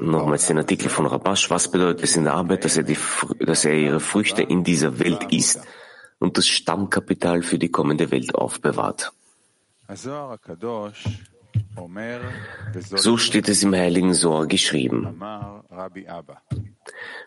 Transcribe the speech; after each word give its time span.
Nochmals 0.00 0.46
den 0.46 0.58
Artikel 0.58 0.88
von 0.88 1.06
Rabash. 1.06 1.50
Was 1.50 1.70
bedeutet 1.70 2.04
es 2.04 2.16
in 2.16 2.24
der 2.24 2.34
Arbeit, 2.34 2.64
dass 2.64 2.76
er, 2.76 2.84
die, 2.84 2.96
dass 3.40 3.64
er 3.64 3.74
ihre 3.74 4.00
Früchte 4.00 4.42
in 4.42 4.62
dieser 4.62 4.98
Welt 5.00 5.32
isst 5.32 5.66
und 6.20 6.38
das 6.38 6.46
Stammkapital 6.46 7.42
für 7.42 7.58
die 7.58 7.70
kommende 7.70 8.10
Welt 8.10 8.34
aufbewahrt? 8.34 9.12
So 12.94 13.16
steht 13.16 13.48
es 13.48 13.62
im 13.62 13.74
Heiligen 13.74 14.14
Sohr 14.14 14.46
geschrieben. 14.46 15.20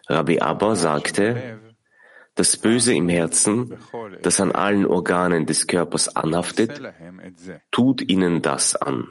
Rabbi 0.07 0.39
Abba 0.39 0.75
sagte, 0.75 1.59
das 2.35 2.57
Böse 2.57 2.93
im 2.93 3.09
Herzen, 3.09 3.77
das 4.21 4.39
an 4.39 4.51
allen 4.51 4.85
Organen 4.85 5.45
des 5.45 5.67
Körpers 5.67 6.15
anhaftet, 6.15 6.81
tut 7.71 8.01
ihnen 8.01 8.41
das 8.41 8.75
an. 8.75 9.07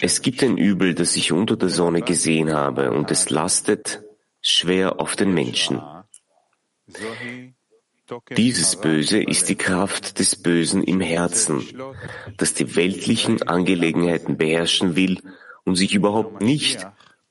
Es 0.00 0.22
gibt 0.22 0.42
ein 0.42 0.58
Übel, 0.58 0.94
das 0.94 1.16
ich 1.16 1.32
unter 1.32 1.56
der 1.56 1.70
Sonne 1.70 2.02
gesehen 2.02 2.52
habe, 2.52 2.92
und 2.92 3.10
es 3.10 3.30
lastet 3.30 4.02
schwer 4.40 5.00
auf 5.00 5.16
den 5.16 5.32
Menschen. 5.32 5.80
Dieses 8.36 8.76
Böse 8.76 9.22
ist 9.22 9.48
die 9.48 9.56
Kraft 9.56 10.18
des 10.18 10.36
Bösen 10.36 10.82
im 10.82 11.00
Herzen, 11.00 11.66
das 12.36 12.54
die 12.54 12.76
weltlichen 12.76 13.42
Angelegenheiten 13.42 14.36
beherrschen 14.38 14.96
will 14.96 15.20
und 15.64 15.76
sich 15.76 15.94
überhaupt 15.94 16.40
nicht 16.40 16.86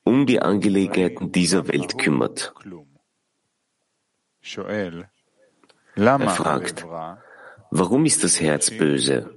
um 0.08 0.26
die 0.26 0.40
Angelegenheiten 0.40 1.30
dieser 1.32 1.68
Welt 1.68 1.98
kümmert. 1.98 2.54
Er 5.94 6.28
fragt, 6.30 6.86
warum 7.70 8.06
ist 8.06 8.24
das 8.24 8.40
Herz 8.40 8.70
böse? 8.70 9.34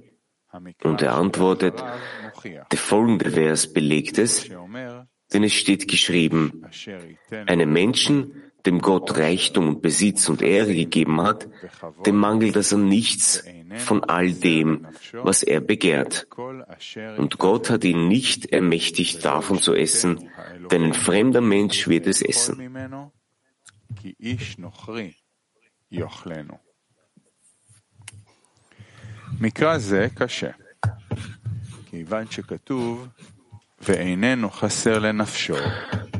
Und 0.82 1.02
er 1.02 1.14
antwortet, 1.14 1.82
der 2.44 2.78
folgende 2.78 3.30
Vers 3.30 3.72
belegt 3.72 4.18
es, 4.18 4.48
denn 5.32 5.44
es 5.44 5.52
steht 5.52 5.88
geschrieben, 5.88 6.64
einem 7.46 7.72
Menschen, 7.72 8.42
dem 8.66 8.80
Gott 8.80 9.16
Reichtum 9.16 9.68
und 9.68 9.82
Besitz 9.82 10.28
und 10.28 10.40
Ehre 10.40 10.74
gegeben 10.74 11.20
hat, 11.20 11.48
dem 12.06 12.16
mangelt 12.16 12.56
es 12.56 12.72
an 12.72 12.86
nichts 12.86 13.44
von 13.78 14.04
all 14.04 14.32
dem, 14.32 14.86
was 15.12 15.42
er 15.42 15.60
begehrt. 15.60 16.26
Und 17.16 17.38
Gott 17.38 17.70
hat 17.70 17.84
ihn 17.84 18.08
nicht 18.08 18.52
ermächtigt, 18.52 19.24
davon 19.24 19.60
zu 19.60 19.74
essen, 19.74 20.28
denn 20.70 20.82
ein 20.84 20.94
fremder 20.94 21.40
Mensch 21.40 21.88
wird 21.88 22.06
es 22.06 22.22
essen. 22.22 22.70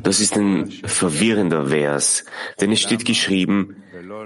Das 0.03 0.19
ist 0.19 0.37
ein 0.37 0.71
verwirrender 0.71 1.67
Vers, 1.67 2.25
denn 2.59 2.71
es 2.71 2.81
steht 2.81 3.05
geschrieben, 3.05 3.83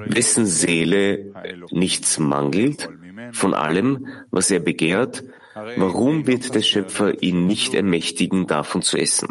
dessen 0.07 0.45
Seele 0.45 1.33
nichts 1.69 2.19
mangelt 2.19 2.89
von 3.31 3.53
allem, 3.53 4.07
was 4.31 4.51
er 4.51 4.59
begehrt, 4.59 5.23
warum 5.53 6.27
wird 6.27 6.53
der 6.53 6.61
Schöpfer 6.61 7.21
ihn 7.21 7.47
nicht 7.47 7.73
ermächtigen, 7.73 8.47
davon 8.47 8.81
zu 8.81 8.97
essen? 8.97 9.29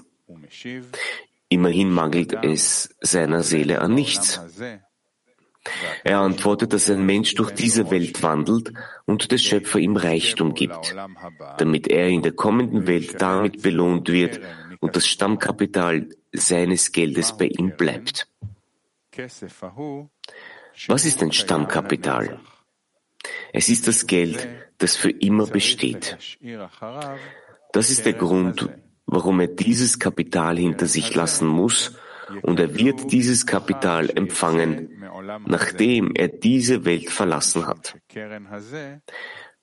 Immerhin 1.48 1.90
mangelt 1.90 2.36
es 2.42 2.94
seiner 3.00 3.42
Seele 3.42 3.80
an 3.80 3.94
nichts. 3.94 4.40
Er 6.04 6.18
antwortet, 6.18 6.72
dass 6.72 6.90
ein 6.90 7.04
Mensch 7.04 7.34
durch 7.34 7.50
diese 7.50 7.90
Welt 7.90 8.22
wandelt 8.22 8.72
und 9.04 9.30
der 9.30 9.38
Schöpfer 9.38 9.78
ihm 9.78 9.96
Reichtum 9.96 10.54
gibt, 10.54 10.94
damit 11.58 11.88
er 11.88 12.08
in 12.08 12.22
der 12.22 12.32
kommenden 12.32 12.86
Welt 12.86 13.20
damit 13.20 13.62
belohnt 13.62 14.08
wird 14.08 14.40
und 14.80 14.96
das 14.96 15.06
Stammkapital 15.06 16.08
seines 16.32 16.92
Geldes 16.92 17.36
bei 17.36 17.46
ihm 17.46 17.76
bleibt. 17.76 18.28
Was 20.88 21.04
ist 21.04 21.22
ein 21.22 21.32
Stammkapital? 21.32 22.38
Es 23.52 23.68
ist 23.68 23.88
das 23.88 24.06
Geld, 24.06 24.48
das 24.78 24.96
für 24.96 25.10
immer 25.10 25.46
besteht. 25.46 26.16
Das 27.72 27.90
ist 27.90 28.06
der 28.06 28.12
Grund, 28.14 28.68
warum 29.06 29.40
er 29.40 29.48
dieses 29.48 29.98
Kapital 29.98 30.58
hinter 30.58 30.86
sich 30.86 31.14
lassen 31.14 31.46
muss, 31.46 31.96
und 32.42 32.58
er 32.58 32.76
wird 32.76 33.12
dieses 33.12 33.46
Kapital 33.46 34.10
empfangen, 34.10 35.04
nachdem 35.46 36.12
er 36.14 36.28
diese 36.28 36.84
Welt 36.84 37.10
verlassen 37.10 37.66
hat. 37.66 37.96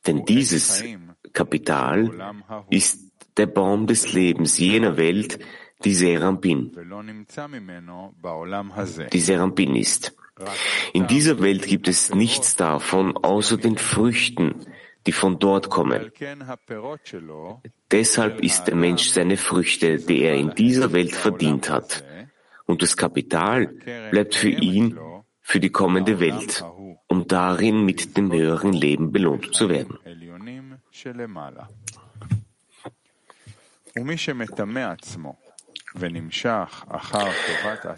Denn 0.07 0.25
dieses 0.25 0.83
Kapital 1.33 2.33
ist 2.69 3.11
der 3.37 3.47
Baum 3.47 3.87
des 3.87 4.13
Lebens 4.13 4.57
jener 4.57 4.97
Welt, 4.97 5.39
die 5.83 5.93
Serampin, 5.93 6.71
die 9.11 9.19
Serampin 9.19 9.75
ist. 9.75 10.15
In 10.93 11.07
dieser 11.07 11.41
Welt 11.41 11.67
gibt 11.67 11.87
es 11.87 12.13
nichts 12.13 12.55
davon 12.55 13.15
außer 13.17 13.57
den 13.57 13.77
Früchten, 13.77 14.65
die 15.05 15.11
von 15.11 15.39
dort 15.39 15.69
kommen. 15.69 16.11
Deshalb 17.91 18.39
ist 18.41 18.65
der 18.65 18.75
Mensch 18.75 19.09
seine 19.09 19.37
Früchte, 19.37 19.97
die 19.97 20.21
er 20.23 20.35
in 20.35 20.55
dieser 20.55 20.91
Welt 20.93 21.13
verdient 21.13 21.69
hat. 21.69 22.03
Und 22.65 22.81
das 22.81 22.97
Kapital 22.97 23.67
bleibt 24.11 24.35
für 24.35 24.49
ihn 24.49 24.97
für 25.41 25.59
die 25.59 25.69
kommende 25.69 26.19
Welt, 26.19 26.63
um 27.07 27.27
darin 27.27 27.85
mit 27.85 28.17
dem 28.17 28.31
höheren 28.31 28.73
Leben 28.73 29.11
belohnt 29.11 29.53
zu 29.53 29.69
werden. 29.69 29.99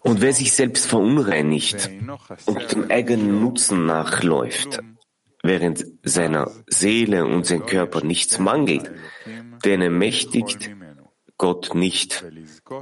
Und 0.02 0.22
wer 0.22 0.34
sich 0.34 0.54
selbst 0.54 0.88
verunreinigt 0.88 1.90
und 2.46 2.72
dem 2.72 2.92
eigenen 2.92 3.42
Nutzen 3.42 3.86
nachläuft, 3.86 4.80
während 5.44 5.86
seiner 6.04 6.52
Seele 6.68 7.26
und 7.26 7.46
sein 7.46 7.66
Körper 7.66 8.04
nichts 8.04 8.40
mangelt, 8.40 8.92
den 9.64 9.82
ermächtigt 9.82 10.72
Gott 11.38 11.76
nicht, 11.76 12.26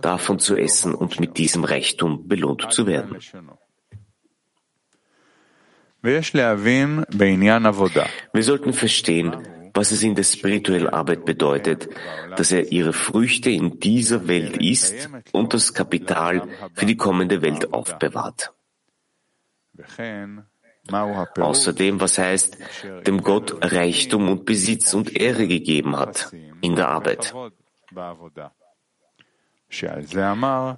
davon 0.02 0.40
zu 0.40 0.56
essen 0.56 0.94
und 0.94 1.20
mit 1.20 1.38
diesem 1.38 1.64
Reichtum 1.64 2.28
belohnt 2.28 2.72
zu 2.72 2.88
werden. 2.88 3.18
Wir 8.34 8.44
sollten 8.44 8.74
verstehen, 8.74 9.36
was 9.74 9.92
es 9.92 10.04
in 10.04 10.16
der 10.16 10.24
spirituellen 10.24 10.88
Arbeit 10.88 11.26
bedeutet, 11.26 11.90
dass 12.36 12.52
er 12.52 12.72
ihre 12.72 12.94
Früchte 12.94 13.50
in 13.50 13.80
dieser 13.80 14.28
Welt 14.28 14.58
isst 14.58 15.10
und 15.32 15.54
das 15.54 15.74
Kapital 15.74 16.48
für 16.74 16.86
die 16.86 16.98
kommende 16.98 17.42
Welt 17.42 17.74
aufbewahrt. 17.74 18.54
Außerdem, 20.90 22.02
was 22.02 22.18
heißt, 22.18 22.58
dem 23.08 23.22
Gott 23.22 23.58
Reichtum 23.62 24.28
und 24.30 24.46
Besitz 24.46 24.94
und 24.94 25.16
Ehre 25.16 25.48
gegeben 25.48 25.98
hat 25.98 26.34
in 26.62 26.76
der 26.76 26.90
Arbeit. 26.90 27.34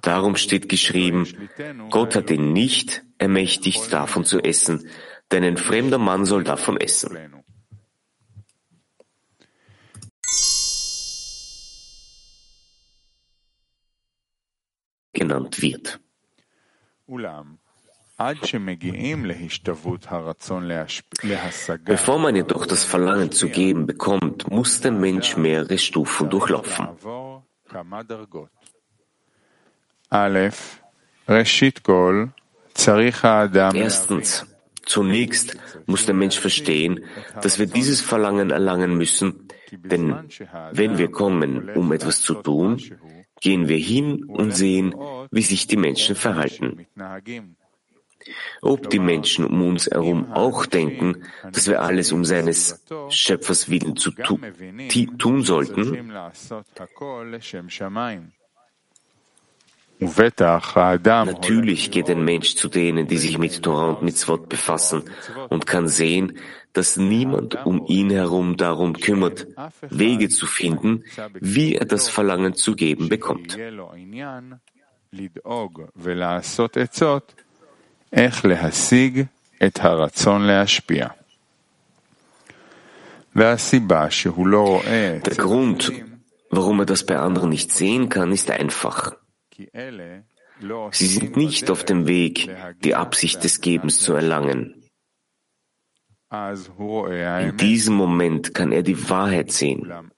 Darum 0.02 0.36
steht 0.36 0.68
geschrieben, 0.68 1.48
Gott 1.90 2.14
hat 2.14 2.30
ihn 2.30 2.52
nicht 2.52 3.04
ermächtigt, 3.18 3.92
davon 3.92 4.24
zu 4.24 4.40
essen, 4.40 4.88
denn 5.32 5.44
ein 5.44 5.56
fremder 5.56 5.98
Mann 5.98 6.24
soll 6.24 6.44
davon 6.44 6.76
essen. 6.78 7.44
Genannt 15.16 15.60
wird. 15.62 15.98
Bevor 21.84 22.18
man 22.18 22.34
jedoch 22.34 22.64
das 22.66 22.84
Verlangen 22.84 23.30
zu 23.30 23.48
geben 23.48 23.86
bekommt, 23.86 24.50
muss 24.50 24.80
der 24.80 24.92
Mensch 24.92 25.36
mehrere 25.36 25.76
Stufen 25.78 26.30
durchlaufen. 26.30 26.88
Erstens, 33.74 34.46
zunächst 34.84 35.56
muss 35.86 36.06
der 36.06 36.14
Mensch 36.14 36.38
verstehen, 36.38 37.04
dass 37.42 37.58
wir 37.58 37.66
dieses 37.66 38.00
Verlangen 38.00 38.50
erlangen 38.50 38.96
müssen, 38.96 39.48
denn 39.72 40.28
wenn 40.72 40.98
wir 40.98 41.10
kommen, 41.10 41.70
um 41.70 41.92
etwas 41.92 42.20
zu 42.20 42.34
tun, 42.34 42.80
gehen 43.40 43.68
wir 43.68 43.78
hin 43.78 44.24
und 44.24 44.54
sehen, 44.54 44.94
wie 45.30 45.42
sich 45.42 45.66
die 45.66 45.76
Menschen 45.76 46.16
verhalten. 46.16 46.86
Ob 48.60 48.90
die 48.90 48.98
Menschen 48.98 49.44
um 49.44 49.62
uns 49.68 49.86
herum 49.86 50.32
auch 50.32 50.66
denken, 50.66 51.22
dass 51.52 51.68
wir 51.68 51.82
alles 51.82 52.12
um 52.12 52.24
seines 52.24 52.84
Schöpfers 53.08 53.68
Willen 53.70 53.96
zu 53.96 54.10
tu 54.10 54.38
tun 55.18 55.42
sollten, 55.42 56.12
Natürlich 59.98 61.90
geht 61.90 62.10
ein 62.10 62.24
Mensch 62.24 62.54
zu 62.56 62.68
denen, 62.68 63.06
die 63.06 63.16
sich 63.16 63.38
mit 63.38 63.62
Torah 63.62 63.90
und 63.90 64.02
Mitzvot 64.02 64.48
befassen 64.48 65.04
und 65.48 65.66
kann 65.66 65.88
sehen, 65.88 66.38
dass 66.74 66.98
niemand 66.98 67.64
um 67.64 67.86
ihn 67.86 68.10
herum 68.10 68.58
darum 68.58 68.92
kümmert, 68.92 69.46
Wege 69.88 70.28
zu 70.28 70.46
finden, 70.46 71.04
wie 71.40 71.76
er 71.76 71.86
das 71.86 72.08
Verlangen 72.10 72.54
zu 72.54 72.76
geben 72.76 73.08
bekommt. 73.08 73.56
Der 85.24 85.34
Grund, 85.36 85.92
warum 86.50 86.80
er 86.80 86.86
das 86.86 87.06
bei 87.06 87.18
anderen 87.18 87.48
nicht 87.50 87.72
sehen 87.72 88.08
kann, 88.10 88.32
ist 88.32 88.50
einfach. 88.50 89.16
Sie 90.92 91.06
sind 91.06 91.36
nicht 91.36 91.70
auf 91.70 91.84
dem 91.84 92.06
Weg, 92.06 92.50
die 92.82 92.94
Absicht 92.94 93.44
des 93.44 93.60
Gebens 93.60 94.00
zu 94.00 94.14
erlangen. 94.14 94.82
In 96.30 97.56
diesem 97.56 97.94
Moment 97.94 98.54
kann 98.54 98.72
er 98.72 98.82
die 98.82 99.08
Wahrheit 99.08 99.52
sehen. 99.52 100.10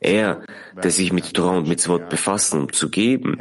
Er, 0.00 0.44
der 0.82 0.90
sich 0.90 1.12
mit 1.12 1.34
Torah 1.34 1.58
und 1.58 1.68
Mitzvot 1.68 2.08
befasst, 2.08 2.54
um 2.54 2.72
zu 2.72 2.90
geben, 2.90 3.38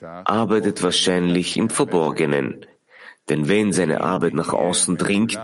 arbeitet 0.00 0.82
wahrscheinlich 0.82 1.56
im 1.56 1.68
Verborgenen. 1.68 2.64
Denn 3.28 3.48
wenn 3.48 3.72
seine 3.72 4.00
Arbeit 4.00 4.34
nach 4.34 4.52
außen 4.52 4.96
dringt, 4.96 5.38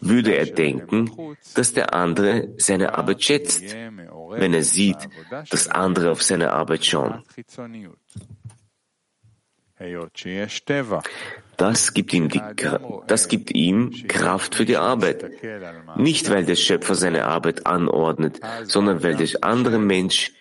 würde 0.00 0.36
er 0.36 0.46
denken, 0.46 1.36
dass 1.54 1.72
der 1.72 1.94
andere 1.94 2.54
seine 2.58 2.94
Arbeit 2.96 3.22
schätzt, 3.24 3.62
wenn 3.72 4.54
er 4.54 4.62
sieht, 4.62 5.08
dass 5.50 5.68
andere 5.68 6.10
auf 6.10 6.22
seine 6.22 6.52
Arbeit 6.52 6.84
schauen. 6.84 7.22
Das 11.56 11.94
gibt, 11.94 12.12
ihm 12.12 12.28
die, 12.28 12.42
das 13.06 13.28
gibt 13.28 13.50
ihm 13.54 14.06
Kraft 14.08 14.54
für 14.54 14.66
die 14.66 14.76
Arbeit. 14.76 15.30
Nicht, 15.96 16.30
weil 16.30 16.44
der 16.44 16.56
Schöpfer 16.56 16.94
seine 16.94 17.24
Arbeit 17.26 17.66
anordnet, 17.66 18.40
sondern 18.64 19.02
weil 19.02 19.16
der 19.16 19.28
andere 19.42 19.78
Mensch 19.78 20.32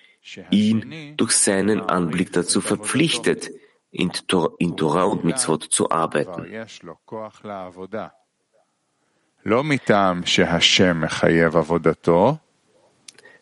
ihn 0.52 1.14
durch 1.16 1.32
seinen 1.32 1.80
Anblick 1.82 2.34
dazu 2.34 2.60
verpflichtet, 2.60 3.52
in, 3.92 4.12
Tor, 4.12 4.56
in 4.60 4.76
Torah 4.78 5.06
und 5.06 5.24
Mitzvot 5.24 5.64
zu 5.64 5.90
arbeiten. 5.90 6.46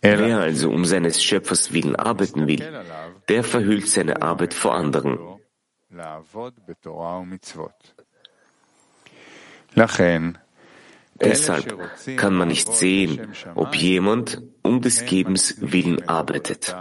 Wer 0.01 0.39
also 0.39 0.69
um 0.69 0.85
seines 0.85 1.23
Schöpfers 1.23 1.73
willen 1.73 1.95
arbeiten 1.95 2.47
will, 2.47 2.63
der 3.29 3.43
verhüllt 3.43 3.87
seine 3.87 4.21
Arbeit 4.21 4.53
vor 4.53 4.75
anderen. 4.75 5.17
Deshalb 11.19 12.17
kann 12.17 12.35
man 12.35 12.47
nicht 12.49 12.73
sehen, 12.75 13.33
ob 13.55 13.75
jemand 13.75 14.41
um 14.61 14.81
des 14.81 15.05
Gebens 15.05 15.55
willen 15.59 16.07
arbeitet. 16.07 16.75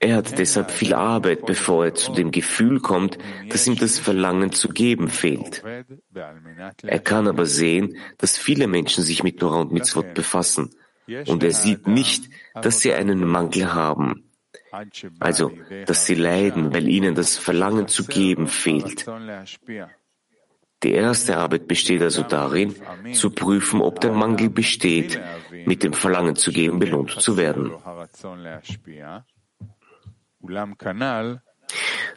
Er 0.00 0.16
hat 0.16 0.38
deshalb 0.38 0.70
viel 0.70 0.94
Arbeit, 0.94 1.44
bevor 1.46 1.86
er 1.86 1.94
zu 1.94 2.12
dem 2.12 2.30
Gefühl 2.30 2.80
kommt, 2.80 3.18
dass 3.48 3.66
ihm 3.66 3.76
das 3.76 3.98
Verlangen 3.98 4.52
zu 4.52 4.68
geben 4.68 5.08
fehlt. 5.08 5.62
Er 6.82 6.98
kann 7.00 7.26
aber 7.26 7.46
sehen, 7.46 7.96
dass 8.16 8.38
viele 8.38 8.68
Menschen 8.68 9.02
sich 9.02 9.22
mit 9.24 9.40
Torah 9.40 9.60
und 9.60 9.72
Mitzvot 9.72 10.14
befassen, 10.14 10.70
und 11.26 11.42
er 11.42 11.52
sieht 11.52 11.86
nicht, 11.86 12.28
dass 12.54 12.80
sie 12.80 12.92
einen 12.92 13.26
Mangel 13.26 13.72
haben. 13.72 14.24
Also, 15.18 15.52
dass 15.86 16.06
sie 16.06 16.14
leiden, 16.14 16.72
weil 16.74 16.86
ihnen 16.88 17.14
das 17.14 17.36
Verlangen 17.36 17.88
zu 17.88 18.04
geben 18.04 18.46
fehlt. 18.46 19.06
Die 20.84 20.92
erste 20.92 21.38
Arbeit 21.38 21.66
besteht 21.66 22.02
also 22.02 22.22
darin, 22.22 22.74
zu 23.12 23.30
prüfen, 23.30 23.80
ob 23.80 24.00
der 24.00 24.12
Mangel 24.12 24.48
besteht, 24.48 25.20
mit 25.66 25.82
dem 25.82 25.92
Verlangen 25.92 26.36
zu 26.36 26.52
geben 26.52 26.78
belohnt 26.78 27.10
zu 27.20 27.36
werden. 27.36 27.72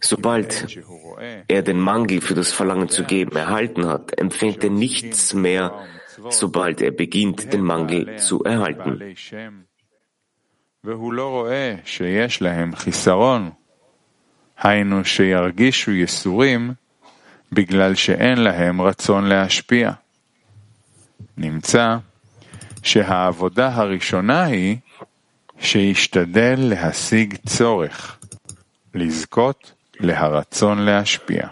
Sobald 0.00 0.78
er 1.48 1.62
den 1.62 1.80
Mangel 1.80 2.20
für 2.20 2.34
das 2.34 2.52
Verlangen 2.52 2.88
zu 2.88 3.04
geben 3.04 3.36
erhalten 3.36 3.86
hat, 3.86 4.18
empfängt 4.18 4.62
er 4.64 4.70
nichts 4.70 5.34
mehr, 5.34 5.72
sobald 6.30 6.80
er 6.82 6.90
beginnt, 6.90 7.52
den 7.52 7.62
Mangel 7.62 8.16
zu 8.18 8.44
erhalten. 8.44 9.14
היינו 14.58 15.04
שירגישו 15.04 15.90
ייסורים 15.90 16.74
בגלל 17.52 17.94
שאין 17.94 18.38
להם 18.38 18.80
רצון 18.80 19.24
להשפיע. 19.24 19.92
נמצא 21.36 21.96
שהעבודה 22.82 23.74
הראשונה 23.74 24.44
היא 24.44 24.76
שישתדל 25.60 26.54
להשיג 26.58 27.36
צורך, 27.46 28.18
לזכות 28.94 29.72
להרצון 30.00 30.78
להשפיע. 30.78 31.48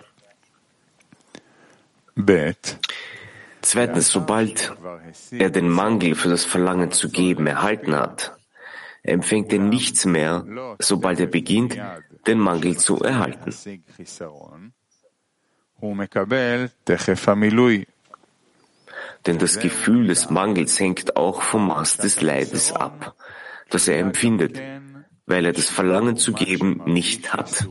ב. 2.17 2.51
Zweitens, 3.63 4.11
sobald 4.11 4.77
er 5.33 5.51
den 5.51 5.69
Mangel 5.69 6.15
für 6.15 6.29
das 6.29 6.45
Verlangen 6.45 6.93
zu 6.93 7.09
geben 7.09 7.47
erhalten 7.47 7.97
hat, 7.97 8.37
empfängt 9.03 9.53
er 9.55 9.59
nichts 9.59 10.05
mehr, 10.05 10.45
sobald 10.79 11.19
er 11.19 11.27
beginnt, 11.27 11.75
den 12.27 12.39
Mangel 12.39 12.77
zu 12.77 13.01
erhalten. 13.01 13.55
Denn 19.27 19.39
das 19.39 19.59
Gefühl 19.59 20.07
des 20.09 20.29
Mangels 20.29 20.79
hängt 20.79 21.17
auch 21.17 21.41
vom 21.41 21.69
Maß 21.69 21.97
des 21.99 22.21
Leides 22.21 22.73
ab 22.73 23.15
das 23.70 23.88
er 23.88 24.00
empfindet, 24.00 24.62
weil 25.26 25.46
er 25.46 25.54
das 25.54 25.70
Verlangen 25.70 26.18
zu 26.18 26.34
geben 26.34 26.82
nicht 26.86 27.34
hat. 27.34 27.68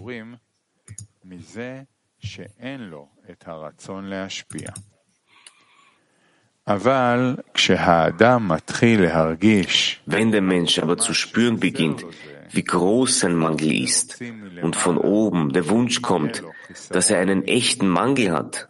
Wenn 10.06 10.32
der 10.32 10.42
Mensch 10.42 10.78
aber 10.78 10.98
zu 10.98 11.14
spüren 11.14 11.58
beginnt, 11.58 12.04
wie 12.50 12.64
groß 12.64 13.20
sein 13.20 13.34
Mangel 13.34 13.82
ist 13.82 14.20
und 14.62 14.76
von 14.76 14.98
oben 14.98 15.52
der 15.52 15.68
Wunsch 15.70 16.02
kommt, 16.02 16.42
dass 16.90 17.10
er 17.10 17.20
einen 17.20 17.44
echten 17.44 17.88
Mangel 17.88 18.32
hat, 18.32 18.68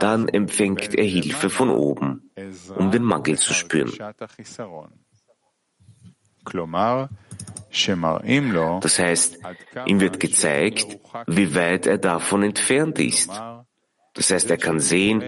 dann 0.00 0.28
empfängt 0.28 0.94
er 0.94 1.04
Hilfe 1.04 1.50
von 1.50 1.70
oben, 1.70 2.30
um 2.76 2.90
den 2.90 3.02
Mangel 3.02 3.38
zu 3.38 3.54
spüren. 3.54 3.92
Das 8.81 8.99
heißt, 8.99 9.39
ihm 9.85 9.99
wird 9.99 10.19
gezeigt, 10.19 10.97
wie 11.27 11.55
weit 11.55 11.85
er 11.87 11.97
davon 11.97 12.43
entfernt 12.43 12.99
ist. 12.99 13.31
Das 14.13 14.31
heißt, 14.31 14.49
er 14.49 14.57
kann 14.57 14.79
sehen, 14.79 15.23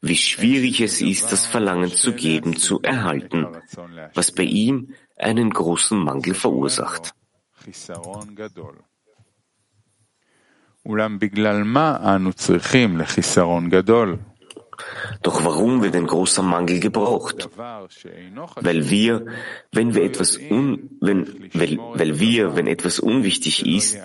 wie 0.00 0.16
schwierig 0.16 0.80
es 0.80 1.00
ist, 1.00 1.32
das 1.32 1.46
Verlangen 1.46 1.92
zu 1.92 2.12
geben, 2.12 2.56
zu 2.56 2.82
erhalten, 2.82 3.46
was 4.12 4.32
bei 4.32 4.42
ihm 4.42 4.94
einen 5.16 5.50
großen 5.50 5.98
Mangel 5.98 6.34
verursacht. 6.34 7.12
אולם 10.86 11.18
בגלל 11.18 11.62
מה 11.62 12.16
אנו 12.16 12.32
צריכים 12.32 12.96
לחיסרון 12.96 13.70
גדול? 13.70 14.16
Doch 15.29 15.45
warum 15.45 15.83
wird 15.83 15.95
ein 15.95 16.07
großer 16.07 16.41
Mangel 16.41 16.79
gebraucht? 16.79 17.51
Weil 17.55 18.89
wir, 18.89 19.27
wenn 19.71 19.93
wir 19.93 20.03
etwas 20.03 20.37
un, 20.37 20.97
wenn, 21.01 21.51
weil, 21.53 21.77
weil 21.77 22.19
wir, 22.19 22.55
wenn 22.55 22.65
etwas 22.65 22.99
unwichtig 22.99 23.63
ist, 23.63 23.99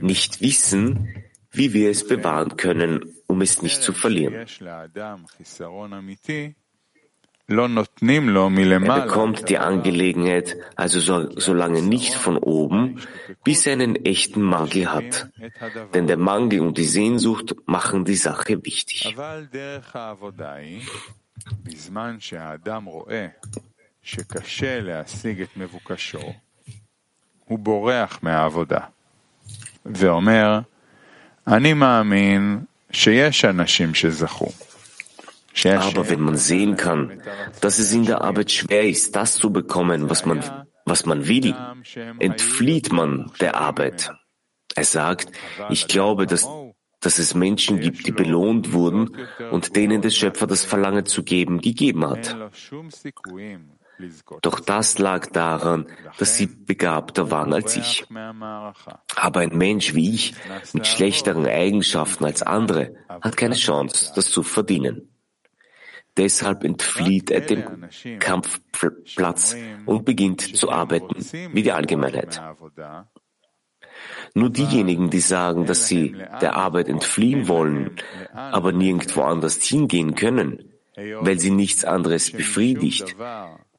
nicht 0.00 0.40
wissen, 0.40 1.24
wie 1.50 1.72
wir 1.72 1.90
es 1.90 2.06
bewahren 2.06 2.56
können, 2.56 3.12
um 3.26 3.40
es 3.40 3.60
nicht 3.60 3.82
zu 3.82 3.92
verlieren. 3.92 4.46
Er 7.47 8.79
bekommt 8.79 9.49
die 9.49 9.57
Angelegenheit 9.57 10.55
also 10.75 10.99
so, 10.99 11.39
so 11.39 11.53
lange 11.53 11.81
nicht 11.81 12.13
von 12.15 12.37
oben, 12.37 13.01
bis 13.43 13.67
er 13.67 13.73
einen 13.73 13.95
echten 14.05 14.41
Mangel 14.41 14.91
hat. 14.93 15.29
Denn 15.93 16.07
der 16.07 16.17
Mangel 16.17 16.61
und 16.61 16.77
die 16.77 16.85
Sehnsucht 16.85 17.55
machen 17.65 18.05
die 18.05 18.15
Sache 18.15 18.63
wichtig. 18.63 19.15
הוא 27.45 27.59
בורח 27.59 28.19
מהעבודה 28.23 28.79
ואומר, 29.85 30.59
אני 31.47 31.73
מאמין 31.73 32.63
שיש 32.91 33.45
אנשים 33.45 33.93
שזכו. 33.93 34.66
Aber 35.66 36.08
wenn 36.10 36.20
man 36.20 36.36
sehen 36.36 36.76
kann, 36.76 37.22
dass 37.60 37.78
es 37.78 37.92
in 37.92 38.04
der 38.04 38.22
Arbeit 38.22 38.50
schwer 38.50 38.88
ist, 38.88 39.16
das 39.16 39.36
zu 39.36 39.52
bekommen, 39.52 40.10
was 40.10 40.24
man, 40.24 40.42
was 40.84 41.06
man 41.06 41.26
will, 41.26 41.54
entflieht 42.18 42.92
man 42.92 43.30
der 43.40 43.56
Arbeit. 43.56 44.10
Er 44.74 44.84
sagt, 44.84 45.32
ich 45.70 45.88
glaube, 45.88 46.26
dass, 46.26 46.48
dass 47.00 47.18
es 47.18 47.34
Menschen 47.34 47.80
gibt, 47.80 48.06
die 48.06 48.12
belohnt 48.12 48.72
wurden 48.72 49.16
und 49.50 49.74
denen 49.76 50.02
der 50.02 50.10
Schöpfer 50.10 50.46
das 50.46 50.64
Verlangen 50.64 51.06
zu 51.06 51.22
geben 51.24 51.60
gegeben 51.60 52.08
hat. 52.08 52.36
Doch 54.42 54.60
das 54.60 54.98
lag 54.98 55.26
daran, 55.32 55.86
dass 56.18 56.36
sie 56.36 56.46
begabter 56.46 57.32
waren 57.32 57.52
als 57.52 57.76
ich. 57.76 58.06
Aber 58.08 59.40
ein 59.40 59.56
Mensch 59.56 59.94
wie 59.94 60.14
ich, 60.14 60.34
mit 60.72 60.86
schlechteren 60.86 61.46
Eigenschaften 61.46 62.24
als 62.24 62.42
andere, 62.42 62.94
hat 63.08 63.36
keine 63.36 63.56
Chance, 63.56 64.12
das 64.14 64.30
zu 64.30 64.44
verdienen. 64.44 65.08
Deshalb 66.18 66.64
entflieht 66.64 67.30
er 67.30 67.40
dem 67.40 67.88
Kampfplatz 68.18 69.56
und 69.86 70.04
beginnt 70.04 70.40
zu 70.40 70.70
arbeiten 70.70 71.14
wie 71.52 71.62
die 71.62 71.72
Allgemeinheit. 71.72 72.42
Nur 74.34 74.50
diejenigen, 74.50 75.10
die 75.10 75.20
sagen, 75.20 75.66
dass 75.66 75.86
sie 75.86 76.16
der 76.40 76.56
Arbeit 76.56 76.88
entfliehen 76.88 77.48
wollen, 77.48 77.96
aber 78.32 78.72
nirgendwo 78.72 79.22
anders 79.22 79.62
hingehen 79.62 80.14
können, 80.14 80.72
weil 80.96 81.38
sie 81.38 81.50
nichts 81.50 81.84
anderes 81.84 82.30
befriedigt, 82.32 83.16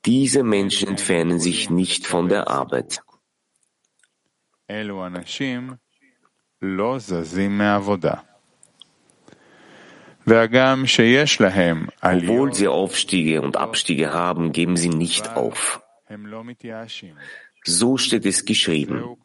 diese 0.06 0.44
Menschen 0.44 0.88
entfernen 0.88 1.40
sich 1.40 1.70
nicht 1.70 2.08
von 2.08 2.30
der 2.30 2.48
Arbeit. 2.48 3.02
Obwohl 12.02 12.54
sie 12.54 12.68
Aufstiege 12.68 13.42
und 13.42 13.58
Abstiege 13.58 14.14
haben, 14.14 14.52
geben 14.52 14.78
sie 14.78 14.90
nicht 14.90 15.36
auf. 15.36 15.82
So 17.64 17.98
steht 17.98 18.26
es 18.26 18.46
geschrieben. 18.46 19.18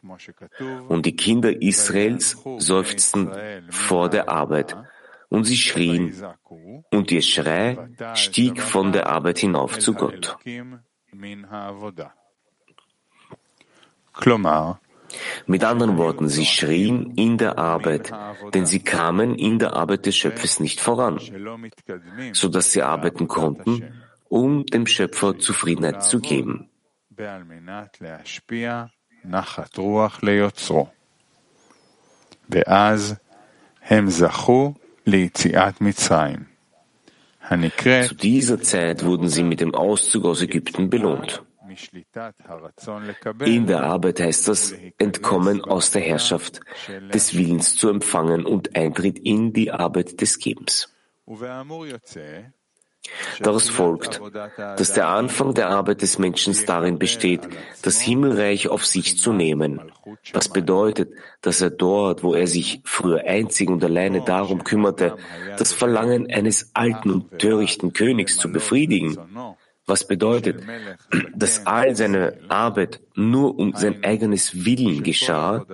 Und 0.89 1.07
die 1.07 1.17
Kinder 1.17 1.63
Israels 1.63 2.37
seufzten 2.59 3.31
vor 3.71 4.09
der 4.09 4.29
Arbeit 4.29 4.77
und 5.29 5.45
sie 5.45 5.57
schrien, 5.57 6.15
und 6.91 7.11
ihr 7.11 7.23
Schrei 7.23 7.89
stieg 8.15 8.61
von 8.61 8.93
der 8.93 9.09
Arbeit 9.09 9.39
hinauf 9.39 9.79
zu 9.79 9.95
Gott. 9.95 10.37
Mit 15.47 15.65
anderen 15.65 15.99
Worten, 15.99 16.29
sie 16.29 16.47
schrien 16.47 17.15
in 17.17 17.39
der 17.39 17.59
Arbeit, 17.59 18.13
denn 18.53 18.67
sie 18.67 18.81
kamen 18.81 19.35
in 19.35 19.59
der 19.59 19.75
Arbeit 19.75 20.07
des 20.07 20.17
Schöpfers 20.17 20.61
nicht 20.61 20.81
voran, 20.81 21.21
so 22.33 22.49
dass 22.49 22.73
sie 22.73 22.83
arbeiten 22.83 23.29
konnten, 23.29 23.93
um 24.29 24.67
dem 24.67 24.87
Schöpfer 24.87 25.39
Zufriedenheit 25.39 26.03
zu 26.03 26.21
geben. 26.21 26.69
Zu 38.09 38.15
dieser 38.15 38.61
Zeit 38.61 39.05
wurden 39.05 39.29
sie 39.29 39.43
mit 39.43 39.61
dem 39.61 39.75
Auszug 39.75 40.25
aus 40.25 40.43
Ägypten 40.43 40.89
belohnt. 40.89 41.43
In 43.45 43.67
der 43.67 43.83
Arbeit 43.83 44.21
heißt 44.21 44.49
das 44.49 44.75
Entkommen 44.99 45.65
aus 45.65 45.91
der 45.91 46.03
Herrschaft 46.03 46.61
des 47.13 47.37
Willens 47.37 47.77
zu 47.77 47.89
empfangen 47.89 48.47
und 48.47 48.77
Eintritt 48.77 49.19
in 49.19 49.53
die 49.53 49.71
Arbeit 49.71 50.21
des 50.21 50.39
Gebens. 50.39 50.93
Daraus 53.41 53.69
folgt, 53.69 54.21
dass 54.57 54.93
der 54.95 55.09
Anfang 55.09 55.53
der 55.53 55.69
Arbeit 55.69 56.01
des 56.01 56.19
Menschen 56.19 56.57
darin 56.67 56.99
besteht, 56.99 57.41
das 57.83 58.01
Himmelreich 58.01 58.69
auf 58.69 58.87
sich 58.87 59.19
zu 59.19 59.33
nehmen, 59.33 59.93
was 60.33 60.49
bedeutet, 60.49 61.13
dass 61.43 61.61
er 61.61 61.71
dort, 61.71 62.23
wo 62.23 62.35
er 62.35 62.47
sich 62.47 62.81
früher 62.85 63.25
einzig 63.25 63.69
und 63.69 63.85
alleine 63.85 64.23
darum 64.23 64.65
kümmerte, 64.65 65.17
das 65.59 65.73
Verlangen 65.73 66.31
eines 66.31 66.71
alten 66.73 67.11
und 67.11 67.39
törichten 67.39 67.93
Königs 67.93 68.37
zu 68.39 68.51
befriedigen, 68.51 69.19
was 69.87 70.07
bedeutet, 70.07 70.65
dass 71.35 71.67
all 71.67 71.95
seine 71.95 72.39
Arbeit 72.49 73.01
nur 73.15 73.59
um 73.59 73.75
sein 73.75 74.03
eigenes 74.03 74.65
Willen 74.65 75.03
geschah, 75.03 75.65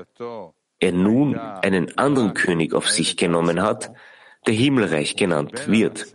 er 0.81 0.93
nun 0.93 1.37
einen 1.39 1.97
anderen 1.99 2.35
König 2.35 2.75
auf 2.75 2.89
sich 2.89 3.17
genommen 3.17 3.63
hat, 3.63 3.93
der 4.47 4.55
Himmelreich 4.55 5.17
genannt 5.17 5.69
wird. 5.69 6.07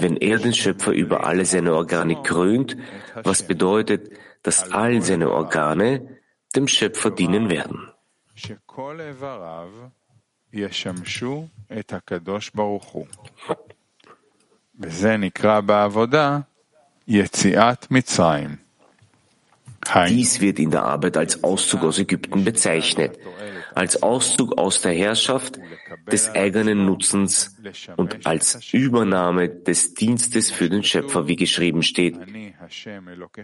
Wenn 0.00 0.16
er 0.16 0.38
den 0.38 0.54
Schöpfer 0.54 0.92
über 0.92 1.26
alle 1.26 1.44
seine 1.44 1.74
Organe 1.74 2.22
krönt, 2.22 2.76
was 3.24 3.42
bedeutet, 3.42 4.12
dass 4.42 4.70
all 4.70 5.02
seine 5.02 5.30
Organe 5.30 6.18
dem 6.54 6.68
Schöpfer 6.68 7.10
dienen 7.10 7.50
werden. 7.50 7.90
וזה 14.79 15.17
נקרא 15.17 15.61
בעבודה 15.61 16.39
יציאת 17.07 17.91
מצרים. 17.91 18.55
Dies 19.85 20.39
wird 20.39 20.59
in 20.59 20.71
der 20.71 20.83
Arbeit 20.85 21.17
als 21.17 21.43
Auszug 21.43 21.83
aus 21.83 21.99
Ägypten 21.99 22.45
bezeichnet, 22.45 23.19
als 23.75 24.01
Auszug 24.01 24.57
aus 24.57 24.81
der 24.81 24.93
Herrschaft 24.93 25.59
des 26.11 26.29
eigenen 26.29 26.85
Nutzens 26.85 27.57
und 27.97 28.25
als 28.25 28.73
Übernahme 28.73 29.49
des 29.49 29.93
Dienstes 29.93 30.51
für 30.51 30.69
den 30.69 30.83
Schöpfer, 30.83 31.27
wie 31.27 31.35
geschrieben 31.35 31.83
steht. 31.83 32.17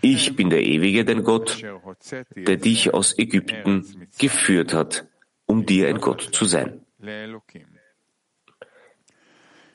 Ich 0.01 0.35
bin 0.37 0.49
der 0.49 0.63
ewige, 0.63 1.03
dein 1.03 1.23
Gott, 1.23 1.61
der 2.35 2.57
dich 2.57 2.93
aus 2.93 3.17
Ägypten 3.17 4.07
geführt 4.17 4.73
hat, 4.73 5.05
um 5.45 5.65
dir 5.65 5.89
ein 5.89 5.99
Gott 5.99 6.21
zu 6.31 6.45
sein. 6.45 6.82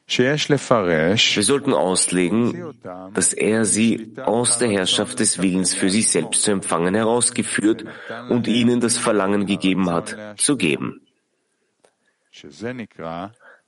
Wir 0.07 1.43
sollten 1.43 1.73
auslegen, 1.73 2.73
dass 3.13 3.33
er 3.33 3.65
sie 3.65 4.13
aus 4.17 4.57
der 4.57 4.69
Herrschaft 4.69 5.19
des 5.19 5.39
Willens 5.39 5.75
für 5.75 5.91
sich 5.91 6.09
selbst 6.09 6.41
zu 6.41 6.51
empfangen 6.51 6.95
herausgeführt 6.95 7.85
und 8.29 8.47
ihnen 8.47 8.79
das 8.79 8.97
Verlangen 8.97 9.45
gegeben 9.45 9.91
hat, 9.91 10.39
zu 10.39 10.57
geben. 10.57 11.01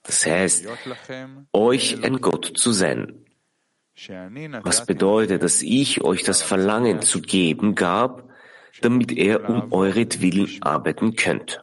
Das 0.04 0.26
heißt, 0.26 0.68
euch 1.54 2.04
ein 2.04 2.22
Gott 2.22 2.54
zu 2.56 2.72
sein. 2.72 3.26
Was 4.64 4.86
bedeutet, 4.88 5.44
dass 5.44 5.62
ich 5.62 6.04
euch 6.04 6.24
das 6.24 6.42
Verlangen 6.42 7.02
zu 7.02 7.22
geben 7.22 7.76
gab, 7.76 8.28
damit 8.82 9.12
er 9.12 9.48
um 9.48 9.72
euretwillen 9.72 10.58
arbeiten 10.62 11.16
könnt. 11.16 11.62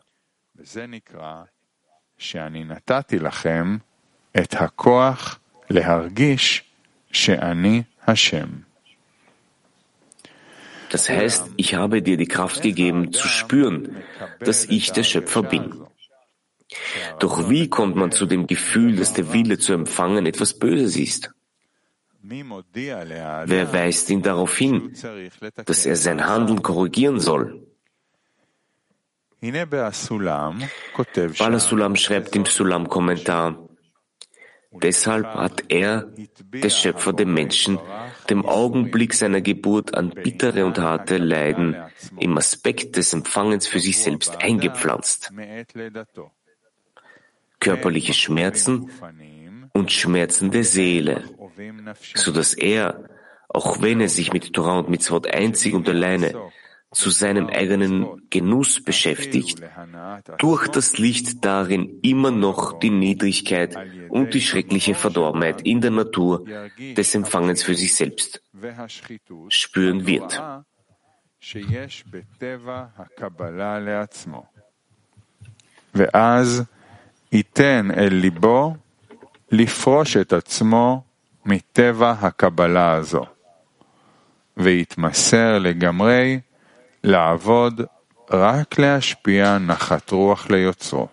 את 4.37 4.53
הכוח 4.53 5.39
להרגיש 5.69 6.63
שאני 7.11 7.83
השם. 8.07 8.49
Das 10.93 11.09
heißt, 11.09 11.43
ich 11.57 11.73
habe 11.73 12.03
dir 12.03 12.17
die 12.17 12.27
Kraft 12.27 12.61
gegeben 12.61 13.11
zu 13.11 13.27
spüren, 13.27 14.03
dass 14.39 14.65
ich 14.65 14.91
der 14.91 15.03
Schöpfer 15.03 15.41
bin. 15.41 15.65
Doch 17.19 17.49
wie 17.49 17.67
kommt 17.67 17.95
man 17.95 18.11
zu 18.11 18.27
dem 18.27 18.45
Gefühl, 18.45 18.95
dass 18.95 19.11
der 19.13 19.33
Wille 19.33 19.57
zu 19.57 19.73
empfangen 19.73 20.27
etwas 20.27 20.53
Böses 20.53 20.95
ist? 20.95 21.31
Wer 22.21 23.73
weist 23.73 24.09
ihn 24.11 24.21
darauf 24.21 24.55
hin, 24.55 24.93
dass 25.65 25.85
er 25.85 25.95
sein 25.95 26.25
Handeln 26.27 26.61
korrigieren 26.61 27.19
soll? 27.19 27.66
Bala 31.38 31.58
Sulam 31.60 31.96
schreibt 31.96 32.34
im 32.34 32.44
Sulam-Kommentar, 32.44 33.68
Deshalb 34.70 35.26
hat 35.26 35.64
er, 35.68 36.12
der 36.52 36.68
Schöpfer, 36.68 37.12
dem 37.12 37.32
Menschen, 37.32 37.78
dem 38.28 38.44
Augenblick 38.44 39.14
seiner 39.14 39.40
Geburt 39.40 39.94
an 39.94 40.10
bittere 40.10 40.66
und 40.66 40.78
harte 40.78 41.16
Leiden 41.16 41.76
im 42.18 42.36
Aspekt 42.36 42.96
des 42.96 43.12
Empfangens 43.14 43.66
für 43.66 43.80
sich 43.80 43.98
selbst 43.98 44.42
eingepflanzt. 44.42 45.32
Körperliche 47.60 48.12
Schmerzen 48.12 48.90
und 49.72 49.90
Schmerzen 49.90 50.50
der 50.50 50.64
Seele, 50.64 51.24
so 52.14 52.30
dass 52.30 52.52
er, 52.52 53.08
auch 53.48 53.80
wenn 53.80 54.00
er 54.00 54.08
sich 54.10 54.32
mit 54.32 54.52
Torah 54.52 54.80
und 54.80 54.90
Mitzvot 54.90 55.26
einzig 55.26 55.74
und 55.74 55.88
alleine 55.88 56.34
zu 56.93 57.09
seinem 57.09 57.47
eigenen 57.47 58.29
Genuss 58.29 58.83
beschäftigt, 58.83 59.61
durch 60.37 60.67
das 60.67 60.97
Licht 60.97 61.43
darin 61.43 61.99
immer 62.03 62.31
noch 62.31 62.79
die 62.79 62.91
Niedrigkeit 62.91 63.75
und 64.09 64.33
die 64.33 64.41
schreckliche 64.41 64.93
Verdorbenheit 64.93 65.61
in 65.61 65.81
der 65.81 65.91
Natur 65.91 66.45
des 66.77 67.15
Empfangens 67.15 67.63
für 67.63 67.75
sich 67.75 67.95
selbst 67.95 68.41
spüren 69.49 70.05
wird. 70.05 70.41
ואז 75.95 76.63
ייתן 77.31 77.91
אל 77.97 78.13
ליבו 78.13 78.75
לפרוש 79.51 80.17
את 80.17 80.33
עצמו 80.33 81.03
מטבע 81.45 82.11
הקבלה 82.11 82.93
הזו, 82.93 83.25
ויתמסר 84.57 85.59
לגמרי 85.59 86.39
לעבוד 87.07 87.81
רק 88.31 88.79
להשפיע 88.79 89.57
נחת 89.57 90.11
רוח 90.11 90.49
ליוצרו. 90.49 91.07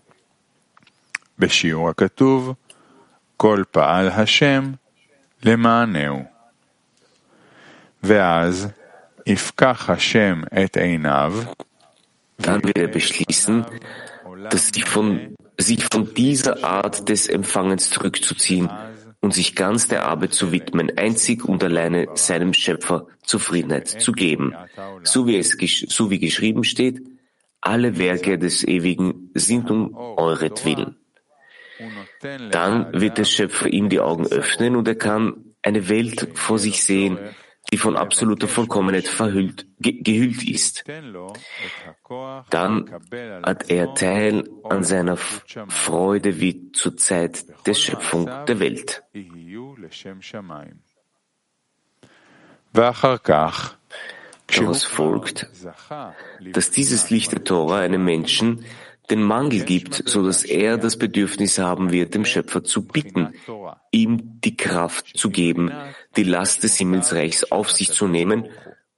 בשיעור 1.38 1.88
הכתוב, 1.88 2.54
כל 3.36 3.62
פעל 3.70 4.08
השם 4.08 4.72
למענהו. 5.42 6.24
ואז 8.02 8.68
יפקח 9.26 9.90
השם 9.90 10.42
את 10.64 10.76
עיניו, 10.76 11.34
Dann 12.42 12.62
wird 12.64 12.78
er 12.78 12.88
beschließen, 12.88 13.66
dass 14.48 14.68
sich 14.68 14.86
von, 14.86 15.34
sich 15.58 15.84
von 15.92 16.14
dieser 16.14 16.64
Art 16.64 17.08
des 17.10 17.28
Empfangens 17.28 17.90
zurückzuziehen 17.90 18.70
und 19.25 19.33
sich 19.33 19.55
ganz 19.55 19.87
der 19.87 20.05
Arbeit 20.05 20.33
zu 20.33 20.51
widmen, 20.51 20.99
einzig 20.99 21.45
und 21.45 21.63
alleine 21.63 22.09
seinem 22.13 22.53
Schöpfer 22.53 23.07
Zufriedenheit 23.23 23.87
zu 23.87 24.11
geben. 24.11 24.53
So 25.01 25.25
wie 25.25 25.35
es, 25.37 25.57
so 25.89 26.11
wie 26.11 26.19
geschrieben 26.19 26.63
steht, 26.63 27.01
alle 27.59 27.97
Werke 27.97 28.37
des 28.37 28.63
Ewigen 28.63 29.31
sind 29.33 29.71
um 29.71 29.95
euretwillen. 29.95 30.97
Dann 32.51 32.93
wird 32.93 33.17
der 33.17 33.23
Schöpfer 33.23 33.67
ihm 33.67 33.89
die 33.89 33.99
Augen 33.99 34.27
öffnen 34.27 34.75
und 34.75 34.87
er 34.87 34.93
kann 34.93 35.55
eine 35.63 35.89
Welt 35.89 36.27
vor 36.35 36.59
sich 36.59 36.83
sehen, 36.83 37.17
die 37.71 37.77
von 37.77 37.97
absoluter 37.97 38.47
Vollkommenheit 38.47 39.07
verhüllt, 39.07 39.65
ge 39.79 40.01
gehüllt 40.01 40.47
ist. 40.47 40.83
Dann 42.49 42.91
hat 43.43 43.69
er 43.69 43.93
Teil 43.95 44.43
an 44.63 44.83
seiner 44.83 45.17
Freude 45.17 46.39
wie 46.39 46.71
zur 46.71 46.97
Zeit 46.97 47.45
der 47.65 47.73
Schöpfung 47.73 48.29
der 48.47 48.59
Welt. 48.59 49.03
Daraus 54.47 54.83
folgt, 54.83 55.47
dass 56.53 56.71
dieses 56.71 57.09
Licht 57.09 57.31
der 57.31 57.43
Tora 57.43 57.79
einem 57.79 58.03
Menschen 58.03 58.65
den 59.09 59.23
Mangel 59.23 59.63
gibt, 59.63 60.03
so 60.07 60.25
dass 60.25 60.43
er 60.43 60.77
das 60.77 60.97
Bedürfnis 60.97 61.59
haben 61.59 61.91
wird, 61.91 62.13
dem 62.15 62.25
Schöpfer 62.25 62.63
zu 62.63 62.85
bitten, 62.87 63.33
ihm 63.91 64.39
die 64.41 64.57
Kraft 64.57 65.17
zu 65.17 65.29
geben, 65.29 65.71
die 66.16 66.24
Last 66.24 66.62
des 66.62 66.76
Himmelsreichs 66.78 67.44
auf 67.50 67.70
sich 67.70 67.92
zu 67.92 68.06
nehmen 68.06 68.48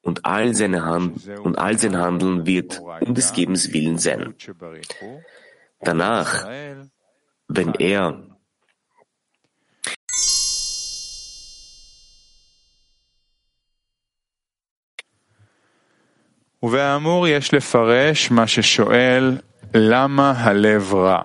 und 0.03 0.25
all, 0.25 0.55
seine 0.55 0.85
Hand 0.85 1.29
und 1.45 1.59
all 1.59 1.79
sein 1.79 1.97
Handeln 1.97 2.47
wird 2.47 2.81
um 3.01 3.15
des 3.15 3.33
Gebens 3.33 3.73
willen 3.73 3.99
sein. 3.99 4.35
Danach, 5.81 6.47
wenn 7.49 7.75
er 7.75 8.33
ובאמור 16.63 17.29
יש 17.29 17.55
לפרש 17.55 18.31
מה 18.31 18.47
ששואל 18.47 19.39
למה 19.75 20.31
הלב 20.31 20.95
רע? 20.95 21.23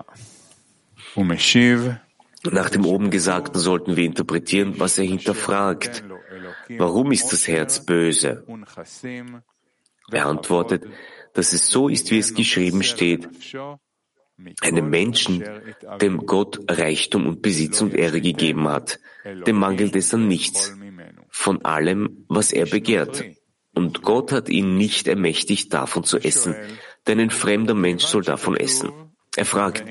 ומשיב 1.16 1.88
nach 2.51 2.69
dem 2.69 2.85
oben 2.85 3.09
Gesagten 3.09 3.59
sollten 3.59 3.95
wir 3.95 4.03
interpretieren, 4.03 4.79
was 4.79 4.97
er 4.97 5.05
hinterfragt. 5.05 6.03
Warum 6.77 7.11
ist 7.11 7.31
das 7.31 7.47
Herz 7.47 7.85
böse? 7.85 8.45
Er 10.11 10.25
antwortet, 10.25 10.85
dass 11.33 11.53
es 11.53 11.69
so 11.69 11.87
ist, 11.87 12.11
wie 12.11 12.19
es 12.19 12.33
geschrieben 12.33 12.83
steht. 12.83 13.29
Einem 14.61 14.89
Menschen, 14.89 15.43
dem 16.01 16.25
Gott 16.25 16.59
Reichtum 16.69 17.27
und 17.27 17.41
Besitz 17.41 17.81
und 17.81 17.93
Ehre 17.93 18.19
gegeben 18.19 18.67
hat, 18.67 18.99
dem 19.47 19.57
mangelt 19.57 19.95
es 19.95 20.13
an 20.13 20.27
nichts 20.27 20.75
von 21.29 21.63
allem, 21.63 22.25
was 22.27 22.51
er 22.51 22.65
begehrt. 22.65 23.23
Und 23.75 24.01
Gott 24.01 24.31
hat 24.31 24.49
ihn 24.49 24.77
nicht 24.77 25.07
ermächtigt, 25.07 25.73
davon 25.73 26.03
zu 26.03 26.17
essen, 26.17 26.55
denn 27.07 27.19
ein 27.19 27.31
fremder 27.31 27.73
Mensch 27.73 28.03
soll 28.05 28.23
davon 28.23 28.55
essen. 28.55 28.91
Er 29.35 29.45
fragt, 29.45 29.83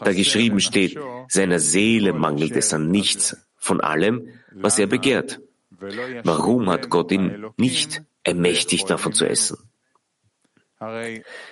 da 0.00 0.12
geschrieben 0.12 0.60
steht, 0.60 0.98
seiner 1.28 1.58
Seele 1.58 2.12
mangelt 2.12 2.56
es 2.56 2.72
an 2.72 2.90
nichts 2.90 3.36
von 3.56 3.80
allem, 3.80 4.28
was 4.52 4.78
er 4.78 4.86
begehrt. 4.86 5.40
Warum 6.22 6.70
hat 6.70 6.90
Gott 6.90 7.10
ihn 7.10 7.46
nicht 7.56 8.02
ermächtigt, 8.22 8.88
davon 8.88 9.12
zu 9.12 9.26
essen? 9.26 9.58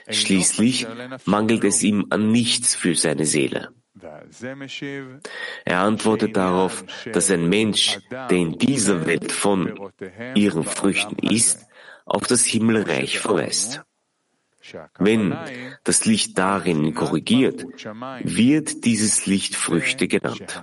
Schließlich 0.08 0.86
mangelt 1.24 1.64
es 1.64 1.82
ihm 1.82 2.06
an 2.10 2.30
nichts 2.30 2.74
für 2.74 2.94
seine 2.94 3.26
Seele. 3.26 3.70
Er 5.64 5.80
antwortet 5.80 6.36
darauf, 6.36 6.84
dass 7.12 7.30
ein 7.30 7.48
Mensch, 7.48 7.98
der 8.10 8.30
in 8.38 8.58
dieser 8.58 9.06
Welt 9.06 9.32
von 9.32 9.90
ihren 10.34 10.64
Früchten 10.64 11.18
isst, 11.18 11.66
auf 12.04 12.26
das 12.26 12.44
Himmelreich 12.44 13.18
verweist. 13.18 13.82
Wenn 14.98 15.36
das 15.84 16.04
Licht 16.04 16.38
darin 16.38 16.94
korrigiert, 16.94 17.66
wird 18.22 18.84
dieses 18.84 19.26
Licht 19.26 19.54
Früchte 19.54 20.08
genannt. 20.08 20.62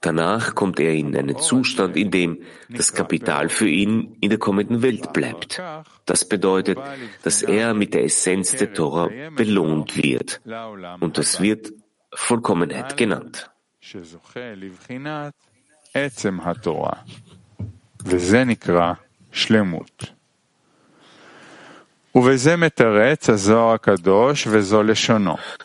Danach 0.00 0.54
kommt 0.54 0.78
er 0.80 0.94
in 0.94 1.16
einen 1.16 1.38
Zustand, 1.38 1.96
in 1.96 2.10
dem 2.10 2.42
das 2.68 2.92
Kapital 2.92 3.48
für 3.48 3.68
ihn 3.68 4.16
in 4.20 4.30
der 4.30 4.38
kommenden 4.38 4.82
Welt 4.82 5.12
bleibt. 5.12 5.60
Das 6.04 6.28
bedeutet, 6.28 6.78
dass 7.22 7.42
er 7.42 7.74
mit 7.74 7.94
der 7.94 8.04
Essenz 8.04 8.54
der 8.56 8.72
Tora 8.72 9.08
belohnt 9.34 9.96
wird. 9.96 10.40
Und 11.00 11.18
das 11.18 11.40
wird 11.40 11.72
Vollkommenheit 12.12 12.96
genannt. 12.96 13.50
Das 19.92 20.15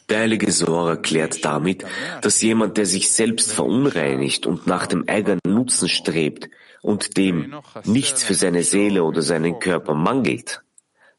der 0.09 0.19
heilige 0.19 0.51
Zohar 0.51 0.89
erklärt 0.89 1.45
damit, 1.45 1.85
dass 2.21 2.41
jemand, 2.41 2.75
der 2.75 2.85
sich 2.85 3.09
selbst 3.09 3.53
verunreinigt 3.53 4.45
und 4.45 4.67
nach 4.67 4.85
dem 4.85 5.07
eigenen 5.07 5.39
Nutzen 5.47 5.87
strebt 5.87 6.49
und 6.81 7.15
dem 7.15 7.55
nichts 7.85 8.25
für 8.25 8.33
seine 8.33 8.63
Seele 8.63 9.05
oder 9.05 9.21
seinen 9.21 9.59
Körper 9.59 9.93
mangelt, 9.93 10.61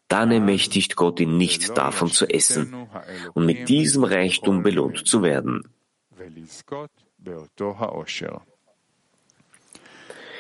dann 0.07 0.33
ermächtigt 0.33 0.97
Gott 0.97 1.19
ihn 1.19 1.39
nicht 1.39 1.79
davon 1.79 2.11
zu 2.11 2.27
essen 2.29 2.87
und 3.33 3.47
mit 3.47 3.71
diesem 3.71 4.05
Reichtum 4.05 4.63
belohnt 4.63 5.07
zu 5.07 5.23
werden. 5.23 5.63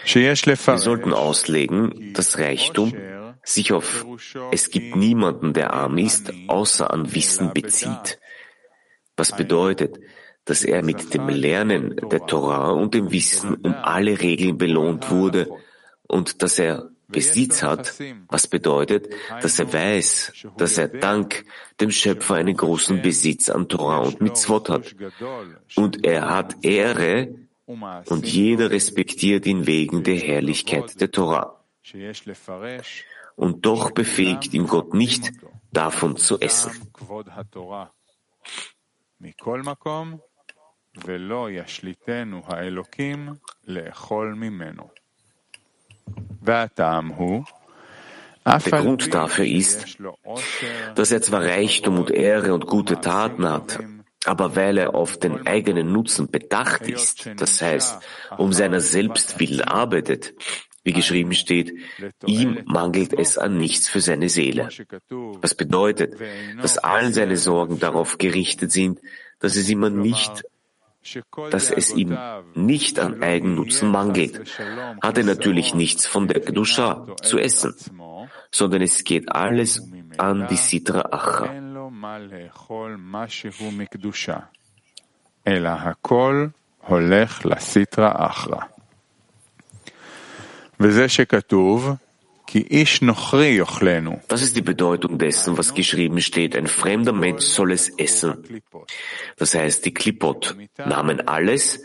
Wir 0.04 0.36
sollten 0.76 1.14
auslegen, 1.14 2.12
dass 2.12 2.38
Reichtum 2.38 2.92
sich 3.42 3.72
auf 3.72 4.06
es 4.50 4.70
gibt 4.70 4.96
niemanden, 4.96 5.52
der 5.52 5.72
arm 5.72 5.98
ist, 5.98 6.32
außer 6.48 6.90
an 6.90 7.14
Wissen 7.14 7.52
bezieht. 7.52 8.18
Was 9.16 9.36
bedeutet, 9.36 9.98
dass 10.44 10.64
er 10.64 10.82
mit 10.82 11.14
dem 11.14 11.28
Lernen 11.28 11.96
der 12.10 12.26
Torah 12.26 12.70
und 12.70 12.94
dem 12.94 13.12
Wissen 13.12 13.54
um 13.56 13.74
alle 13.74 14.20
Regeln 14.20 14.58
belohnt 14.58 15.10
wurde 15.10 15.48
und 16.08 16.42
dass 16.42 16.58
er 16.58 16.90
Besitz 17.08 17.62
hat, 17.62 17.94
was 18.28 18.46
bedeutet, 18.46 19.08
dass 19.42 19.58
er 19.58 19.72
weiß, 19.72 20.32
dass 20.56 20.78
er 20.78 20.88
dank 20.88 21.44
dem 21.80 21.90
Schöpfer 21.90 22.36
einen 22.36 22.56
großen 22.56 23.02
Besitz 23.02 23.50
an 23.50 23.68
Torah 23.68 23.98
und 23.98 24.20
Mitzvot 24.22 24.70
hat. 24.70 24.96
Und 25.76 26.06
er 26.06 26.30
hat 26.30 26.64
Ehre 26.64 27.34
und 27.66 28.26
jeder 28.26 28.70
respektiert 28.70 29.46
ihn 29.46 29.66
wegen 29.66 30.02
der 30.02 30.16
Herrlichkeit 30.16 31.00
der 31.00 31.10
Torah. 31.10 31.62
Und 33.36 33.66
doch 33.66 33.90
befähigt 33.90 34.54
ihn 34.54 34.66
Gott 34.66 34.94
nicht, 34.94 35.32
davon 35.72 36.16
zu 36.16 36.40
essen. 36.40 36.72
Der 48.44 48.58
Grund 48.58 49.14
dafür 49.14 49.44
ist, 49.44 49.98
dass 50.94 51.12
er 51.12 51.22
zwar 51.22 51.44
Reichtum 51.44 51.98
und 51.98 52.10
Ehre 52.10 52.52
und 52.52 52.66
gute 52.66 53.00
Taten 53.00 53.48
hat, 53.48 53.78
aber 54.24 54.56
weil 54.56 54.78
er 54.78 54.94
auf 54.94 55.16
den 55.16 55.46
eigenen 55.46 55.92
Nutzen 55.92 56.30
bedacht 56.30 56.82
ist, 56.82 57.30
das 57.36 57.62
heißt, 57.62 58.02
um 58.38 58.52
seiner 58.52 58.80
selbst 58.80 59.38
willen 59.38 59.62
arbeitet, 59.62 60.34
wie 60.84 60.92
geschrieben 60.92 61.32
steht, 61.32 61.72
ihm 62.26 62.60
mangelt 62.64 63.12
es 63.12 63.38
an 63.38 63.56
nichts 63.56 63.88
für 63.88 64.00
seine 64.00 64.28
Seele. 64.28 64.68
Was 65.40 65.54
bedeutet, 65.54 66.20
dass 66.60 66.78
all 66.78 67.12
seine 67.12 67.36
Sorgen 67.36 67.78
darauf 67.78 68.18
gerichtet 68.18 68.72
sind, 68.72 68.98
dass 69.38 69.56
es 69.56 69.70
ihm 69.70 69.80
nicht 70.00 70.44
dass 71.50 71.70
es 71.70 71.92
ihm 71.92 72.16
nicht 72.54 73.00
an 73.00 73.22
Eigennutzen 73.22 73.90
mangelt, 73.90 74.40
hat 75.02 75.18
er 75.18 75.24
natürlich 75.24 75.74
nichts 75.74 76.06
von 76.06 76.28
der 76.28 76.40
Gdusha 76.40 77.16
zu 77.22 77.38
essen, 77.38 77.74
sondern 78.52 78.82
es 78.82 79.02
geht 79.02 79.32
alles 79.32 79.82
an 80.18 80.46
die 80.48 80.56
Sitra 80.56 81.00
Acha. 81.10 81.50
Sitra 87.58 88.12
Achra. 88.12 88.71
Das 94.28 94.42
ist 94.42 94.56
die 94.56 94.62
Bedeutung 94.62 95.18
dessen, 95.18 95.56
was 95.56 95.74
geschrieben 95.74 96.20
steht. 96.20 96.56
Ein 96.56 96.66
fremder 96.66 97.12
Mensch 97.12 97.44
soll 97.44 97.72
es 97.72 97.88
essen. 97.88 98.62
Das 99.36 99.54
heißt, 99.54 99.84
die 99.84 99.94
Klippot 99.94 100.56
nahmen 100.76 101.26
alles, 101.28 101.84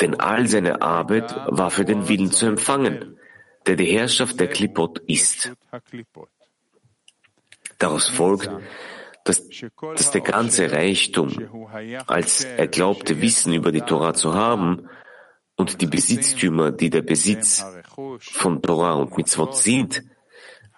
denn 0.00 0.18
all 0.20 0.46
seine 0.46 0.82
Arbeit 0.82 1.34
war 1.48 1.70
für 1.70 1.84
den 1.84 2.08
Willen 2.08 2.30
zu 2.30 2.46
empfangen, 2.46 3.18
der 3.66 3.76
die 3.76 3.86
Herrschaft 3.86 4.40
der 4.40 4.48
Klippot 4.48 5.00
ist. 5.00 5.52
Daraus 7.78 8.08
folgt, 8.08 8.50
dass, 9.24 9.42
dass 9.80 10.10
der 10.10 10.22
ganze 10.22 10.72
Reichtum, 10.72 11.68
als 12.06 12.44
er 12.44 12.66
glaubte, 12.66 13.20
Wissen 13.20 13.52
über 13.52 13.72
die 13.72 13.82
Torah 13.82 14.14
zu 14.14 14.34
haben, 14.34 14.88
und 15.58 15.80
die 15.80 15.86
Besitztümer, 15.86 16.70
die 16.70 16.88
der 16.88 17.02
Besitz 17.02 17.64
von 18.20 18.62
Torah 18.62 18.94
und 18.94 19.16
Mitzvot 19.16 19.56
sind, 19.56 20.04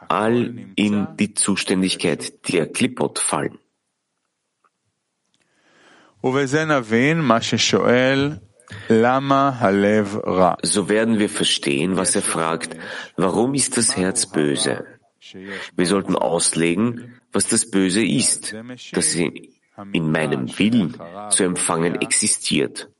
all 0.08 0.72
in 0.74 1.06
die 1.18 1.34
Zuständigkeit 1.34 2.48
der 2.48 2.66
Klippot 2.66 3.18
fallen. 3.18 3.58
So 6.22 6.34
werden 10.88 11.18
wir 11.18 11.28
verstehen, 11.28 11.96
was 11.96 12.16
er 12.16 12.22
fragt, 12.22 12.76
warum 13.16 13.54
ist 13.54 13.76
das 13.76 13.96
Herz 13.96 14.26
böse? 14.26 14.86
Wir 15.76 15.86
sollten 15.86 16.16
auslegen, 16.16 17.20
was 17.32 17.48
das 17.48 17.70
Böse 17.70 18.04
ist, 18.04 18.54
dass 18.92 19.16
in 19.92 20.10
meinem 20.10 20.58
Willen 20.58 20.96
zu 21.30 21.44
empfangen 21.44 22.00
existiert. 22.00 22.90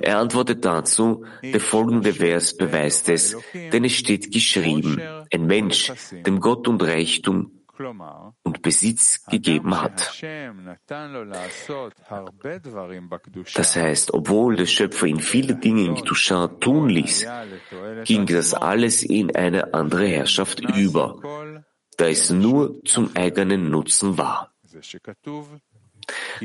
Er 0.00 0.18
antwortet 0.18 0.64
dazu, 0.64 1.24
der 1.42 1.60
folgende 1.60 2.14
Vers 2.14 2.56
beweist 2.56 3.08
es, 3.08 3.36
denn 3.54 3.84
es 3.84 3.92
steht 3.92 4.32
geschrieben, 4.32 5.00
ein 5.32 5.46
Mensch, 5.46 5.92
dem 6.12 6.40
Gott 6.40 6.68
und 6.68 6.82
Reichtum 6.82 7.56
und 8.42 8.62
Besitz 8.62 9.24
gegeben 9.26 9.80
hat. 9.80 10.22
Das 13.54 13.76
heißt, 13.76 14.14
obwohl 14.14 14.56
der 14.56 14.66
Schöpfer 14.66 15.06
ihn 15.06 15.20
viele 15.20 15.56
Dinge 15.56 15.84
in 15.84 15.94
Kedusha 15.94 16.48
tun 16.48 16.88
ließ, 16.88 17.26
ging 18.04 18.26
das 18.26 18.54
alles 18.54 19.02
in 19.02 19.34
eine 19.34 19.74
andere 19.74 20.06
Herrschaft 20.06 20.60
über, 20.60 21.20
da 21.96 22.06
es 22.06 22.30
nur 22.30 22.82
zum 22.84 23.10
eigenen 23.14 23.70
Nutzen 23.70 24.16
war. 24.18 24.52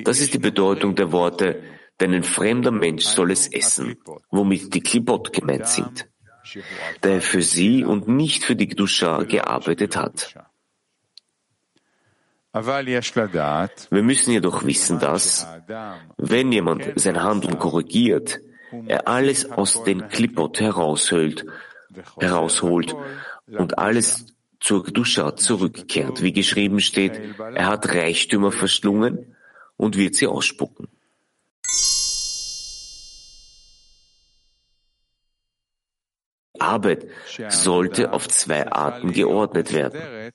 Das 0.04 0.20
ist 0.20 0.34
die 0.34 0.40
Bedeutung 0.40 0.96
der 0.96 1.12
Worte, 1.12 1.62
denn 2.00 2.14
ein 2.14 2.24
fremder 2.24 2.72
Mensch 2.72 3.06
soll 3.06 3.32
es 3.32 3.48
essen, 3.48 3.98
womit 4.30 4.74
die 4.74 4.82
Klibot 4.82 5.32
gemeint 5.34 5.68
sind, 5.68 6.10
da 7.02 7.10
er 7.10 7.22
für 7.22 7.42
sie 7.42 7.86
und 7.86 8.08
nicht 8.08 8.44
für 8.44 8.56
die 8.56 8.68
Gdusha 8.68 9.24
gearbeitet 9.24 9.96
hat. 9.96 10.34
Wir 12.54 14.04
müssen 14.04 14.32
jedoch 14.32 14.66
wissen, 14.66 15.00
dass, 15.00 15.48
wenn 16.18 16.52
jemand 16.52 17.00
sein 17.00 17.22
Handeln 17.22 17.58
korrigiert, 17.60 18.40
er 18.88 19.08
alles 19.08 19.50
aus 19.50 19.84
den 19.84 20.10
Klipot 20.10 20.60
heraushöhlt, 20.60 21.46
herausholt 22.20 22.96
und 23.48 23.78
alles 23.78 24.26
zur 24.60 24.84
Gdusha 24.84 25.36
zurückkehrt, 25.36 26.22
wie 26.22 26.34
geschrieben 26.34 26.80
steht, 26.80 27.22
er 27.40 27.68
hat 27.68 27.94
Reichtümer 27.94 28.52
verschlungen 28.52 29.36
und 29.82 29.98
wird 29.98 30.14
sie 30.16 30.28
ausspucken. 30.28 30.88
Arbeit 36.60 37.08
sollte 37.50 38.14
auf 38.14 38.28
zwei 38.28 38.72
Arten 38.72 39.12
geordnet 39.12 39.74
werden. 39.74 40.32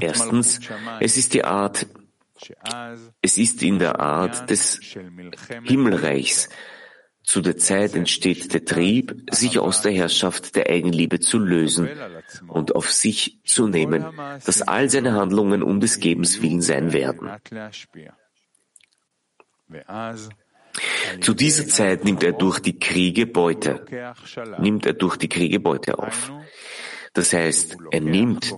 Erstens, 0.00 0.60
es 0.98 1.16
ist 1.16 1.34
die 1.34 1.44
Art, 1.44 1.86
es 3.22 3.38
ist 3.38 3.62
in 3.62 3.78
der 3.78 4.00
Art 4.00 4.50
des 4.50 4.80
Himmelreichs, 5.62 6.48
zu 7.28 7.42
der 7.42 7.58
Zeit 7.58 7.94
entsteht 7.94 8.54
der 8.54 8.64
Trieb, 8.64 9.28
sich 9.30 9.58
aus 9.58 9.82
der 9.82 9.92
Herrschaft 9.92 10.56
der 10.56 10.70
Eigenliebe 10.70 11.20
zu 11.20 11.38
lösen 11.38 11.86
und 12.46 12.74
auf 12.74 12.90
sich 12.90 13.38
zu 13.44 13.68
nehmen, 13.68 14.06
dass 14.46 14.62
all 14.62 14.88
seine 14.88 15.12
Handlungen 15.12 15.62
um 15.62 15.78
des 15.78 16.00
Gebens 16.00 16.40
willen 16.40 16.62
sein 16.62 16.94
werden. 16.94 17.30
Zu 21.20 21.34
dieser 21.34 21.68
Zeit 21.68 22.02
nimmt 22.02 22.22
er 22.22 22.32
durch 22.32 22.60
die 22.60 22.78
Kriege 22.78 23.26
Beute, 23.26 23.84
nimmt 24.58 24.86
er 24.86 24.94
durch 24.94 25.18
die 25.18 25.28
Kriege 25.28 25.60
Beute 25.60 25.98
auf. 25.98 26.32
Das 27.12 27.34
heißt, 27.34 27.76
er 27.90 28.00
nimmt 28.00 28.54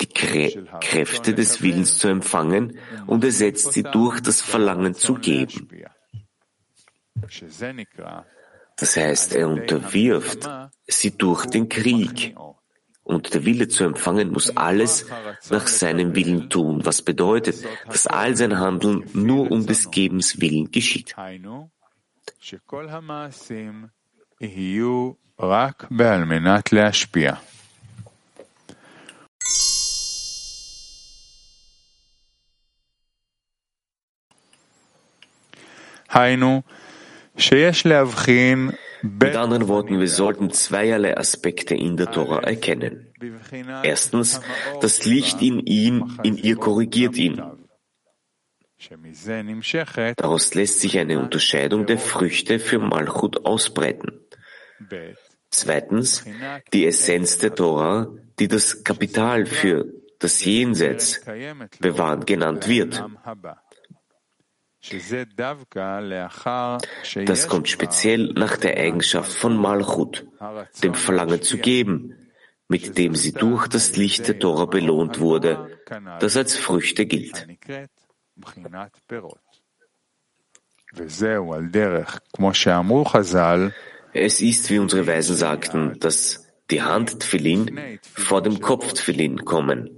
die 0.00 0.06
Krä 0.06 0.64
Kräfte 0.80 1.34
des 1.34 1.60
Willens 1.60 1.98
zu 1.98 2.08
empfangen 2.08 2.78
und 3.06 3.22
ersetzt 3.22 3.74
sie 3.74 3.82
durch 3.82 4.20
das 4.20 4.40
Verlangen 4.40 4.94
zu 4.94 5.12
geben. 5.12 5.68
Das 8.77 8.95
heißt, 8.95 9.35
er 9.35 9.47
unterwirft 9.49 10.49
sie 10.87 11.11
durch 11.17 11.45
den 11.47 11.67
Krieg. 11.67 12.35
Und 13.03 13.33
der 13.33 13.43
Wille 13.43 13.67
zu 13.67 13.83
empfangen 13.83 14.31
muss 14.31 14.55
alles 14.55 15.07
nach 15.49 15.67
seinem 15.67 16.15
Willen 16.15 16.49
tun, 16.49 16.85
was 16.85 17.01
bedeutet, 17.01 17.65
dass 17.87 18.05
all 18.05 18.35
sein 18.35 18.59
Handeln 18.59 19.03
nur 19.13 19.49
um 19.51 19.65
des 19.65 19.89
Gebens 19.89 20.39
willen 20.39 20.69
geschieht. 20.71 21.15
היינו 36.11 36.63
mit 39.02 39.36
anderen 39.36 39.68
Worten, 39.68 40.00
wir 40.00 40.08
sollten 40.08 40.50
zweierlei 40.50 41.16
Aspekte 41.16 41.74
in 41.74 41.96
der 41.96 42.10
Tora 42.10 42.40
erkennen. 42.40 43.12
Erstens, 43.82 44.40
das 44.80 45.04
Licht 45.04 45.42
in 45.42 45.60
ihm, 45.60 46.18
in 46.22 46.36
ihr 46.38 46.56
korrigiert 46.56 47.16
ihn. 47.16 47.42
Daraus 50.16 50.54
lässt 50.54 50.80
sich 50.80 50.98
eine 50.98 51.18
Unterscheidung 51.18 51.86
der 51.86 51.98
Früchte 51.98 52.58
für 52.58 52.78
Malchut 52.78 53.44
ausbreiten. 53.44 54.20
Zweitens, 55.50 56.24
die 56.72 56.86
Essenz 56.86 57.38
der 57.38 57.54
Tora, 57.54 58.08
die 58.38 58.48
das 58.48 58.84
Kapital 58.84 59.46
für 59.46 59.86
das 60.18 60.44
Jenseits 60.44 61.20
bewahren 61.78 62.24
genannt 62.24 62.68
wird. 62.68 63.04
Das 67.26 67.48
kommt 67.48 67.68
speziell 67.68 68.32
nach 68.34 68.56
der 68.56 68.76
Eigenschaft 68.76 69.32
von 69.32 69.56
Malchut, 69.56 70.26
dem 70.82 70.94
Verlangen 70.94 71.42
zu 71.42 71.58
geben, 71.58 72.30
mit 72.68 72.98
dem 72.98 73.14
sie 73.14 73.32
durch 73.32 73.66
das 73.68 73.96
Licht 73.96 74.28
der 74.28 74.38
Tora 74.38 74.66
belohnt 74.66 75.20
wurde, 75.20 75.78
das 76.20 76.36
als 76.36 76.56
Früchte 76.56 77.06
gilt. 77.06 77.46
Es 84.12 84.40
ist, 84.40 84.70
wie 84.70 84.78
unsere 84.78 85.06
Weisen 85.06 85.36
sagten, 85.36 85.98
dass 85.98 86.46
die 86.70 86.82
Hand 86.82 87.20
Tfilin 87.20 87.98
vor 88.02 88.42
dem 88.42 88.60
Kopf 88.60 88.92
Tfilin 88.92 89.44
kommen. 89.44 89.93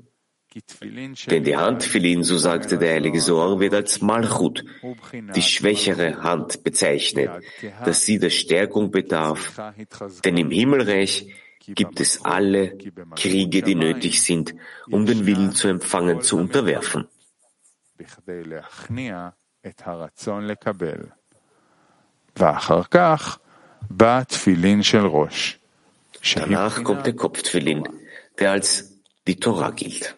Denn 1.31 1.45
die 1.45 1.57
Hand 1.57 1.83
Philin, 1.83 2.23
so 2.23 2.39
sagte 2.39 2.79
der 2.79 2.95
heilige 2.95 3.21
Sohr, 3.21 3.61
wird 3.61 3.75
als 3.75 4.01
Malchut, 4.01 4.65
die 5.13 5.43
schwächere 5.43 6.23
Hand 6.23 6.65
bezeichnet, 6.65 7.31
dass 7.85 8.05
sie 8.07 8.19
der 8.19 8.31
Stärkung 8.31 8.91
bedarf. 8.91 9.61
Denn 10.25 10.37
im 10.37 10.51
Himmelreich 10.51 11.35
gibt 11.67 12.01
es 12.01 12.25
alle 12.25 12.77
Kriege, 13.17 13.63
die 13.63 13.75
nötig 13.75 14.23
sind, 14.23 14.55
um 14.91 15.05
den 15.05 15.27
Willen 15.27 15.53
zu 15.53 15.69
empfangen, 15.69 16.23
zu 16.23 16.39
unterwerfen. 16.39 17.07
Danach 26.35 26.85
kommt 26.85 27.07
der 27.07 27.17
Kopftfilin, 27.17 27.89
der 28.39 28.53
als 28.53 29.01
die 29.27 29.37
Torah 29.37 29.71
gilt. 29.71 30.17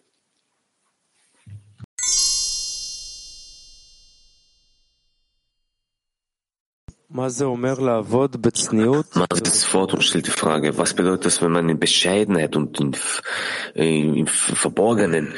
Masses 9.16 9.64
Fortum 9.64 10.00
stellt 10.00 10.26
die 10.26 10.30
Frage, 10.30 10.78
was 10.78 10.94
bedeutet 10.94 11.26
das, 11.26 11.42
wenn 11.42 11.50
man 11.50 11.68
in 11.68 11.78
Bescheidenheit 11.78 12.54
und 12.54 12.78
in, 12.80 12.96
in, 13.74 14.14
in 14.14 14.26
Verborgenen 14.26 15.34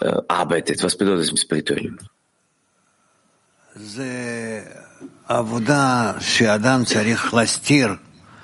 äh, 0.00 0.20
arbeitet. 0.28 0.82
Was 0.82 0.96
bedeutet 0.96 1.22
das 1.22 1.30
im 1.30 1.36
Spirituellen? 1.38 1.98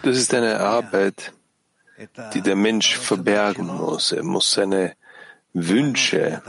Das 0.02 0.16
ist 0.16 0.34
eine 0.34 0.58
Arbeit, 0.60 1.32
die 2.34 2.40
der 2.40 2.56
Mensch 2.56 2.96
verbergen 2.96 3.66
muss. 3.66 4.12
Er 4.12 4.24
muss 4.24 4.52
seine 4.52 4.94
Wünsche 5.52 6.42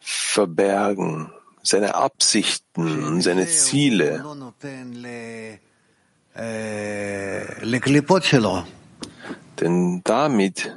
verbergen, 0.00 1.32
seine 1.62 1.94
Absichten, 1.94 3.20
seine 3.20 3.46
Ziele. 3.48 4.24
Denn 9.60 10.00
damit 10.04 10.76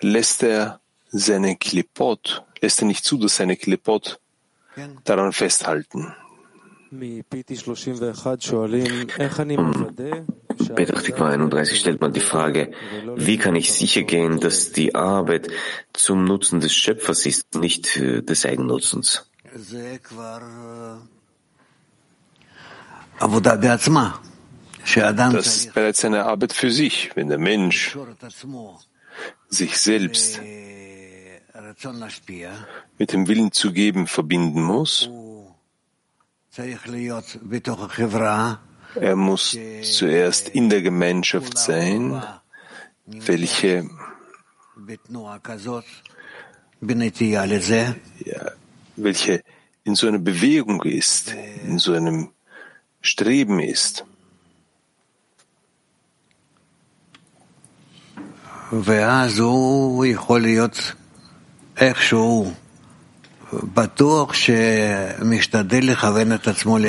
lässt 0.00 0.42
er 0.42 0.80
seine 1.10 1.56
Klipot, 1.56 2.44
lässt 2.60 2.80
er 2.80 2.86
nicht 2.86 3.04
zu, 3.04 3.18
dass 3.18 3.36
seine 3.36 3.56
Klipot 3.56 4.20
daran 5.04 5.32
festhalten. 5.32 6.14
Petachtikwa 10.68 11.28
31 11.30 11.78
stellt 11.78 12.00
man 12.00 12.12
die 12.12 12.20
Frage, 12.20 12.72
wie 13.16 13.38
kann 13.38 13.56
ich 13.56 13.72
sicher 13.72 14.02
gehen, 14.02 14.40
dass 14.40 14.72
die 14.72 14.94
Arbeit 14.94 15.48
zum 15.92 16.24
Nutzen 16.24 16.60
des 16.60 16.74
Schöpfers 16.74 17.26
ist, 17.26 17.54
nicht 17.54 17.96
des 17.96 18.46
Eigennutzens? 18.46 19.30
Das 24.84 25.56
ist 25.56 25.74
bereits 25.74 26.04
eine 26.04 26.24
Arbeit 26.24 26.52
für 26.52 26.70
sich, 26.70 27.10
wenn 27.14 27.28
der 27.28 27.38
Mensch 27.38 27.96
sich 29.48 29.78
selbst 29.78 30.40
mit 32.98 33.12
dem 33.12 33.28
Willen 33.28 33.52
zu 33.52 33.72
geben 33.72 34.06
verbinden 34.06 34.62
muss. 34.62 35.08
Er 38.94 39.16
muss 39.16 39.56
zuerst 39.82 40.48
in 40.48 40.68
der 40.68 40.82
Gemeinschaft 40.82 41.58
sein, 41.58 42.22
welche? 43.06 43.88
Ja, 48.24 48.52
welche 48.96 49.42
in 49.84 49.94
so 49.94 50.06
einer 50.08 50.18
Bewegung 50.18 50.82
ist, 50.82 51.34
in 51.64 51.78
so 51.78 51.92
einem 51.94 52.30
Streben 53.00 53.58
ist. 53.60 54.04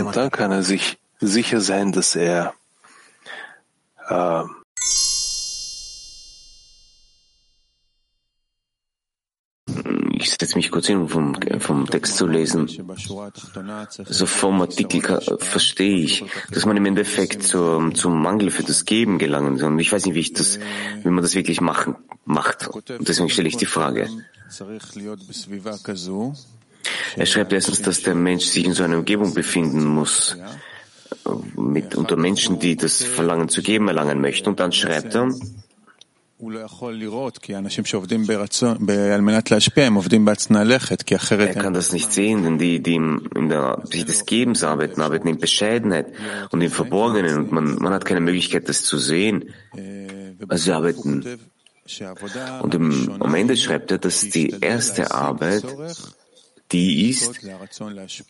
Und 0.07 0.15
dann 0.15 0.31
kann 0.31 0.51
er 0.51 0.63
sich 0.63 0.97
sicher 1.27 1.62
sein, 1.62 1.91
dass 1.91 2.15
er 2.15 2.53
äh, 4.09 4.43
ich 10.23 10.29
setze 10.29 10.55
mich 10.55 10.71
kurz 10.71 10.88
hin, 10.88 10.97
um 10.97 11.09
vom, 11.09 11.36
vom 11.59 11.89
Text 11.89 12.17
zu 12.17 12.27
lesen. 12.27 12.69
So 14.05 14.25
vom 14.25 14.62
Artikel 14.62 15.19
verstehe 15.39 15.97
ich, 15.97 16.23
dass 16.51 16.65
man 16.65 16.77
im 16.77 16.86
Endeffekt 16.86 17.43
zum, 17.43 17.93
zum 17.95 18.21
Mangel 18.21 18.49
für 18.49 18.63
das 18.63 18.86
Geben 18.86 19.17
gelangen 19.19 19.57
soll. 19.57 19.79
Ich 19.81 19.91
weiß 19.91 20.05
nicht, 20.05 20.15
wie 20.15 20.19
ich 20.19 20.33
das, 20.33 20.59
wie 21.03 21.09
man 21.09 21.23
das 21.23 21.36
wirklich 21.36 21.62
machen, 21.62 21.95
macht. 22.25 22.67
Und 22.67 23.07
deswegen 23.07 23.29
stelle 23.29 23.47
ich 23.47 23.57
die 23.57 23.65
Frage. 23.65 24.09
Er 27.15 27.25
schreibt 27.25 27.53
erstens, 27.53 27.81
dass 27.81 28.01
der 28.01 28.15
Mensch 28.15 28.45
sich 28.45 28.65
in 28.65 28.73
so 28.73 28.83
einer 28.83 28.97
Umgebung 28.97 29.33
befinden 29.33 29.86
muss, 29.86 30.38
mit, 31.57 31.95
unter 31.95 32.15
Menschen, 32.15 32.59
die 32.59 32.75
das 32.75 33.03
Verlangen 33.03 33.49
zu 33.49 33.62
geben 33.62 33.88
erlangen 33.88 34.21
möchten. 34.21 34.49
Und 34.49 34.59
dann 34.59 34.71
schreibt 34.71 35.15
er, 35.15 35.29
er 41.55 41.63
kann 41.63 41.73
das 41.73 41.93
nicht 41.93 42.12
sehen, 42.12 42.43
denn 42.43 42.57
die, 42.57 42.81
die 42.81 42.95
in 42.95 43.49
der 43.49 43.81
Sicht 43.86 44.09
des 44.09 44.25
Gebens 44.25 44.63
arbeiten, 44.63 45.01
arbeiten 45.01 45.27
in 45.29 45.38
Bescheidenheit 45.38 46.07
und 46.51 46.62
im 46.62 46.69
Verborgenen 46.69 47.38
und 47.38 47.51
man, 47.51 47.75
man 47.75 47.93
hat 47.93 48.03
keine 48.03 48.19
Möglichkeit, 48.19 48.67
das 48.67 48.83
zu 48.83 48.97
sehen. 48.97 49.53
Also 50.49 50.65
sie 50.65 50.71
arbeiten. 50.73 51.39
Und 52.62 52.75
im, 52.75 53.21
am 53.21 53.36
Ende 53.36 53.55
schreibt 53.55 53.91
er, 53.91 53.97
dass 53.97 54.21
die 54.21 54.55
erste 54.62 55.12
Arbeit 55.12 55.63
die 56.71 57.10
ist, 57.10 57.41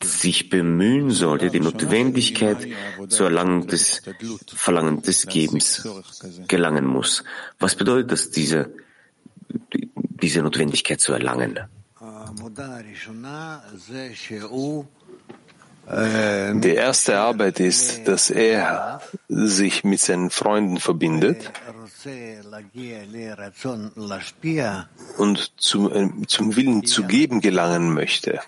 sich 0.03 0.49
bemühen 0.49 1.11
sollte, 1.11 1.49
die 1.49 1.61
Notwendigkeit 1.61 2.57
zur 3.07 3.27
Erlangung 3.27 3.67
des 3.67 4.01
Verlangen 4.53 5.01
des 5.01 5.27
Gebens 5.27 5.87
gelangen 6.47 6.85
muss. 6.85 7.23
Was 7.59 7.75
bedeutet 7.75 8.11
das, 8.11 8.31
diese, 8.31 8.71
diese 10.21 10.41
Notwendigkeit 10.41 10.99
zu 10.99 11.13
erlangen? 11.13 11.59
Die 15.85 16.75
erste 16.75 17.17
Arbeit 17.17 17.59
ist, 17.59 18.07
dass 18.07 18.29
er 18.29 19.01
sich 19.27 19.83
mit 19.83 19.99
seinen 19.99 20.29
Freunden 20.29 20.77
verbindet 20.77 21.51
und 25.17 25.51
zum, 25.57 25.91
äh, 25.91 26.09
zum 26.27 26.55
Willen 26.55 26.85
zu 26.85 27.03
geben 27.03 27.41
gelangen 27.41 27.93
möchte, 27.93 28.39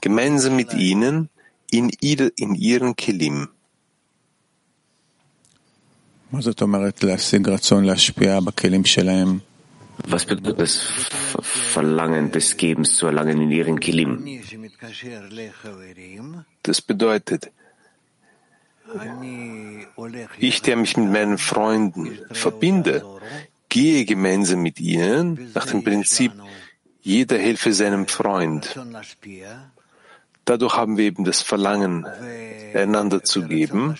gemeinsam 0.00 0.56
mit 0.56 0.74
ihnen 0.74 1.28
in, 1.70 1.90
ihr, 2.00 2.32
in 2.36 2.54
ihren 2.54 2.96
Kelim. 2.96 3.48
Was 6.30 6.54
bedeutet 10.26 10.60
das 10.60 10.80
Verlangen 11.40 12.32
des 12.32 12.56
Gebens 12.56 12.96
zu 12.96 13.06
erlangen 13.06 13.40
in 13.40 13.50
ihren 13.50 13.80
Kelim? 13.80 14.26
Das 16.62 16.82
bedeutet, 16.82 17.50
ich, 20.38 20.62
der 20.62 20.76
mich 20.76 20.96
mit 20.96 21.10
meinen 21.10 21.38
Freunden 21.38 22.18
verbinde, 22.30 23.04
gehe 23.68 24.04
gemeinsam 24.04 24.62
mit 24.62 24.80
ihnen 24.80 25.50
nach 25.54 25.66
dem 25.66 25.82
Prinzip, 25.84 26.32
jeder 27.02 27.38
helfe 27.38 27.72
seinem 27.72 28.06
Freund. 28.06 28.78
Dadurch 30.44 30.76
haben 30.76 30.96
wir 30.96 31.04
eben 31.04 31.24
das 31.24 31.42
Verlangen, 31.42 32.06
einander 32.74 33.22
zu 33.22 33.42
geben. 33.42 33.96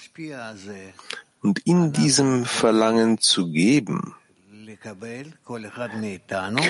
Und 1.43 1.61
in 1.61 1.93
diesem 1.93 2.45
Verlangen 2.45 3.19
zu 3.19 3.51
geben, 3.51 4.15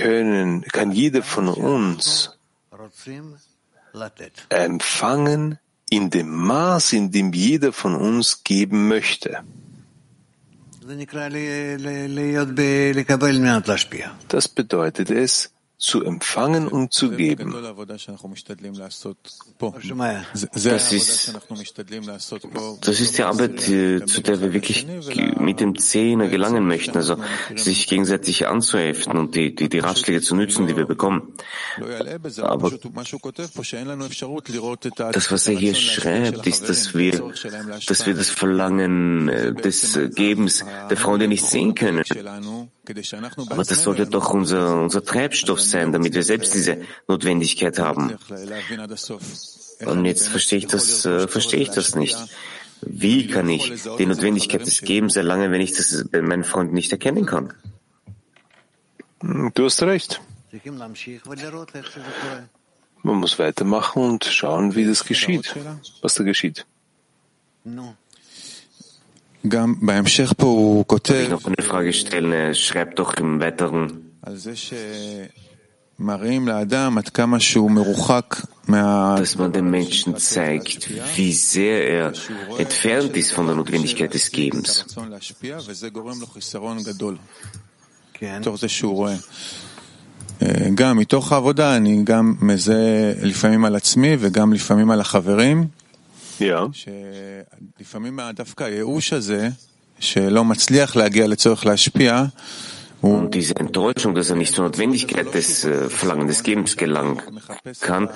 können, 0.01 0.63
kann 0.63 0.93
jeder 0.93 1.23
von 1.23 1.49
uns 1.49 2.37
empfangen 4.49 5.59
in 5.91 6.11
dem 6.11 6.29
Maß, 6.29 6.93
in 6.93 7.11
dem 7.11 7.33
jeder 7.33 7.73
von 7.73 7.95
uns 7.95 8.43
geben 8.43 8.89
möchte. 8.89 9.43
Das 14.29 14.49
bedeutet 14.49 15.11
es, 15.11 15.56
zu 15.79 16.03
empfangen 16.03 16.69
und 16.69 16.95
zu 16.95 17.11
geben. 17.11 17.53
Das 17.53 17.77
ist, 20.93 21.35
das 22.81 23.01
ist 23.01 23.19
die 23.19 23.23
Arbeit, 23.23 23.61
zu 23.61 24.23
der 24.23 24.41
wir 24.41 24.55
wirklich 24.55 24.87
mit 25.39 25.61
dem 25.61 25.79
Zehner 25.79 26.29
gelangen 26.29 26.67
möchten, 26.67 26.97
also 26.97 27.19
sich 27.55 27.87
gegenseitig 27.89 28.47
anzuheften 28.47 29.19
und 29.19 29.35
die, 29.35 29.55
die, 29.55 29.69
die 29.69 29.81
Ratschläge 29.81 30.23
zu 30.23 30.35
nützen, 30.35 30.67
die 30.67 30.77
wir 30.77 30.87
bekommen. 30.87 31.35
Aber 32.41 32.71
das, 35.13 35.33
was 35.33 35.49
er 35.49 35.55
hier 35.55 35.75
schreibt, 35.75 36.47
ist, 36.47 36.71
dass 36.71 36.95
wir, 36.95 37.33
dass 37.87 38.07
wir 38.07 38.15
das 38.15 38.31
Verlangen 38.31 39.29
äh, 39.29 39.53
des 39.53 39.99
Gebens 40.15 40.65
der 40.89 40.97
Freunde 40.97 41.29
nicht 41.29 41.45
sehen 41.45 41.75
können. 41.75 42.03
Aber 43.51 43.65
das 43.65 43.83
sollte 43.83 44.07
doch 44.07 44.31
unser, 44.31 44.81
unser 44.83 45.05
Treibstoff 45.05 45.61
sein, 45.61 45.93
damit 45.93 46.15
wir 46.15 46.23
selbst 46.23 46.55
diese 46.55 46.83
Notwendigkeit 47.09 47.79
haben. 47.79 48.17
Und 49.85 50.05
jetzt 50.05 50.29
verstehe 50.29 50.59
ich 50.59 50.67
das, 50.67 51.05
äh, 51.05 51.29
verstehe 51.29 51.61
ich 51.61 51.71
das 51.71 51.95
nicht. 51.95 52.17
Wie 52.83 53.27
kann 53.27 53.49
ich 53.49 53.73
die 53.99 54.07
Notwendigkeit 54.07 54.67
des 54.67 54.83
Gebens 54.83 55.17
erlangen, 55.17 55.51
wenn 55.53 55.61
ich 55.61 55.73
das 55.73 56.05
bei 56.11 56.23
meinen 56.23 56.45
Freunden 56.45 56.75
nicht 56.75 56.93
erkennen 56.93 57.27
kann? 57.27 57.53
Du 59.21 59.65
hast 59.65 59.83
recht. 59.83 60.21
Man 63.03 63.17
muss 63.17 63.39
weitermachen 63.39 64.03
und 64.03 64.25
schauen, 64.25 64.75
wie 64.75 64.85
das 64.85 65.05
geschieht, 65.05 65.55
was 66.03 66.15
da 66.15 66.25
geschieht. 66.25 66.67
Darf 69.46 69.70
ich 70.08 71.30
noch 71.30 71.46
eine 71.46 71.64
Frage 71.64 71.94
stellen? 71.94 72.32
Er 72.32 72.54
schreibt 72.54 73.00
doch 73.00 73.16
im 73.16 73.40
Weiteren, 73.40 74.12
dass 79.18 79.38
man 79.38 79.52
dem 79.52 79.70
Menschen 79.72 80.18
zeigt, 80.18 80.90
wie 81.18 81.34
sehr 81.34 81.88
er 81.88 82.14
entfernt 82.60 83.18
ist 83.18 83.32
von 83.34 83.48
der 83.48 83.56
Notwendigkeit 83.56 84.14
des 84.14 84.32
Gebens. 84.32 84.86
גם 90.76 90.98
מתוך 90.98 91.32
העבודה 91.32 91.76
אני 91.76 92.04
גם 92.04 92.36
מזהה 92.42 93.14
לפעמים 93.22 93.66
על 93.66 93.76
עצמי 93.76 94.18
וגם 94.20 94.54
לפעמים 94.54 94.92
על 94.92 95.02
החברים, 95.02 95.68
Ja. 96.39 96.71
Und 103.03 103.35
diese 103.35 103.57
Enttäuschung, 103.57 104.15
dass 104.15 104.31
er 104.31 104.37
nicht 104.37 104.55
zur 104.55 104.65
Notwendigkeit 104.65 105.33
des 105.35 105.65
äh, 105.65 105.89
Verlangen 105.91 106.29
des 106.29 106.43
Gebens 106.43 106.77
gelangen 106.77 107.21
kann, 107.81 108.09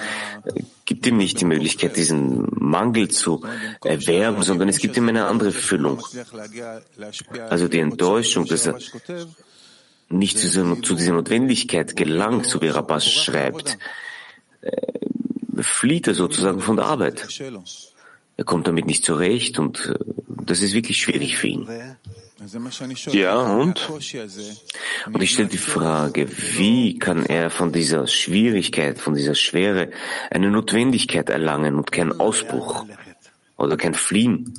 gibt 0.84 1.06
ihm 1.06 1.18
nicht 1.18 1.40
die 1.40 1.44
Möglichkeit, 1.44 1.96
diesen 1.96 2.48
Mangel 2.50 3.08
zu 3.08 3.44
erwerben, 3.84 4.42
sondern 4.42 4.68
es 4.68 4.78
gibt 4.78 4.96
ihm 4.96 5.08
eine 5.08 5.26
andere 5.26 5.52
Füllung. 5.52 6.02
Also 7.50 7.68
die 7.68 7.78
Enttäuschung, 7.78 8.46
dass 8.46 8.66
er 8.66 8.78
nicht 10.08 10.38
zu, 10.38 10.46
dieser, 10.46 10.82
zu 10.82 10.94
dieser 10.94 11.12
Notwendigkeit 11.12 11.94
gelangt, 11.94 12.46
so 12.46 12.60
wie 12.62 12.68
Rabbas 12.68 13.08
schreibt, 13.08 13.78
äh, 14.62 14.70
flieht 15.62 16.08
er 16.08 16.14
sozusagen 16.14 16.60
von 16.60 16.76
der 16.76 16.86
Arbeit. 16.86 17.28
Er 18.40 18.44
kommt 18.44 18.66
damit 18.66 18.86
nicht 18.86 19.04
zurecht 19.04 19.58
und 19.58 19.84
äh, 19.84 19.98
das 20.46 20.62
ist 20.62 20.72
wirklich 20.72 20.96
schwierig 20.96 21.36
für 21.36 21.48
ihn. 21.48 21.68
Ja, 23.12 23.38
und? 23.38 23.90
Und 23.90 25.22
ich 25.22 25.30
stelle 25.30 25.48
die 25.48 25.58
Frage, 25.58 26.26
wie 26.56 26.98
kann 26.98 27.26
er 27.26 27.50
von 27.50 27.70
dieser 27.70 28.06
Schwierigkeit, 28.06 28.98
von 28.98 29.12
dieser 29.12 29.34
Schwere 29.34 29.90
eine 30.30 30.50
Notwendigkeit 30.50 31.28
erlangen 31.28 31.74
und 31.74 31.92
keinen 31.92 32.18
Ausbruch 32.18 32.86
oder 33.58 33.76
kein 33.76 33.92
Fliehen? 33.92 34.54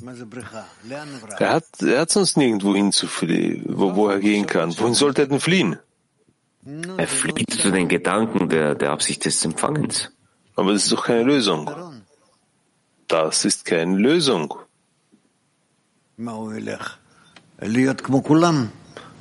Er 1.40 1.52
hat, 1.54 1.64
er 1.82 2.02
hat 2.02 2.10
sonst 2.12 2.36
nirgendwo 2.36 2.76
hinzufliehen, 2.76 3.64
wo, 3.66 3.96
wo 3.96 4.06
er 4.06 4.20
gehen 4.20 4.46
kann. 4.46 4.78
Wohin 4.78 4.94
sollte 4.94 5.22
er 5.22 5.26
denn 5.26 5.40
fliehen? 5.40 5.76
Er 6.98 7.08
flieht 7.08 7.50
zu 7.50 7.72
den 7.72 7.88
Gedanken 7.88 8.48
der, 8.48 8.76
der 8.76 8.92
Absicht 8.92 9.24
des 9.24 9.44
Empfangens. 9.44 10.12
Aber 10.54 10.72
das 10.72 10.84
ist 10.84 10.92
doch 10.92 11.04
keine 11.06 11.24
Lösung. 11.24 11.68
Das 13.08 13.44
ist 13.44 13.64
keine 13.64 13.96
Lösung. 13.96 14.54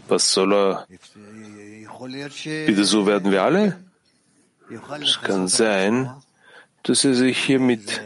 Was 0.07 0.31
soll 0.31 0.53
er? 0.53 0.87
Bitte 2.65 2.85
so 2.85 3.05
werden 3.05 3.31
wir 3.31 3.43
alle? 3.43 3.77
Es 5.01 5.21
kann 5.21 5.47
sein, 5.47 6.09
dass 6.83 7.03
er 7.05 7.13
sich 7.13 7.37
hier 7.37 7.59
mit 7.59 8.01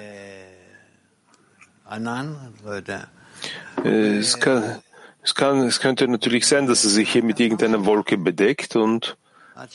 es 3.83 4.39
kann, 4.39 4.81
es 5.23 5.35
kann, 5.35 5.59
es 5.61 5.79
könnte 5.79 6.07
natürlich 6.07 6.47
sein, 6.47 6.65
dass 6.67 6.83
er 6.83 6.89
sich 6.89 7.11
hier 7.11 7.23
mit 7.23 7.39
irgendeiner 7.39 7.85
Wolke 7.85 8.17
bedeckt 8.17 8.75
und, 8.75 9.17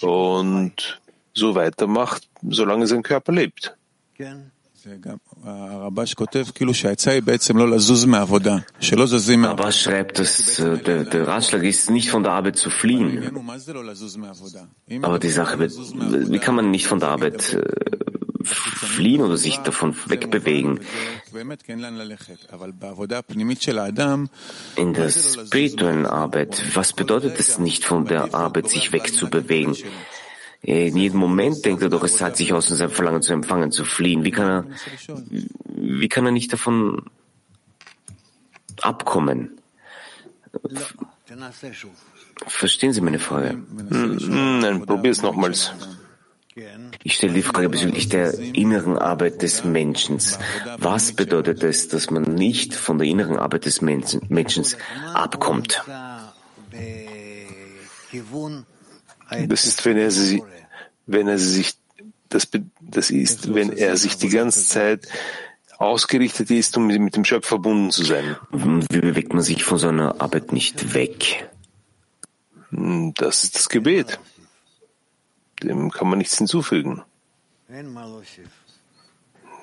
und 0.01 1.01
so 1.33 1.55
weitermacht, 1.55 2.29
solange 2.43 2.87
sein 2.87 3.03
Körper 3.03 3.33
lebt. 3.33 3.77
Rabbas 9.45 9.79
schreibt, 9.79 10.19
dass 10.19 10.59
äh, 10.59 10.79
der, 10.79 11.05
der 11.05 11.29
Ratschlag 11.29 11.63
ist, 11.63 11.91
nicht 11.91 12.11
von 12.11 12.23
der 12.23 12.33
Arbeit 12.33 12.57
zu 12.57 12.71
fliehen. 12.71 13.31
Aber 15.03 15.19
die 15.19 15.29
Sache 15.29 15.59
wird, 15.59 15.73
wie 15.73 16.39
kann 16.39 16.55
man 16.55 16.71
nicht 16.71 16.87
von 16.87 16.99
der 16.99 17.11
Arbeit 17.11 17.53
äh, 17.53 17.63
fliehen 18.45 19.21
oder 19.23 19.37
sich 19.37 19.59
davon 19.59 19.95
wegbewegen? 20.07 20.81
In 24.77 24.95
der 24.95 25.09
spirituellen 25.11 26.07
Arbeit, 26.07 26.63
was 26.75 26.93
bedeutet 26.93 27.39
es 27.39 27.59
nicht 27.59 27.85
von 27.85 28.07
der 28.07 28.35
Arbeit 28.35 28.69
sich 28.69 28.93
wegzubewegen? 28.93 29.77
In 30.63 30.97
jedem 30.97 31.19
Moment 31.19 31.65
denkt 31.65 31.83
er 31.83 31.89
doch, 31.89 32.05
es 32.05 32.17
zahlt 32.17 32.37
sich 32.37 32.53
aus, 32.53 32.71
in 32.71 32.77
seinem 32.77 32.91
Verlangen 32.91 33.23
zu 33.23 33.33
empfangen, 33.33 33.73
zu 33.73 33.85
fliehen. 33.85 34.25
Wie 34.25 34.31
kann 34.31 34.47
er, 34.47 34.65
wie 35.65 36.09
kann 36.09 36.27
er 36.27 36.33
nicht 36.33 36.53
davon 36.53 37.03
abkommen? 38.83 39.59
Verstehen 42.47 42.93
Sie 42.93 43.01
meine 43.01 43.19
Frage? 43.19 43.51
Hm, 43.51 44.61
nein, 44.61 44.85
probier 44.85 45.13
es 45.13 45.23
nochmals. 45.23 45.73
Ich 47.03 47.15
stelle 47.15 47.33
die 47.33 47.43
Frage 47.43 47.71
bezüglich 47.71 48.09
der 48.09 48.39
inneren 48.39 48.99
Arbeit 48.99 49.41
des 49.41 49.65
Menschen. 49.65 50.19
Was 50.77 51.13
bedeutet 51.13 51.63
es, 51.63 51.89
dass 51.89 52.11
man 52.11 52.23
nicht 52.23 52.75
von 52.75 52.99
der 52.99 53.07
inneren 53.07 53.39
Arbeit 53.39 53.65
des 53.65 53.81
Menschen 53.81 54.67
abkommt? 55.15 55.83
Das 59.31 59.65
ist, 59.65 59.85
wenn 59.85 59.97
er 59.97 60.11
sie, 60.11 60.43
wenn 61.07 61.29
er 61.29 61.39
sich, 61.39 61.75
das, 62.29 62.49
das 62.81 63.11
ist, 63.11 63.55
wenn 63.55 63.73
er 63.73 63.97
sich 63.97 64.17
die 64.17 64.29
ganze 64.29 64.67
Zeit 64.67 65.09
ausgerichtet 65.79 66.51
ist, 66.51 66.77
um 66.77 66.89
mit 66.89 67.17
dem 67.17 67.25
Schöpfer 67.25 67.49
verbunden 67.49 67.91
zu 67.91 68.05
sein. 68.05 68.37
Wie 68.51 69.01
bewegt 69.01 69.33
man 69.33 69.43
sich 69.43 69.65
von 69.65 69.79
seiner 69.79 70.21
Arbeit 70.21 70.53
nicht 70.53 70.95
weg? 70.95 71.49
Hm, 72.71 73.15
das 73.15 73.45
ist 73.45 73.55
das 73.55 73.69
Gebet. 73.69 74.19
Dem 75.63 75.91
kann 75.91 76.09
man 76.09 76.19
nichts 76.19 76.37
hinzufügen. 76.39 77.03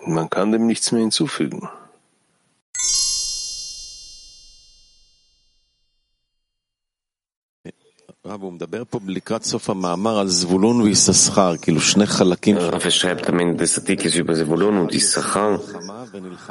Man 0.06 0.30
kann 0.30 0.52
dem 0.52 0.66
nichts 0.66 0.92
mehr 0.92 1.02
hinzufügen. 1.02 1.70
Rav 12.60 12.92
schreibt 12.92 13.30
am 13.30 13.40
Ende 13.40 13.56
des 13.56 13.80
Artikels 13.80 14.16
über 14.16 14.36
Zevulun 14.36 14.78
und 14.80 14.94
Issachar, 14.94 15.62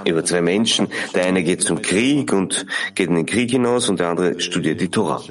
über 0.04 0.24
zwei 0.24 0.40
Menschen. 0.40 0.88
Der 1.14 1.26
eine 1.26 1.42
geht 1.44 1.62
zum 1.62 1.82
Krieg 1.82 2.32
und 2.32 2.66
geht 2.94 3.08
in 3.08 3.16
den 3.16 3.26
Krieg 3.26 3.50
hinaus 3.50 3.90
und 3.90 4.00
der 4.00 4.08
andere 4.08 4.40
studiert 4.40 4.80
die 4.80 4.88
Tora. 4.88 5.22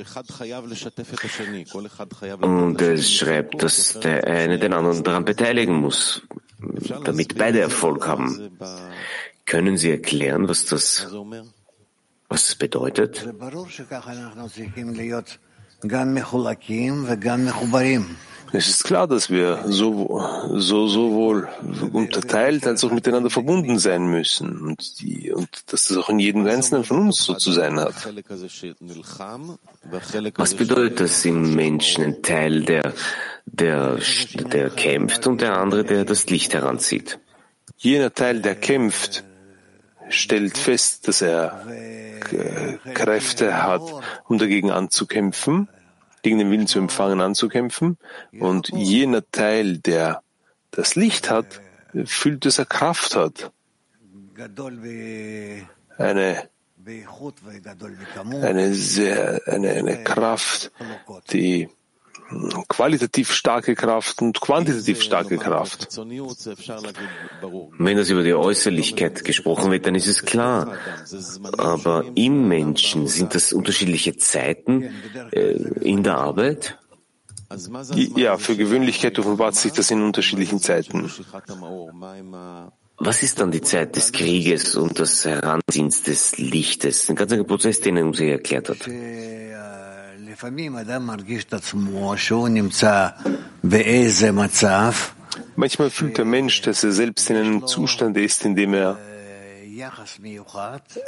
Und 2.41 2.81
er 2.81 2.97
schreibt, 2.97 3.63
dass 3.63 3.99
der 3.99 4.27
eine 4.27 4.59
den 4.59 4.73
anderen 4.73 5.03
daran 5.03 5.25
beteiligen 5.25 5.75
muss, 5.75 6.21
damit 7.03 7.37
beide 7.37 7.59
Erfolg 7.59 8.07
haben. 8.07 8.51
Können 9.45 9.77
Sie 9.77 9.89
erklären, 9.89 10.47
was 10.47 10.65
das, 10.65 11.07
was 12.29 12.45
das 12.45 12.55
bedeutet? 12.55 13.25
Es 18.53 18.69
ist 18.69 18.83
klar, 18.83 19.07
dass 19.07 19.29
wir 19.29 19.65
so, 19.65 20.23
so, 20.53 20.87
sowohl 20.87 21.49
unterteilt 21.91 22.65
als 22.65 22.83
auch 22.83 22.91
miteinander 22.91 23.29
verbunden 23.29 23.79
sein 23.79 24.07
müssen 24.07 24.61
und, 24.61 25.01
die, 25.01 25.31
und 25.31 25.49
dass 25.73 25.87
das 25.87 25.97
auch 25.97 26.09
in 26.09 26.19
jedem 26.19 26.45
Einzelnen 26.47 26.83
von 26.83 26.99
uns 26.99 27.23
so 27.23 27.33
zu 27.33 27.51
sein 27.51 27.79
hat. 27.79 27.95
Was 30.35 30.53
bedeutet 30.53 30.99
das 30.99 31.25
im 31.25 31.55
Menschen, 31.55 32.03
ein 32.03 32.21
Teil, 32.21 32.63
der, 32.63 32.93
der, 33.45 33.99
der 34.51 34.69
kämpft 34.69 35.27
und 35.27 35.41
der 35.41 35.57
andere, 35.57 35.83
der 35.83 36.05
das 36.05 36.27
Licht 36.29 36.53
heranzieht? 36.53 37.19
Jener 37.77 38.13
Teil, 38.13 38.41
der 38.41 38.55
kämpft, 38.55 39.23
stellt 40.09 40.57
fest, 40.57 41.07
dass 41.07 41.21
er 41.21 41.65
Kräfte 42.93 43.63
hat, 43.63 43.81
um 44.27 44.37
dagegen 44.37 44.71
anzukämpfen, 44.71 45.67
gegen 46.25 46.39
den 46.39 46.49
Willen 46.49 46.65
zu 46.65 46.79
empfangen, 46.79 47.21
anzukämpfen. 47.21 47.99
Und 48.39 48.69
jener 48.69 49.21
Teil, 49.31 49.77
der 49.77 50.23
das 50.71 50.95
Licht 50.95 51.29
hat, 51.29 51.61
fühlt, 52.05 52.45
dass 52.45 52.57
er 52.57 52.65
Kraft 52.65 53.15
hat. 53.15 53.51
Eine, 55.97 56.49
eine 58.41 58.73
sehr, 58.73 59.39
eine, 59.45 59.69
eine 59.69 60.03
Kraft, 60.03 60.71
die 61.31 61.69
qualitativ 62.67 63.31
starke 63.31 63.75
Kraft 63.75 64.21
und 64.21 64.39
quantitativ 64.41 65.01
starke 65.01 65.37
Kraft. 65.37 65.87
Wenn 67.77 67.97
das 67.97 68.09
über 68.09 68.23
die 68.23 68.33
Äußerlichkeit 68.33 69.23
gesprochen 69.23 69.71
wird, 69.71 69.85
dann 69.85 69.95
ist 69.95 70.07
es 70.07 70.23
klar. 70.23 70.73
Aber 71.57 72.05
im 72.15 72.47
Menschen 72.47 73.07
sind 73.07 73.35
das 73.35 73.53
unterschiedliche 73.53 74.17
Zeiten 74.17 74.89
äh, 75.31 75.51
in 75.81 76.03
der 76.03 76.17
Arbeit? 76.17 76.77
Ja, 78.15 78.37
für 78.37 78.55
Gewöhnlichkeit 78.55 79.19
offenbart 79.19 79.55
sich 79.55 79.71
das 79.71 79.91
in 79.91 80.01
unterschiedlichen 80.01 80.59
Zeiten. 80.59 81.11
Was 82.97 83.23
ist 83.23 83.39
dann 83.39 83.51
die 83.51 83.61
Zeit 83.61 83.95
des 83.95 84.11
Krieges 84.13 84.75
und 84.75 84.99
des 84.99 85.25
Heranziehens 85.25 86.03
des 86.03 86.37
Lichtes? 86.37 87.09
Ein 87.09 87.17
ganzer 87.17 87.43
Prozess, 87.43 87.81
den 87.81 87.97
er 87.97 88.05
uns 88.05 88.17
hier 88.17 88.31
erklärt 88.31 88.69
hat. 88.69 88.89
Manchmal 95.55 95.89
fühlt 95.89 96.17
der 96.17 96.25
Mensch, 96.25 96.61
dass 96.61 96.83
er 96.83 96.91
selbst 96.91 97.29
in 97.29 97.37
einem 97.37 97.67
Zustand 97.67 98.17
ist, 98.17 98.45
in 98.45 98.55
dem 98.55 98.73
er 98.73 98.97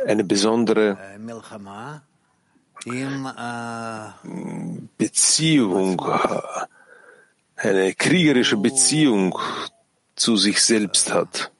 eine 0.05 0.23
besondere 0.23 0.97
Beziehung, 4.97 6.01
eine 7.55 7.93
kriegerische 7.93 8.57
Beziehung 8.57 9.37
zu 10.15 10.37
sich 10.37 10.61
selbst 10.61 11.13
hat. 11.13 11.51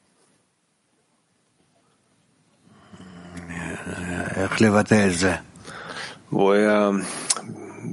Wo 6.30 6.52
er, 6.52 7.00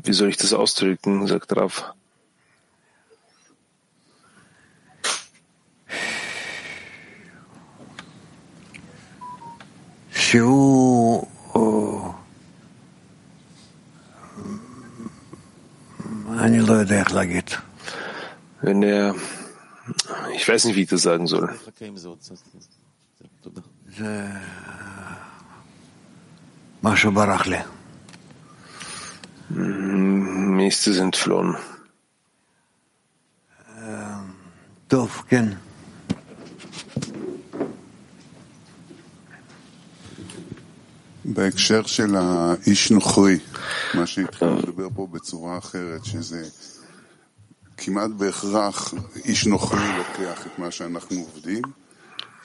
wie 0.04 0.12
soll 0.12 0.28
ich 0.28 0.36
das 0.36 0.52
ausdrücken, 0.52 1.26
sagt 1.26 1.56
Rav. 1.56 1.94
שהוא 10.30 11.26
אני 16.38 16.60
לא 16.60 16.72
יודע 16.72 16.98
איך 16.98 17.12
להגיד. 17.12 17.50
Wenn 18.62 18.82
er, 18.82 19.14
ich 20.36 20.46
weiß 20.48 20.64
nicht, 20.66 20.76
wie 20.76 20.82
ich 20.82 20.90
das 20.90 21.02
sagen 21.02 21.26
soll. 21.26 21.48
זה 23.96 24.26
משהו 26.82 27.12
ברח 27.12 27.46
לי. 27.46 27.58
Mir 30.64 30.68
ist 30.68 30.86
es 30.86 30.98
entflohen. 30.98 31.56
טוב, 34.88 35.22
כן. 35.28 35.44
בהקשר 41.24 41.82
של 41.86 42.16
האיש 42.16 42.90
נוכרי, 42.90 43.38
מה 43.94 44.06
שהתחלנו 44.06 44.58
לדבר 44.58 44.88
פה 44.94 45.06
בצורה 45.10 45.58
אחרת, 45.58 46.04
שזה 46.04 46.48
כמעט 47.76 48.10
בהכרח 48.10 48.94
איש 49.24 49.46
נוכרי 49.46 49.96
לוקח 49.98 50.46
את 50.46 50.58
מה 50.58 50.70
שאנחנו 50.70 51.20
עובדים, 51.20 51.62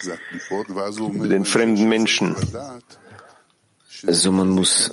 זה 0.01 0.13
הקליפות, 0.13 0.69
ואז 0.69 0.97
הוא 0.97 1.07
אומר... 1.07 1.25
Den 1.25 1.45
fremden 1.45 2.09
Menschen. 2.09 2.41
לדעת 2.49 2.95
also 4.06 4.32
man 4.32 4.48
muss, 4.48 4.90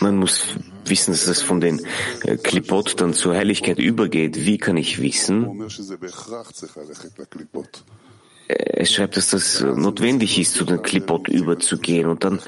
man 0.00 0.16
muss 0.16 0.42
wissen, 0.84 1.12
dass 1.12 1.26
es 1.26 1.42
von 1.42 1.60
den 1.60 1.84
äh, 2.22 2.36
Klipot 2.36 3.00
dann 3.00 3.12
zur 3.12 3.34
Heiligkeit 3.34 3.78
übergeht. 3.78 4.46
Wie 4.46 4.56
kann 4.56 4.76
ich 4.76 5.00
wissen? 5.00 5.62
Äh, 8.48 8.54
er 8.54 8.86
schreibt, 8.86 9.16
dass 9.16 9.30
das 9.30 9.60
notwendig 9.60 10.38
ist, 10.38 10.54
zu 10.54 10.64
den 10.64 10.82
Klipot 10.82 11.28
überzugehen 11.28 12.06
und 12.06 12.24
dann 12.24 12.40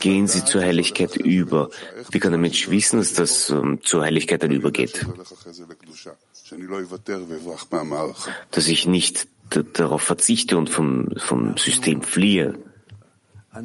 gehen 0.00 0.26
sie 0.26 0.44
zur 0.44 0.62
Heiligkeit 0.62 1.16
über. 1.16 1.70
Wie 2.10 2.18
kann 2.18 2.32
der 2.32 2.40
Mensch 2.40 2.68
wissen, 2.68 2.98
dass 2.98 3.14
das 3.14 3.50
ähm, 3.50 3.80
zur 3.82 4.02
Heiligkeit 4.02 4.42
dann 4.42 4.50
übergeht? 4.50 5.06
Dass 8.50 8.68
ich 8.68 8.86
nicht 8.86 9.28
darauf 9.72 10.02
verzichte 10.02 10.56
und 10.56 10.68
vom, 10.68 11.08
vom 11.16 11.56
System 11.56 12.02
fliehe. 12.02 12.58
Wir 13.54 13.60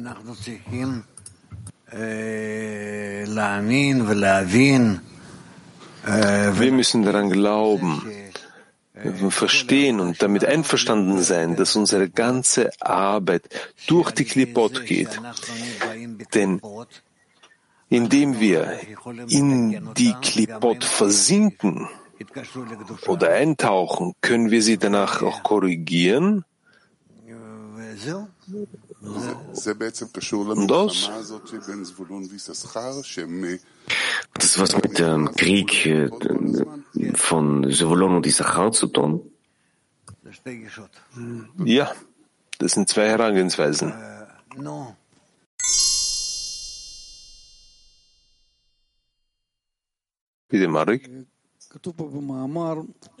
müssen 6.72 7.02
daran 7.04 7.30
glauben, 7.30 8.02
verstehen 9.30 10.00
und 10.00 10.22
damit 10.22 10.44
einverstanden 10.44 11.22
sein, 11.22 11.56
dass 11.56 11.74
unsere 11.74 12.10
ganze 12.10 12.70
Arbeit 12.80 13.48
durch 13.86 14.10
die 14.10 14.24
Klipot 14.24 14.84
geht. 14.84 15.18
Denn 16.34 16.60
indem 17.88 18.40
wir 18.40 18.78
in 19.28 19.94
die 19.94 20.12
Klipot 20.20 20.84
versinken 20.84 21.88
oder 23.06 23.30
eintauchen, 23.30 24.12
können 24.20 24.50
wir 24.50 24.62
sie 24.62 24.76
danach 24.76 25.22
auch 25.22 25.42
korrigieren 25.42 26.44
durch. 30.68 31.08
Hat 34.34 34.42
das 34.44 34.58
was 34.58 34.76
mit 34.76 34.98
dem 34.98 35.34
Krieg 35.34 35.86
äh, 35.86 36.04
äh, 36.04 37.14
von 37.14 37.70
Zevulon 37.70 38.16
und 38.16 38.26
Issachar 38.26 38.72
zu 38.72 38.86
tun? 38.88 39.30
Hm. 41.14 41.48
Ja, 41.64 41.92
das 42.58 42.72
sind 42.72 42.88
zwei 42.88 43.08
Herangehensweisen. 43.08 43.92
Bitte, 50.48 50.68
Marek. 50.68 51.10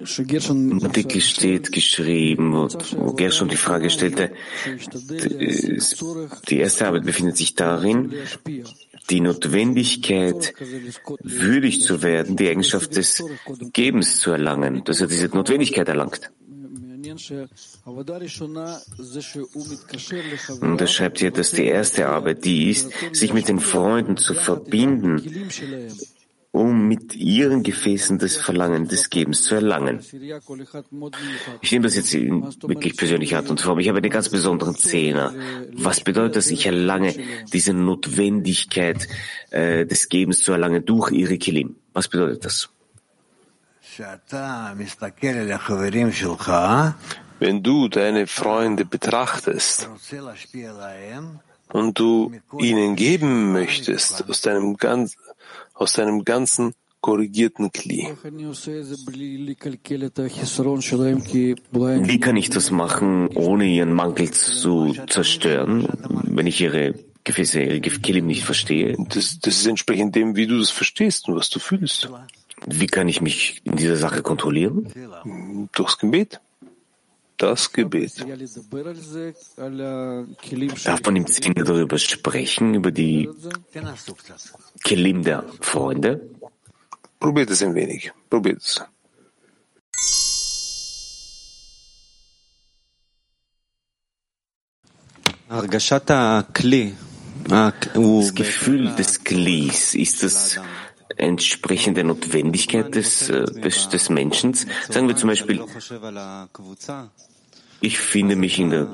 Dicke 0.00 1.20
steht 1.20 1.72
geschrieben, 1.72 2.52
wo, 2.52 2.68
wo 2.98 3.12
Gershon 3.12 3.48
die 3.48 3.56
Frage 3.56 3.90
stellte, 3.90 4.30
die 6.48 6.58
erste 6.58 6.86
Arbeit 6.86 7.04
befindet 7.04 7.36
sich 7.36 7.54
darin, 7.54 8.14
die 9.10 9.20
Notwendigkeit, 9.20 10.54
würdig 11.22 11.82
zu 11.82 12.02
werden, 12.02 12.36
die 12.36 12.48
Eigenschaft 12.48 12.96
des 12.96 13.24
Gebens 13.72 14.20
zu 14.20 14.30
erlangen, 14.30 14.84
dass 14.84 15.00
er 15.00 15.08
diese 15.08 15.26
Notwendigkeit 15.28 15.88
erlangt. 15.88 16.30
Und 20.60 20.80
er 20.80 20.86
schreibt 20.86 21.18
hier, 21.18 21.30
dass 21.30 21.50
die 21.52 21.64
erste 21.64 22.06
Arbeit 22.06 22.44
die 22.44 22.70
ist, 22.70 22.92
sich 23.12 23.32
mit 23.32 23.48
den 23.48 23.60
Freunden 23.60 24.16
zu 24.16 24.34
verbinden, 24.34 25.22
um 26.50 26.88
mit 26.88 27.14
ihren 27.14 27.62
Gefäßen 27.62 28.18
das 28.18 28.36
Verlangen 28.36 28.88
des 28.88 29.10
Gebens 29.10 29.44
zu 29.44 29.54
erlangen. 29.54 30.00
Ich 31.60 31.72
nehme 31.72 31.84
das 31.84 31.96
jetzt 31.96 32.12
wirklich 32.14 32.96
persönlich 32.96 33.36
Art 33.36 33.50
und 33.50 33.60
Form. 33.60 33.78
Ich 33.78 33.88
habe 33.88 33.98
einen 33.98 34.10
ganz 34.10 34.28
besonderen 34.30 34.74
Zehner. 34.74 35.34
Was 35.74 36.00
bedeutet 36.00 36.36
das? 36.36 36.50
Ich 36.50 36.66
erlange 36.66 37.14
diese 37.52 37.74
Notwendigkeit 37.74 39.08
äh, 39.50 39.84
des 39.84 40.08
Gebens 40.08 40.42
zu 40.42 40.52
erlangen 40.52 40.84
durch 40.84 41.10
ihre 41.12 41.36
Kilim. 41.36 41.76
Was 41.92 42.08
bedeutet 42.08 42.44
das? 42.44 42.70
Wenn 47.40 47.62
du 47.62 47.88
deine 47.88 48.26
Freunde 48.26 48.84
betrachtest, 48.84 49.88
und 51.72 51.98
du 51.98 52.32
ihnen 52.58 52.96
geben 52.96 53.52
möchtest 53.52 54.28
aus 54.28 54.40
deinem 54.40 54.76
ganz, 54.76 55.16
aus 55.78 55.92
seinem 55.94 56.24
ganzen 56.24 56.74
korrigierten 57.00 57.70
Kli. 57.72 58.08
Wie 62.10 62.20
kann 62.20 62.36
ich 62.36 62.50
das 62.50 62.70
machen, 62.70 63.28
ohne 63.28 63.64
ihren 63.66 63.92
Mangel 63.92 64.30
zu 64.32 64.94
zerstören, 65.08 65.88
wenn 66.24 66.46
ich 66.46 66.60
ihre 66.60 66.94
Gefäße, 67.24 67.62
ihre 67.62 67.80
Kelim 67.80 68.26
nicht 68.26 68.44
verstehe? 68.44 68.96
Das, 69.10 69.38
das 69.38 69.58
ist 69.60 69.66
entsprechend 69.66 70.16
dem, 70.16 70.34
wie 70.34 70.46
du 70.46 70.58
das 70.58 70.70
verstehst 70.70 71.28
und 71.28 71.36
was 71.36 71.50
du 71.50 71.60
fühlst. 71.60 72.10
Wie 72.66 72.88
kann 72.88 73.08
ich 73.08 73.20
mich 73.20 73.60
in 73.64 73.76
dieser 73.76 73.96
Sache 73.96 74.22
kontrollieren? 74.22 74.88
Durchs 75.72 75.98
Gebet 75.98 76.40
das 77.38 77.72
Gebet. 77.72 78.24
Darf 80.84 81.02
man 81.04 81.16
im 81.16 81.26
Zwinger 81.26 81.64
darüber 81.64 81.98
sprechen, 81.98 82.74
über 82.74 82.90
die 82.90 83.28
Kelim 84.84 85.22
der 85.22 85.44
Freunde? 85.60 86.28
Probiert 87.18 87.50
es 87.50 87.62
ein 87.62 87.74
wenig. 87.74 88.12
Probiert 88.28 88.58
es. 88.58 88.82
Das 95.48 95.94
Gefühl 98.34 98.94
des 98.96 99.24
Glis 99.24 99.94
ist 99.94 100.22
das 100.22 100.60
entsprechende 101.16 102.04
Notwendigkeit 102.04 102.94
des, 102.94 103.30
äh, 103.30 103.44
des 103.44 103.88
des 103.88 104.10
Menschen. 104.10 104.54
Sagen 104.54 105.08
wir 105.08 105.16
zum 105.16 105.28
Beispiel, 105.28 105.64
ich 107.80 107.98
finde 107.98 108.36
mich 108.36 108.58
in 108.58 108.70
der, 108.70 108.88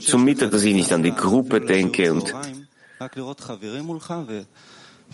zum 0.00 0.24
Mittag, 0.24 0.50
dass 0.50 0.64
ich 0.64 0.74
nicht 0.74 0.92
an 0.92 1.02
die 1.02 1.12
Gruppe 1.12 1.60
denke 1.60 2.12
und 2.12 2.34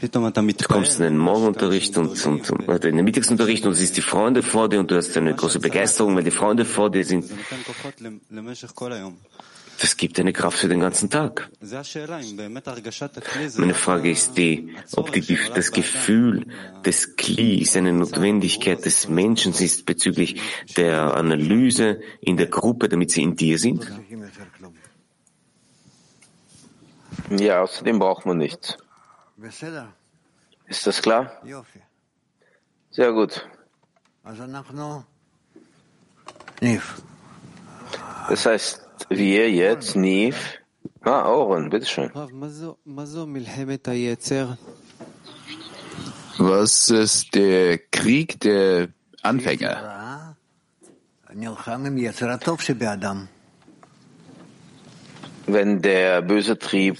Du 0.00 0.66
kommst 0.68 0.98
in 0.98 1.04
den 1.04 1.18
Morgenunterricht 1.18 1.98
und, 1.98 2.24
und, 2.24 2.50
und 2.50 2.84
in 2.84 2.96
den 2.96 3.04
Mittagsunterricht 3.04 3.66
und 3.66 3.74
siehst 3.74 3.96
die 3.96 4.02
Freunde 4.02 4.42
vor 4.42 4.68
dir 4.68 4.80
und 4.80 4.90
du 4.90 4.96
hast 4.96 5.14
eine 5.16 5.34
große 5.34 5.60
Begeisterung, 5.60 6.16
weil 6.16 6.24
die 6.24 6.30
Freunde 6.30 6.64
vor 6.64 6.90
dir 6.90 7.04
sind. 7.04 7.26
Das 9.80 9.96
gibt 9.96 10.20
eine 10.20 10.34
Kraft 10.34 10.58
für 10.58 10.68
den 10.68 10.80
ganzen 10.80 11.08
Tag. 11.08 11.50
Meine 13.56 13.74
Frage 13.74 14.10
ist 14.10 14.36
die, 14.36 14.76
ob 14.94 15.10
die, 15.10 15.38
das 15.54 15.72
Gefühl 15.72 16.46
des 16.84 17.16
Klis 17.16 17.76
eine 17.76 17.94
Notwendigkeit 17.94 18.84
des 18.84 19.08
Menschen 19.08 19.54
ist 19.54 19.86
bezüglich 19.86 20.38
der 20.76 21.14
Analyse 21.14 22.02
in 22.20 22.36
der 22.36 22.48
Gruppe, 22.48 22.90
damit 22.90 23.10
sie 23.10 23.22
in 23.22 23.36
dir 23.36 23.58
sind? 23.58 23.90
Ja, 27.30 27.62
außerdem 27.62 27.98
braucht 27.98 28.26
man 28.26 28.36
nichts. 28.36 28.76
Ist 30.66 30.86
das 30.86 31.00
klar? 31.00 31.40
Sehr 32.90 33.12
gut. 33.12 33.48
Das 38.28 38.44
heißt, 38.46 38.89
wir 39.10 39.50
jetzt, 39.50 39.96
Niv, 39.96 40.60
ah, 41.02 41.28
Oren, 41.28 41.68
bitteschön. 41.70 42.10
Was 46.38 46.88
ist 46.88 47.34
der 47.34 47.78
Krieg 47.78 48.40
der 48.40 48.88
Anfänger? 49.22 50.36
Wenn 55.46 55.82
der 55.82 56.22
böse 56.22 56.58
Trieb 56.58 56.98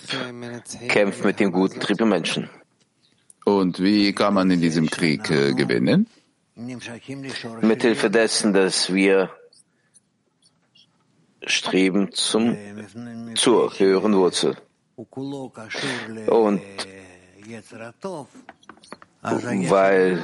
kämpft 0.89 1.25
mit 1.25 1.41
dem 1.41 1.53
guten 1.53 1.81
Trieb 1.81 2.01
im 2.01 2.09
Menschen. 2.09 2.51
Und 3.45 3.81
wie 3.81 4.13
kann 4.13 4.35
man 4.35 4.51
in 4.51 4.61
diesem 4.61 4.91
Krieg 4.91 5.31
äh, 5.31 5.55
gewinnen? 5.55 6.07
Mithilfe 7.63 8.11
dessen, 8.11 8.53
dass 8.53 8.93
wir 8.93 9.31
streben 11.47 12.13
zum, 12.13 12.57
zur 13.35 13.79
höheren 13.79 14.15
Wurzel. 14.15 14.57
Und 16.27 16.63
weil 19.69 20.23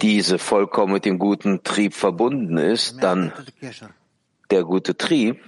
diese 0.00 0.38
vollkommen 0.38 0.92
mit 0.94 1.04
dem 1.04 1.18
guten 1.18 1.62
Trieb 1.62 1.94
verbunden 1.94 2.56
ist, 2.56 3.02
dann 3.02 3.32
der 4.50 4.64
gute 4.64 4.96
Trieb, 4.96 5.40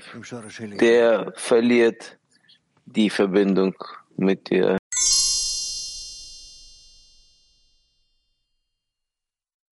der 0.81 1.33
verliert 1.37 2.19
die 2.87 3.11
Verbindung 3.11 3.75
mit 4.17 4.51
der 4.51 4.79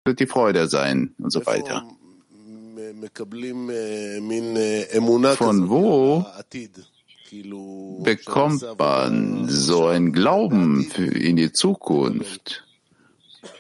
wird 0.04 0.20
die 0.20 0.26
Freude 0.26 0.68
sein 0.68 1.14
und 1.18 1.30
so 1.30 1.44
weiter. 1.46 1.84
Von 5.36 5.68
wo 5.68 6.24
bekommt 8.02 8.64
man 8.78 9.48
so 9.48 9.86
einen 9.86 10.12
Glauben 10.12 10.90
in 10.96 11.36
die 11.36 11.52
Zukunft? 11.52 12.64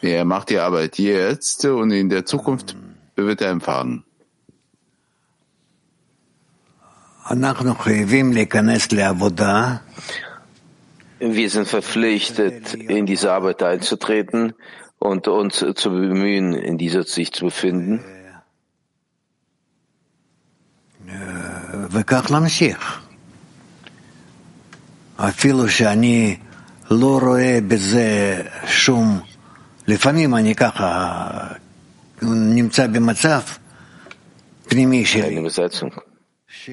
Er 0.00 0.24
macht 0.24 0.50
die 0.50 0.58
Arbeit 0.58 0.98
jetzt 0.98 1.64
und 1.66 1.90
in 1.90 2.08
der 2.08 2.24
Zukunft 2.24 2.76
wird 3.14 3.42
er 3.42 3.50
empfangen. 3.50 4.04
Wir 11.18 11.50
sind 11.50 11.68
verpflichtet, 11.68 12.74
in 12.74 13.06
diese 13.06 13.32
Arbeit 13.32 13.62
einzutreten 13.62 14.54
und 14.98 15.28
uns 15.28 15.58
zu 15.74 15.90
bemühen, 15.90 16.54
in 16.54 16.78
dieser 16.78 17.02
sich 17.02 17.32
zu 17.32 17.46
befinden. 17.46 18.04
וכך 21.91 22.31
להמשיך. 22.31 23.01
אפילו 25.17 25.69
שאני 25.69 26.37
לא 26.91 27.19
רואה 27.21 27.59
בזה 27.67 28.41
שום... 28.67 29.19
לפעמים 29.87 30.35
אני 30.35 30.55
ככה 30.55 31.29
נמצא 32.21 32.87
במצב 32.87 33.41
פנימי 34.67 35.03
Eine 35.03 35.07
שלי, 35.07 35.47
Besetzung. 35.47 35.99
ש... 36.47 36.69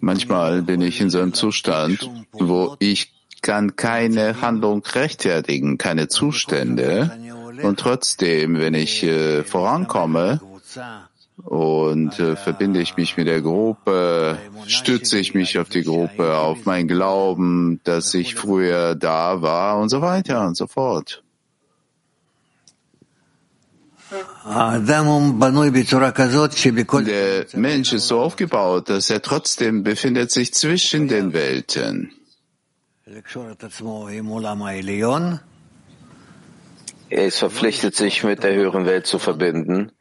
Manchmal 0.00 0.62
bin 0.62 0.80
ich 0.80 1.00
in 1.00 1.10
so 1.10 1.18
einem 1.20 1.34
Zustand, 1.34 2.08
wo 2.32 2.76
ich 2.78 3.12
kann 3.42 3.76
keine 3.76 4.40
Handlung 4.40 4.82
rechtfertigen, 4.84 5.76
keine 5.78 6.08
Zustände. 6.08 7.18
Und 7.62 7.80
trotzdem, 7.80 8.58
wenn 8.58 8.74
ich 8.74 9.02
äh, 9.02 9.42
vorankomme 9.42 10.40
und 11.37 12.19
äh, 12.19 12.31
ah. 12.31 12.35
verbinde 12.35 12.81
ich 12.81 12.95
mich 12.95 13.17
mit 13.17 13.27
der 13.27 13.41
Gruppe, 13.41 14.37
stütze 14.67 15.17
ich 15.17 15.33
mich 15.33 15.57
auf 15.59 15.69
die 15.69 15.83
Gruppe, 15.83 16.37
auf 16.37 16.65
mein 16.65 16.87
Glauben, 16.87 17.79
dass 17.83 18.13
ich 18.13 18.35
früher 18.35 18.95
da 18.95 19.41
war 19.41 19.77
und 19.79 19.89
so 19.89 20.01
weiter 20.01 20.45
und 20.45 20.55
so 20.55 20.67
fort. 20.67 21.23
Der 27.05 27.45
Mensch 27.53 27.93
ist 27.93 28.07
so 28.07 28.19
aufgebaut, 28.19 28.89
dass 28.89 29.09
er 29.09 29.21
trotzdem 29.21 29.83
befindet 29.83 30.31
sich 30.31 30.53
zwischen 30.53 31.07
den 31.07 31.33
Welten. 31.33 32.11
Er 37.09 37.25
ist 37.25 37.39
verpflichtet, 37.39 37.95
sich 37.95 38.23
mit 38.23 38.43
der 38.43 38.53
höheren 38.53 38.85
Welt 38.85 39.07
zu 39.07 39.19
verbinden 39.19 39.91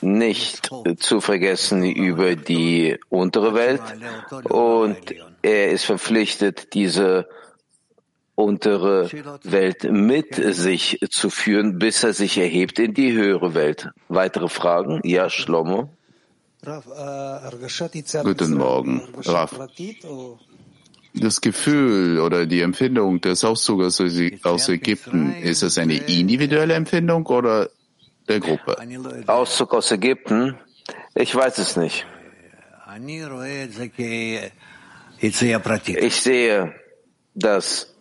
nicht 0.00 0.70
zu 0.98 1.20
vergessen 1.20 1.84
über 1.84 2.36
die 2.36 2.98
untere 3.08 3.54
Welt 3.54 3.82
und 4.44 4.98
er 5.42 5.70
ist 5.70 5.84
verpflichtet, 5.84 6.74
diese 6.74 7.28
untere 8.34 9.10
Welt 9.42 9.84
mit 9.84 10.34
sich 10.34 10.98
zu 11.10 11.30
führen, 11.30 11.78
bis 11.78 12.02
er 12.02 12.12
sich 12.12 12.38
erhebt 12.38 12.78
in 12.78 12.94
die 12.94 13.12
höhere 13.12 13.54
Welt. 13.54 13.88
Weitere 14.08 14.48
Fragen? 14.48 15.00
Ja, 15.04 15.28
Shlomo? 15.28 15.90
Guten 18.22 18.54
Morgen, 18.54 19.02
Raf. 19.24 19.58
Das 21.14 21.40
Gefühl 21.40 22.20
oder 22.20 22.46
die 22.46 22.60
Empfindung 22.60 23.20
des 23.20 23.44
Auszuges 23.44 24.00
aus 24.00 24.12
aus 24.44 24.68
Ägypten, 24.68 25.34
ist 25.34 25.62
es 25.62 25.76
eine 25.76 25.96
individuelle 25.96 26.74
Empfindung 26.74 27.26
oder 27.26 27.68
der 28.30 28.40
Gruppe. 28.40 28.76
Auszug 29.26 29.74
aus 29.74 29.90
Ägypten? 29.90 30.56
Ich 31.14 31.34
weiß 31.34 31.58
es 31.58 31.76
nicht. 31.76 32.06
Ich 35.18 36.20
sehe 36.22 36.74
das 37.34 37.94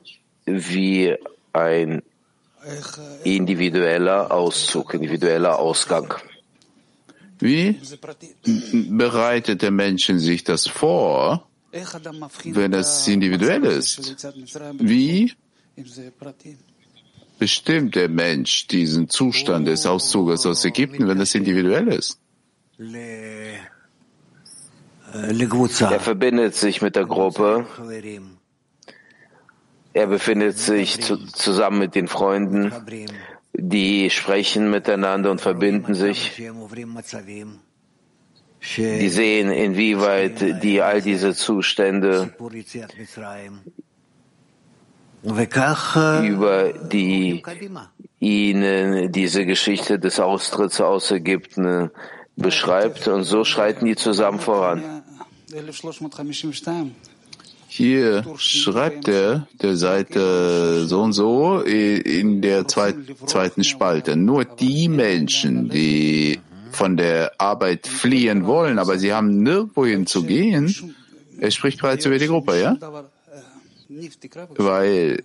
wie 0.46 1.16
ein 1.54 2.02
individueller 3.24 4.32
Auszug, 4.32 4.94
individueller 4.94 5.58
Ausgang. 5.60 6.14
Wie 7.40 7.80
bereitet 8.90 9.62
der 9.62 9.72
Menschen 9.72 10.20
sich 10.20 10.44
das 10.44 10.68
vor, 10.68 11.48
wenn 11.72 12.74
es 12.74 13.08
individuell 13.08 13.64
ist? 13.64 14.18
Wie 14.80 15.34
bestimmt 17.40 17.96
der 17.96 18.10
Mensch 18.10 18.68
diesen 18.68 19.10
Zustand 19.10 19.68
des 19.68 19.86
Auszuges 19.86 20.46
aus 20.46 20.64
Ägypten, 20.66 21.08
wenn 21.08 21.18
das 21.18 21.34
individuell 21.34 21.88
ist? 21.88 22.20
Er 25.92 26.00
verbindet 26.00 26.56
sich 26.56 26.82
mit 26.82 26.96
der 26.96 27.06
Gruppe. 27.06 27.66
Er 29.94 30.08
befindet 30.08 30.58
sich 30.58 31.02
zu, 31.02 31.18
zusammen 31.18 31.80
mit 31.80 31.96
den 31.96 32.08
Freunden, 32.08 32.72
die 33.54 34.10
sprechen 34.12 34.70
miteinander 34.70 35.32
und 35.32 35.42
verbinden 35.42 35.96
sich. 35.96 36.40
Die 38.78 39.10
sehen, 39.10 39.52
inwieweit 39.52 40.64
die 40.64 40.82
all 40.82 41.02
diese 41.02 41.34
Zustände 41.34 42.34
über 45.24 46.74
die 46.74 47.44
ihnen 48.20 49.12
diese 49.12 49.46
Geschichte 49.46 50.00
des 50.00 50.20
Austritts 50.20 50.82
aus 50.82 51.12
Ägypten 51.12 51.92
beschreibt. 52.36 53.08
Und 53.08 53.24
so 53.24 53.44
schreiten 53.44 53.86
die 53.86 53.96
zusammen 53.96 54.40
voran. 54.40 55.04
Hier 57.68 58.24
schreibt 58.38 59.08
er 59.08 59.48
der 59.62 59.76
Seite 59.76 60.88
so 60.88 61.02
und 61.02 61.14
so 61.14 61.62
in 61.62 62.42
der 62.42 62.68
zweiten 62.68 63.64
Spalte. 63.64 64.16
Nur 64.16 64.46
die 64.46 64.90
Menschen, 64.90 65.70
die 65.70 66.40
von 66.72 66.98
der 66.98 67.34
Arbeit 67.38 67.88
fliehen 67.88 68.46
wollen, 68.46 68.80
aber 68.80 68.98
sie 68.98 69.14
haben 69.14 69.44
nirgendwo 69.44 69.86
zu 70.06 70.24
gehen. 70.24 70.96
Er 71.40 71.52
spricht 71.52 71.82
bereits 71.82 72.06
über 72.06 72.18
die 72.18 72.28
Gruppe, 72.28 72.60
ja? 72.60 72.76
Weil, 74.58 75.24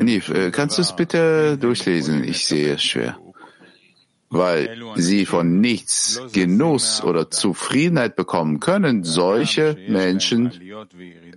Niv, 0.00 0.28
äh, 0.28 0.50
kannst 0.50 0.78
du 0.78 0.82
es 0.82 0.94
bitte 0.94 1.58
durchlesen? 1.58 2.24
Ich 2.24 2.46
sehe 2.46 2.74
es 2.74 2.82
schwer. 2.82 3.18
weil 4.30 4.78
sie 4.96 5.26
von 5.26 5.60
nichts 5.60 6.20
Genuss 6.32 7.02
oder 7.02 7.30
Zufriedenheit 7.30 8.16
bekommen 8.16 8.60
können, 8.60 9.04
solche 9.04 9.76
Menschen 9.88 10.52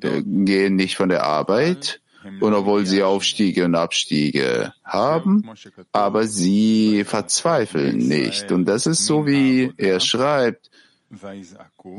äh, 0.02 0.22
gehen 0.22 0.76
nicht 0.76 0.98
von 0.98 1.10
der 1.10 1.24
Arbeit. 1.24 2.02
Und 2.40 2.54
obwohl 2.54 2.86
sie 2.86 3.02
Aufstiege 3.02 3.66
und 3.66 3.74
Abstiege 3.74 4.74
haben, 4.84 5.50
aber 5.92 6.28
sie 6.28 7.04
verzweifeln 7.04 7.98
nicht. 7.98 8.52
Und 8.52 8.66
das 8.66 8.86
ist 8.86 9.08
so, 9.08 9.26
wie 9.26 9.74
er 9.78 10.00
schreibt, 10.00 10.70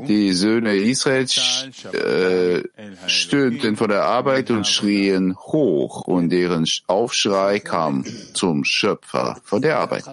die 0.07 0.33
Söhne 0.33 0.75
Israels 0.75 1.67
äh, 1.93 2.63
stöhnten 3.07 3.75
vor 3.75 3.87
der 3.87 4.03
Arbeit 4.03 4.49
und 4.49 4.65
schrien 4.67 5.35
hoch, 5.35 6.01
und 6.07 6.29
deren 6.29 6.67
Aufschrei 6.87 7.59
kam 7.59 8.05
zum 8.33 8.63
Schöpfer 8.63 9.39
von 9.43 9.61
der 9.61 9.79
Arbeit. 9.79 10.05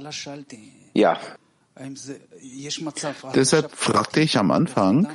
Ja. 0.95 1.19
Deshalb 3.35 3.73
fragte 3.73 4.21
ich 4.21 4.37
am 4.37 4.51
Anfang, 4.51 5.09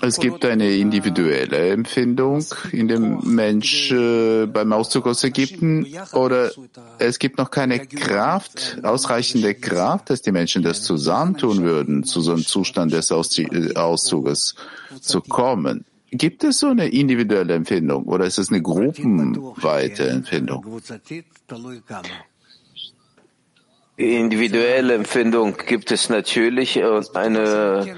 es 0.00 0.18
gibt 0.18 0.44
eine 0.44 0.70
individuelle 0.70 1.68
Empfindung 1.68 2.44
in 2.72 2.88
dem 2.88 3.20
Mensch 3.24 3.90
äh, 3.90 4.46
beim 4.46 4.72
Auszug 4.72 5.06
aus 5.06 5.24
Ägypten 5.24 5.86
oder 6.12 6.50
es 6.98 7.18
gibt 7.18 7.38
noch 7.38 7.50
keine 7.50 7.86
Kraft, 7.86 8.78
ausreichende 8.82 9.54
Kraft, 9.54 10.10
dass 10.10 10.22
die 10.22 10.32
Menschen 10.32 10.62
das 10.62 10.82
zusammentun 10.82 11.62
würden, 11.62 12.04
zu 12.04 12.20
so 12.20 12.32
einem 12.32 12.44
Zustand 12.44 12.92
des 12.92 13.10
äh, 13.10 13.74
Auszuges 13.74 14.54
zu 15.00 15.20
kommen. 15.20 15.84
Gibt 16.10 16.44
es 16.44 16.60
so 16.60 16.68
eine 16.68 16.88
individuelle 16.88 17.54
Empfindung 17.54 18.04
oder 18.04 18.24
ist 18.24 18.38
es 18.38 18.50
eine 18.50 18.62
gruppenweite 18.62 20.08
Empfindung? 20.08 20.80
Individuelle 23.96 24.94
Empfindung 24.94 25.56
gibt 25.66 25.90
es 25.90 26.08
natürlich 26.08 26.82
und 26.82 27.16
eine 27.16 27.96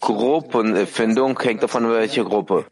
Gruppenfindung 0.00 1.38
hängt 1.40 1.62
davon, 1.62 1.88
welche 1.90 2.24
Gruppe. 2.24 2.66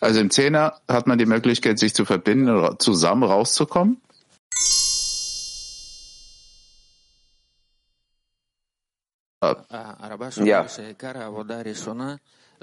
Also 0.00 0.20
im 0.20 0.30
Zehner 0.30 0.80
hat 0.88 1.06
man 1.06 1.18
die 1.18 1.26
Möglichkeit, 1.26 1.78
sich 1.78 1.94
zu 1.94 2.04
verbinden 2.04 2.48
oder 2.50 2.78
zusammen 2.78 3.24
rauszukommen? 3.24 4.00
Ja. 9.42 10.66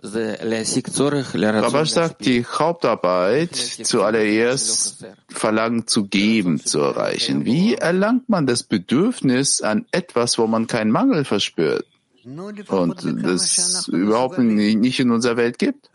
Rabash 0.04 1.90
sagt, 1.92 2.26
die 2.26 2.46
Hauptarbeit 2.46 3.56
zuallererst 3.56 5.06
Verlangen 5.30 5.88
zu 5.88 6.08
geben 6.08 6.60
zu 6.60 6.80
erreichen. 6.80 7.46
Wie 7.46 7.76
erlangt 7.76 8.28
man 8.28 8.46
das 8.46 8.64
Bedürfnis 8.64 9.62
an 9.62 9.86
etwas, 9.92 10.38
wo 10.38 10.48
man 10.48 10.68
keinen 10.68 10.92
Mangel 10.92 11.24
verspürt? 11.24 11.86
Und 12.26 13.24
das 13.24 13.88
überhaupt 13.88 14.40
nicht 14.40 15.00
in 15.00 15.12
unserer 15.12 15.38
Welt 15.38 15.60
gibt? 15.60 15.90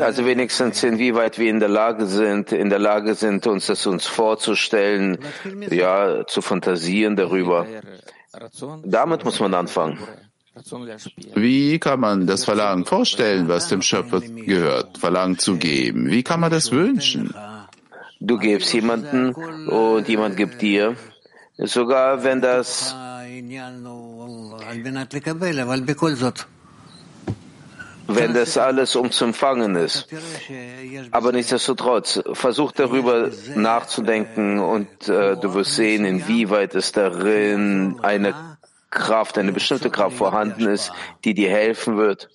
Also 0.00 0.24
wenigstens 0.24 0.82
inwieweit 0.82 1.38
wir 1.38 1.50
in 1.50 1.60
der 1.60 1.68
Lage 1.68 2.06
sind, 2.06 2.52
in 2.52 2.70
der 2.70 2.78
Lage 2.78 3.14
sind, 3.14 3.46
uns 3.46 3.66
das 3.66 3.86
uns 3.86 4.06
vorzustellen, 4.06 5.18
ja, 5.70 6.26
zu 6.26 6.40
fantasieren 6.40 7.16
darüber. 7.16 7.66
Damit 8.84 9.24
muss 9.24 9.38
man 9.40 9.52
anfangen. 9.52 9.98
Wie 11.34 11.78
kann 11.78 12.00
man 12.00 12.26
das 12.26 12.44
Verlangen 12.44 12.84
vorstellen, 12.84 13.48
was 13.48 13.68
dem 13.68 13.82
Schöpfer 13.82 14.20
gehört, 14.20 14.98
Verlangen 14.98 15.38
zu 15.38 15.56
geben? 15.56 16.10
Wie 16.10 16.22
kann 16.22 16.40
man 16.40 16.50
das 16.50 16.72
wünschen? 16.72 17.34
Du 18.20 18.38
gibst 18.38 18.72
jemanden 18.72 19.34
und 19.34 20.08
jemand 20.08 20.36
gibt 20.36 20.62
dir. 20.62 20.96
Sogar 21.58 22.24
wenn 22.24 22.40
das 22.40 22.94
wenn 28.08 28.34
das 28.34 28.58
alles 28.58 28.96
um 28.96 29.10
zu 29.10 29.24
empfangen 29.24 29.76
ist. 29.76 30.08
Aber 31.10 31.32
nichtsdestotrotz, 31.32 32.22
versuch 32.32 32.72
darüber 32.72 33.30
nachzudenken 33.54 34.58
und 34.58 35.08
äh, 35.08 35.36
du 35.36 35.54
wirst 35.54 35.74
sehen, 35.74 36.04
inwieweit 36.04 36.74
es 36.74 36.92
darin 36.92 38.00
eine 38.02 38.34
Kraft, 38.90 39.38
eine 39.38 39.52
bestimmte 39.52 39.90
Kraft 39.90 40.16
vorhanden 40.16 40.68
ist, 40.68 40.92
die 41.24 41.34
dir 41.34 41.50
helfen 41.50 41.96
wird, 41.96 42.28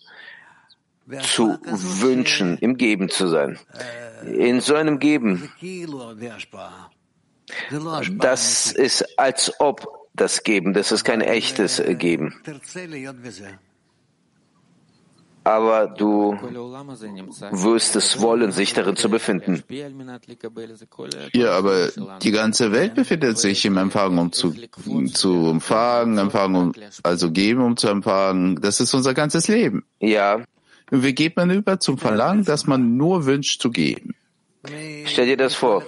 zu 1.22 1.58
wünschen, 1.64 2.58
im 2.58 2.78
Geben 2.78 3.10
zu 3.10 3.28
sein. 3.28 3.60
In 4.26 4.60
so 4.62 4.76
einem 4.76 5.00
Geben, 5.00 5.50
das 8.20 8.72
ist 8.72 9.20
als 9.20 9.54
ob 9.60 9.97
das 10.18 10.44
Geben. 10.44 10.74
Das 10.74 10.92
ist 10.92 11.04
kein 11.04 11.22
echtes 11.22 11.82
Geben. 11.98 12.36
Aber 15.48 15.88
du 15.88 16.34
wirst 17.52 17.96
es 17.96 18.20
wollen, 18.20 18.52
sich 18.52 18.74
darin 18.74 18.98
zu 18.98 19.10
befinden. 19.10 19.64
Ja, 21.34 21.52
aber 21.52 21.88
die 22.22 22.32
ganze 22.32 22.74
Welt 22.74 22.96
befindet 22.96 23.38
sich 23.38 23.64
im 23.66 23.78
Empfang, 23.78 24.18
um 24.18 24.34
zu, 24.34 24.54
zu 25.14 25.50
empfangen, 25.50 26.18
empfangen, 26.18 26.56
um, 26.58 26.74
also 27.04 27.32
geben, 27.32 27.62
um 27.62 27.78
zu 27.78 27.88
empfangen. 27.88 28.60
Das 28.60 28.82
ist 28.82 28.94
unser 28.94 29.14
ganzes 29.14 29.48
Leben. 29.48 29.86
Ja. 30.02 30.42
Und 30.92 31.04
wie 31.04 31.14
geht 31.14 31.38
man 31.38 31.50
über 31.50 31.80
zum 31.80 31.98
Verlangen, 31.98 32.44
dass 32.44 32.68
man 32.68 32.98
nur 32.98 33.26
wünscht 33.26 33.62
zu 33.62 33.72
geben? 33.72 34.16
Stell 35.06 35.28
dir 35.28 35.38
das 35.38 35.56
vor. 35.56 35.82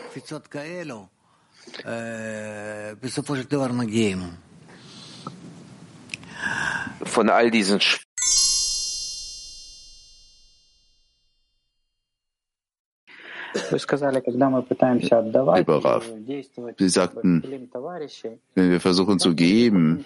Von 7.03 7.29
all 7.29 7.51
diesen 7.51 7.79
Sp 7.79 8.03
Überraff. 15.59 16.11
Sie 16.77 16.89
sagten, 16.89 17.43
wenn 18.55 18.69
wir 18.71 18.79
versuchen 18.79 19.19
zu 19.19 19.35
geben 19.35 20.05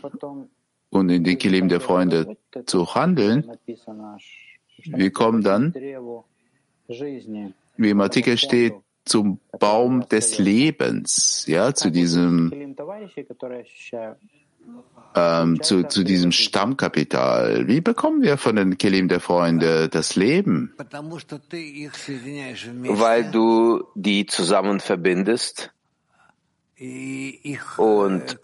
und 0.90 1.10
in 1.10 1.24
den 1.24 1.38
Kilim 1.38 1.70
der 1.70 1.80
Freunde 1.80 2.38
zu 2.66 2.96
handeln, 2.96 3.52
wir 4.78 5.12
kommen 5.12 5.44
dann, 5.44 5.74
wie 7.78 7.90
im 7.90 8.02
Artikel 8.02 8.38
steht, 8.38 8.74
zum 9.06 9.40
Baum 9.60 10.08
des 10.08 10.38
Lebens, 10.38 11.46
ja, 11.48 11.74
zu 11.74 11.92
diesem, 11.92 12.52
ähm, 15.16 15.62
zu, 15.62 15.84
zu 15.84 16.04
diesem 16.04 16.32
Stammkapital. 16.32 17.68
Wie 17.68 17.82
bekommen 17.82 18.22
wir 18.22 18.38
von 18.38 18.56
den 18.56 18.78
Kelim 18.78 19.08
der 19.08 19.20
Freunde 19.20 19.90
das 19.90 20.16
Leben? 20.16 20.74
Weil 22.84 23.32
du 23.32 23.84
die 23.96 24.26
zusammen 24.26 24.80
verbindest 24.80 25.73
und 26.80 28.40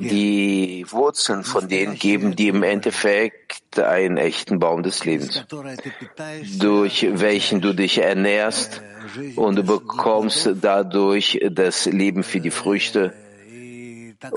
die 0.00 0.86
Wurzeln 0.88 1.44
von 1.44 1.68
denen 1.68 1.94
geben 1.94 2.36
dir 2.36 2.54
im 2.54 2.62
Endeffekt 2.62 3.78
einen 3.78 4.16
echten 4.16 4.58
Baum 4.58 4.82
des 4.82 5.04
Lebens, 5.04 5.44
durch 6.58 7.06
welchen 7.12 7.60
du 7.60 7.74
dich 7.74 7.98
ernährst 7.98 8.82
und 9.36 9.56
du 9.56 9.62
bekommst 9.62 10.48
dadurch 10.62 11.38
das 11.50 11.84
Leben 11.84 12.22
für 12.22 12.40
die 12.40 12.50
Früchte. 12.50 13.12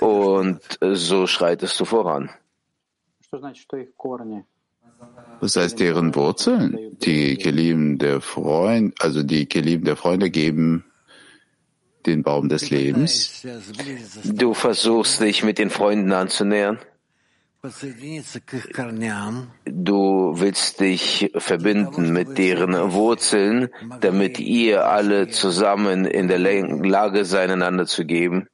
Und 0.01 0.59
so 0.81 1.27
schreitest 1.27 1.79
du 1.79 1.85
voran. 1.85 2.29
Was 5.39 5.55
heißt 5.55 5.79
deren 5.79 6.13
Wurzeln? 6.13 6.97
Die 6.99 7.37
Kelim 7.37 7.97
der 7.97 8.19
Freunde, 8.21 8.93
also 8.99 9.23
die 9.23 9.45
Kelim 9.45 9.85
der 9.85 9.95
Freunde 9.95 10.29
geben 10.29 10.83
den 12.05 12.23
Baum 12.23 12.49
des 12.49 12.69
Lebens. 12.69 13.45
Du 14.25 14.53
versuchst 14.53 15.21
dich 15.21 15.43
mit 15.43 15.57
den 15.57 15.69
Freunden 15.69 16.11
anzunähern. 16.11 16.79
Du 19.65 20.33
willst 20.35 20.79
dich 20.79 21.31
verbinden 21.35 22.11
mit 22.11 22.39
deren 22.39 22.91
Wurzeln, 22.91 23.69
damit 23.99 24.39
ihr 24.39 24.87
alle 24.87 25.27
zusammen 25.27 26.05
in 26.05 26.27
der 26.27 26.39
Lage 26.39 27.23
seid, 27.23 27.51
einander 27.51 27.85
zu 27.85 28.05
geben. 28.05 28.47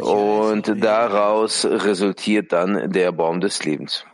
Und 0.00 0.84
daraus 0.84 1.64
resultiert 1.64 2.52
dann 2.52 2.92
der 2.92 3.12
Baum 3.12 3.40
des 3.40 3.64
Lebens. 3.64 4.04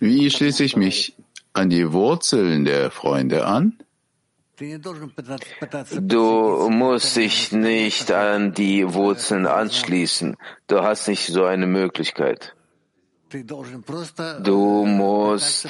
Wie 0.00 0.30
schließe 0.30 0.64
ich 0.64 0.76
mich 0.76 1.14
an 1.58 1.70
die 1.70 1.92
Wurzeln 1.92 2.64
der 2.64 2.90
Freunde 2.90 3.44
an? 3.44 3.78
Du 6.00 6.68
musst 6.70 7.16
dich 7.16 7.52
nicht 7.52 8.10
an 8.12 8.54
die 8.54 8.92
Wurzeln 8.94 9.46
anschließen. 9.46 10.36
Du 10.66 10.82
hast 10.82 11.08
nicht 11.08 11.26
so 11.26 11.44
eine 11.44 11.66
Möglichkeit. 11.66 12.54
Du 14.50 14.84
musst 14.86 15.68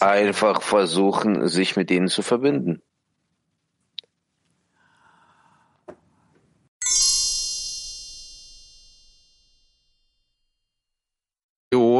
einfach 0.00 0.62
versuchen, 0.62 1.48
sich 1.48 1.76
mit 1.76 1.90
ihnen 1.90 2.08
zu 2.08 2.22
verbinden. 2.22 2.82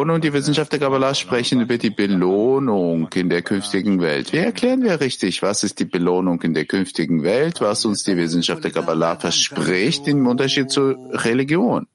Belohnung. 0.05 0.21
Die 0.21 0.35
Wissenschaft 0.35 0.71
der 0.71 0.81
Kabbalah 0.81 1.15
sprechen 1.15 1.63
über 1.63 1.79
die 1.79 1.89
Belohnung 1.89 3.09
in 3.15 3.31
der 3.31 3.41
künftigen 3.41 4.03
Welt. 4.03 4.35
Wie 4.35 4.39
erklären 4.39 4.83
wir 4.83 5.01
richtig, 5.01 5.41
was 5.41 5.65
ist 5.65 5.79
die 5.79 5.87
Belohnung 5.87 6.43
in 6.43 6.53
der 6.53 6.67
künftigen 6.67 7.23
Welt, 7.23 7.63
was 7.63 7.87
uns 7.87 8.05
die 8.05 8.15
Wissenschaft 8.17 8.63
der 8.65 8.71
Kabbalah 8.71 9.17
verspricht 9.17 10.07
im 10.07 10.27
Unterschied 10.27 10.71
zur 10.71 10.99
Religion? 11.25 11.87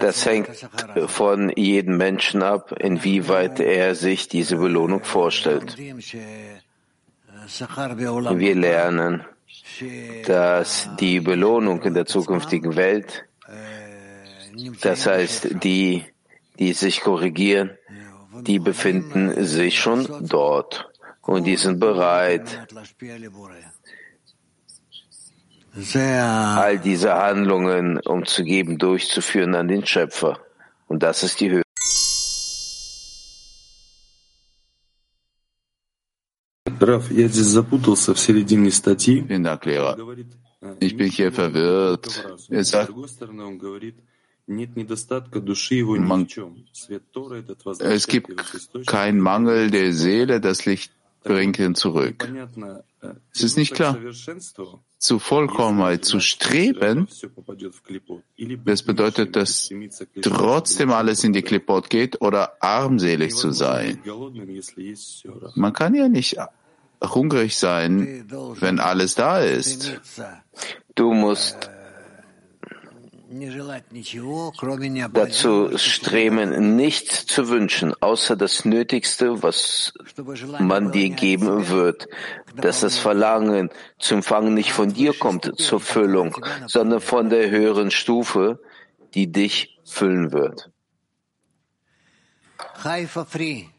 Das 0.00 0.24
hängt 0.24 0.50
von 1.06 1.50
jedem 1.56 1.96
Menschen 1.96 2.44
ab, 2.44 2.72
inwieweit 2.78 3.58
er 3.58 3.96
sich 3.96 4.28
diese 4.28 4.56
Belohnung 4.56 5.02
vorstellt. 5.02 5.76
Wir 5.76 5.96
lernen, 8.54 9.24
dass 10.26 10.90
die 11.00 11.18
Belohnung 11.18 11.82
in 11.82 11.94
der 11.94 12.06
zukünftigen 12.06 12.76
Welt, 12.76 13.24
das 14.80 15.06
heißt 15.06 15.64
die, 15.64 16.04
die 16.58 16.72
sich 16.72 17.00
korrigieren, 17.00 17.70
die 18.42 18.58
befinden 18.58 19.44
sich 19.44 19.78
schon 19.78 20.06
dort 20.28 20.88
und 21.22 21.44
die 21.44 21.56
sind 21.56 21.80
bereit, 21.80 22.66
all 25.92 26.78
diese 26.78 27.14
Handlungen 27.14 27.98
umzugeben, 27.98 28.78
durchzuführen 28.78 29.54
an 29.54 29.68
den 29.68 29.84
Schöpfer. 29.86 30.38
Und 30.86 31.02
das 31.02 31.22
ist 31.22 31.40
die 31.40 31.50
Höhe. 31.50 31.62
Vielen 39.26 39.44
Dank, 39.44 39.64
Lehrer. 39.64 39.96
Ich 40.80 40.96
bin 40.96 41.10
hier 41.10 41.32
verwirrt. 41.32 42.26
Er 42.48 42.64
sagt, 42.64 42.92
man, 44.46 46.26
es 47.80 48.06
gibt 48.06 48.86
keinen 48.86 49.20
Mangel 49.20 49.70
der 49.70 49.92
Seele, 49.92 50.40
das 50.40 50.66
Licht 50.66 50.92
bringt 51.22 51.58
ihn 51.58 51.74
zurück. 51.74 52.28
Es 53.32 53.42
ist 53.42 53.56
nicht 53.56 53.74
klar. 53.74 53.98
Zu 54.98 55.18
Vollkommenheit 55.18 56.04
zu 56.04 56.20
streben, 56.20 57.08
das 58.64 58.82
bedeutet, 58.82 59.36
dass 59.36 59.70
trotzdem 60.22 60.90
alles 60.92 61.24
in 61.24 61.32
die 61.32 61.42
Klippot 61.42 61.90
geht 61.90 62.20
oder 62.20 62.62
armselig 62.62 63.34
zu 63.34 63.50
sein. 63.50 63.98
Man 65.54 65.72
kann 65.72 65.94
ja 65.94 66.08
nicht 66.08 66.36
hungrig 67.02 67.56
sein, 67.56 68.26
wenn 68.60 68.78
alles 68.78 69.14
da 69.14 69.40
ist. 69.40 70.00
Du 70.94 71.12
musst 71.12 71.70
dazu 75.12 75.78
streben, 75.78 76.76
nichts 76.76 77.26
zu 77.26 77.48
wünschen, 77.48 77.94
außer 78.00 78.36
das 78.36 78.64
Nötigste, 78.64 79.42
was 79.42 79.92
man 80.60 80.92
dir 80.92 81.10
geben 81.10 81.68
wird, 81.68 82.08
dass 82.56 82.80
das 82.80 82.98
Verlangen 82.98 83.70
zum 83.98 84.18
Empfangen 84.18 84.54
nicht 84.54 84.72
von 84.72 84.92
dir 84.92 85.12
kommt 85.12 85.52
zur 85.58 85.80
Füllung, 85.80 86.36
sondern 86.66 87.00
von 87.00 87.28
der 87.28 87.50
höheren 87.50 87.90
Stufe, 87.90 88.60
die 89.14 89.30
dich 89.30 89.78
füllen 89.84 90.32
wird. 90.32 90.70
Um, 92.84 93.73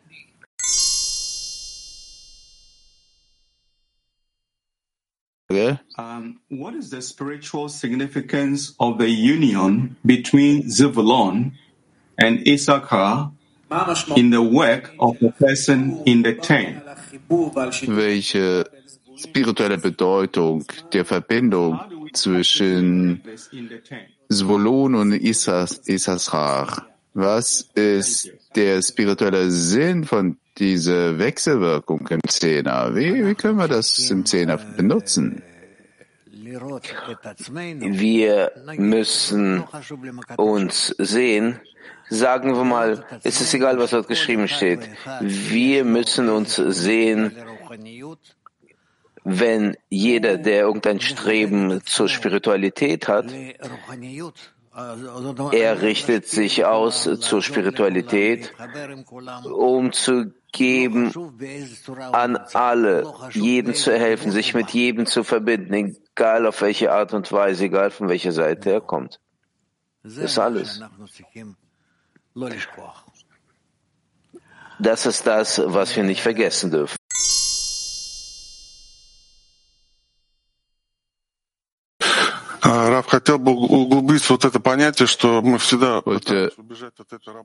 what 5.48 6.74
is 6.74 6.90
the 6.90 7.02
spiritual 7.02 7.70
significance 7.70 8.74
of 8.80 8.98
the 8.98 9.10
union 9.10 9.96
between 10.06 10.70
Zebulon 10.70 11.54
and 12.18 12.48
Issachar 12.48 13.32
in 14.16 14.32
the 14.32 14.42
work 14.42 14.94
of 15.00 15.20
the 15.20 15.32
person 15.32 16.02
in 16.06 16.24
the 16.24 16.34
tent? 16.34 16.82
Welche 17.88 18.66
spirituelle 19.18 19.78
Bedeutung 19.78 20.66
der 20.92 21.06
Verbindung 21.06 21.80
zwischen 22.14 23.22
Zvolon 24.32 24.96
und 24.96 25.14
Issachar? 25.14 26.88
Was 27.14 27.70
ist 27.76 28.32
der 28.56 28.82
spirituelle 28.82 29.50
Sinn 29.52 30.04
von 30.04 30.38
dieser 30.58 31.20
Wechselwirkung 31.20 32.08
im 32.08 32.22
Zehner? 32.28 32.96
Wie, 32.96 33.26
wie 33.26 33.36
können 33.36 33.58
wir 33.58 33.68
das 33.68 34.10
im 34.10 34.26
Zehner 34.26 34.58
benutzen? 34.58 35.42
Wir 37.80 38.52
müssen 38.78 39.64
uns 40.38 40.96
sehen, 40.98 41.60
sagen 42.10 42.56
wir 42.56 42.64
mal, 42.64 43.04
es 43.24 43.42
ist 43.42 43.54
egal, 43.54 43.78
was 43.80 43.90
dort 43.92 44.08
geschrieben 44.08 44.48
steht. 44.48 44.90
Wir 45.22 45.84
müssen 45.84 46.30
uns 46.30 46.56
sehen, 46.56 47.36
wenn 49.24 49.76
jeder, 49.90 50.38
der 50.38 50.62
irgendein 50.62 51.02
Streben 51.02 51.82
zur 51.84 52.08
Spiritualität 52.08 53.08
hat, 53.08 53.26
er 55.52 55.82
richtet 55.82 56.28
sich 56.28 56.66
aus 56.66 57.10
zur 57.22 57.42
Spiritualität, 57.42 58.54
um 59.46 59.94
zu 59.94 60.34
geben 60.55 61.13
an 62.13 62.37
alle, 62.55 63.13
jedem 63.33 63.75
zu 63.75 63.93
helfen, 63.97 64.31
sich 64.33 64.55
mit 64.55 64.71
jedem 64.71 65.07
zu 65.07 65.25
verbinden, 65.25 65.73
egal 65.73 66.47
auf 66.47 66.63
welche 66.63 66.93
Art 66.93 67.13
und 67.15 67.31
Weise, 67.33 67.65
egal 67.65 67.91
von 67.91 68.09
welcher 68.09 68.33
Seite 68.33 68.71
er 68.71 68.81
kommt. 68.81 69.21
Das 70.03 70.17
ist 70.17 70.39
alles. 70.39 70.81
Das 74.79 75.07
ist 75.07 75.27
das, 75.27 75.63
was 75.65 75.95
wir 75.95 76.05
nicht 76.05 76.23
vergessen 76.23 76.71
dürfen. 76.71 76.97
Раф 82.63 83.07
хотел 83.07 83.39
бы 83.39 83.53
углубить 83.53 84.29
вот 84.29 84.45
это 84.45 84.61
понятие, 84.61 85.07
что 85.07 85.43
мы 85.43 85.59
всегда 85.59 86.03
wollte 86.05 86.53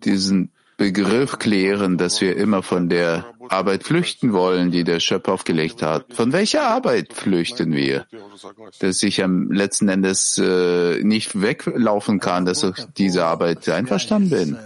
diesen 0.04 0.52
Begriff 0.81 1.39
klären, 1.39 1.99
dass 1.99 2.23
wir 2.23 2.39
immer 2.39 2.63
von 2.63 2.89
der 2.89 3.27
Arbeit 3.51 3.85
flüchten 3.85 4.33
wollen, 4.33 4.71
die 4.71 4.83
der 4.83 4.99
Schöpfer 4.99 5.35
aufgelegt 5.35 5.83
hat. 5.83 6.07
Von 6.15 6.33
welcher 6.33 6.63
Arbeit 6.63 7.13
flüchten 7.13 7.75
wir? 7.75 8.07
Dass 8.79 9.03
ich 9.03 9.23
am 9.23 9.53
letzten 9.53 9.91
Endes 9.91 10.39
äh, 10.39 11.05
nicht 11.05 11.43
weglaufen 11.43 12.19
kann, 12.19 12.47
dass 12.47 12.63
ich 12.63 12.77
diese 12.97 13.27
Arbeit 13.27 13.69
einverstanden 13.69 14.31
bin. 14.31 14.59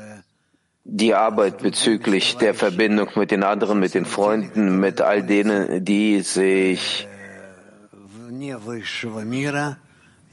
Die 0.84 1.14
Arbeit 1.14 1.58
bezüglich 1.58 2.36
der 2.36 2.54
Verbindung 2.54 3.08
mit 3.16 3.32
den 3.32 3.42
anderen, 3.42 3.80
mit 3.80 3.94
den 3.94 4.04
Freunden, 4.04 4.78
mit 4.78 5.00
all 5.00 5.24
denen, 5.24 5.84
die 5.84 6.20
sich 6.20 7.08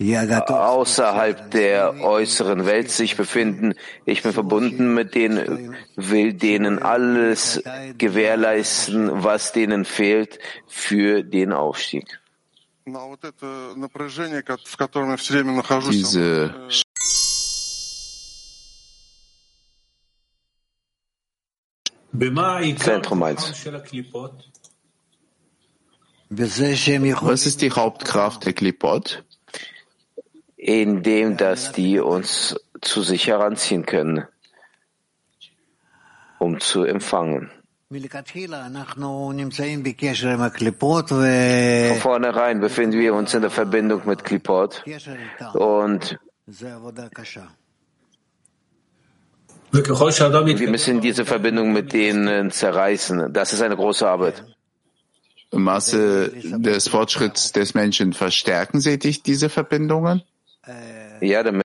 außerhalb 0.01 1.51
der 1.51 2.01
äußeren 2.01 2.65
Welt 2.65 2.89
sich 2.89 3.15
befinden. 3.17 3.75
Ich 4.05 4.23
bin 4.23 4.33
verbunden 4.33 4.93
mit 4.93 5.13
denen, 5.13 5.75
will 5.95 6.33
denen 6.33 6.79
alles 6.79 7.61
gewährleisten, 7.97 9.23
was 9.23 9.51
denen 9.51 9.85
fehlt 9.85 10.39
für 10.67 11.23
den 11.23 11.53
Aufstieg. 11.53 12.19
Diese 15.91 16.55
Zentrum 22.77 23.23
1. 23.23 23.65
Was 26.29 27.45
ist 27.45 27.61
die 27.61 27.71
Hauptkraft 27.71 28.45
der 28.45 28.53
Klipot? 28.53 29.23
Indem 30.61 31.37
dass 31.37 31.71
die 31.71 31.99
uns 31.99 32.55
zu 32.81 33.01
sich 33.01 33.25
heranziehen 33.25 33.85
können, 33.87 34.27
um 36.37 36.59
zu 36.59 36.83
empfangen. 36.83 37.49
Von 37.89 37.99
vornherein 41.99 42.59
befinden 42.61 42.99
wir 42.99 43.15
uns 43.15 43.33
in 43.33 43.41
der 43.41 43.49
Verbindung 43.49 44.03
mit 44.05 44.23
Klipot 44.23 44.83
und 45.53 46.19
wir 49.73 50.69
müssen 50.69 51.01
diese 51.01 51.25
Verbindung 51.25 51.73
mit 51.73 51.91
denen 51.91 52.51
zerreißen. 52.51 53.33
Das 53.33 53.51
ist 53.51 53.63
eine 53.63 53.75
große 53.75 54.07
Arbeit. 54.07 54.43
Masse 55.53 56.29
des 56.29 56.87
Fortschritts 56.87 57.51
des 57.51 57.73
Menschen 57.73 58.13
verstärken 58.13 58.79
Sie 58.79 58.99
diese 58.99 59.49
Verbindungen? 59.49 60.21
Ja, 61.21 61.43
damit 61.43 61.63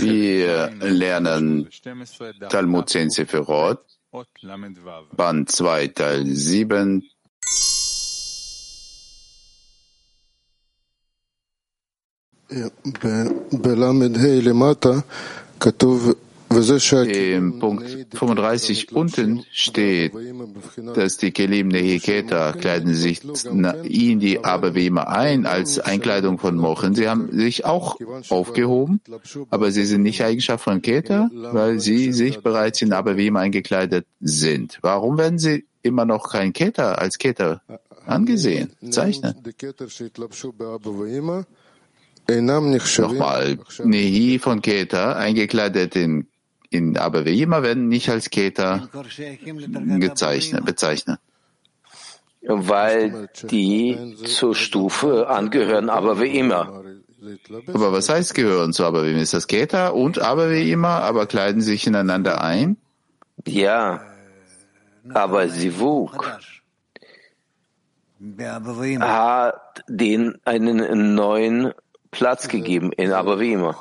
Wir 0.00 0.90
lernen 0.90 1.68
Talmud 2.48 2.88
10 2.88 3.10
Sefirot, 3.10 3.80
Band 5.16 5.50
2, 5.50 5.86
Teil 5.88 6.26
7, 6.26 7.02
Im 16.54 17.58
Punkt 17.58 18.06
35 18.14 18.92
unten 18.92 19.44
steht, 19.50 20.12
dass 20.94 21.16
die 21.16 21.30
Kelim 21.30 21.68
Nehiketa 21.68 22.52
kleiden 22.52 22.94
sich 22.94 23.22
in 23.84 24.20
die 24.20 24.44
Abavima 24.44 25.04
ein 25.04 25.46
als 25.46 25.78
Einkleidung 25.78 26.38
von 26.38 26.56
Mochen. 26.56 26.94
Sie 26.94 27.08
haben 27.08 27.32
sich 27.32 27.64
auch 27.64 27.96
aufgehoben, 28.28 29.00
aber 29.50 29.70
sie 29.70 29.84
sind 29.84 30.02
nicht 30.02 30.22
Eigenschaft 30.22 30.64
von 30.64 30.82
Keta, 30.82 31.30
weil 31.32 31.80
sie 31.80 32.12
sich 32.12 32.40
bereits 32.40 32.82
in 32.82 32.92
Abavima 32.92 33.40
eingekleidet 33.40 34.06
sind. 34.20 34.78
Warum 34.82 35.16
werden 35.18 35.38
sie 35.38 35.64
immer 35.82 36.04
noch 36.04 36.30
kein 36.30 36.52
Keta 36.52 36.92
als 36.92 37.18
Keta 37.18 37.62
angesehen, 38.06 38.72
bezeichnet? 38.80 39.36
Nochmal, 42.98 43.58
Nehi 43.84 44.38
von 44.38 44.62
Keta, 44.62 45.14
eingekleidet 45.14 45.96
in 45.96 46.26
in 46.72 46.96
aber 46.96 47.24
wie 47.24 47.42
immer 47.42 47.62
werden 47.62 47.88
nicht 47.88 48.08
als 48.08 48.30
Keter 48.30 48.88
gezeichnet, 49.98 50.64
bezeichnet. 50.64 51.18
Weil 52.42 53.28
die 53.50 54.16
zur 54.24 54.54
Stufe 54.54 55.28
angehören, 55.28 55.88
aber 55.88 56.20
wie 56.20 56.36
immer. 56.38 56.82
Aber 57.68 57.92
was 57.92 58.08
heißt 58.08 58.34
gehören 58.34 58.72
zu 58.72 58.84
aber 58.84 59.04
wie 59.04 59.12
immer? 59.12 59.22
Ist 59.22 59.34
das 59.34 59.46
Keter 59.46 59.94
und 59.94 60.18
aber 60.18 60.50
wie 60.50 60.72
immer, 60.72 61.02
aber 61.02 61.26
kleiden 61.26 61.62
sich 61.62 61.86
ineinander 61.86 62.42
ein? 62.42 62.76
Ja, 63.46 64.02
aber 65.14 65.48
Sivuk 65.48 66.38
hat 69.00 69.84
den 69.88 70.38
einen 70.44 71.14
neuen 71.14 71.72
Platz 72.12 72.46
gegeben 72.46 72.92
in 72.92 73.10
aber 73.10 73.40
wie 73.40 73.54
immer. 73.54 73.74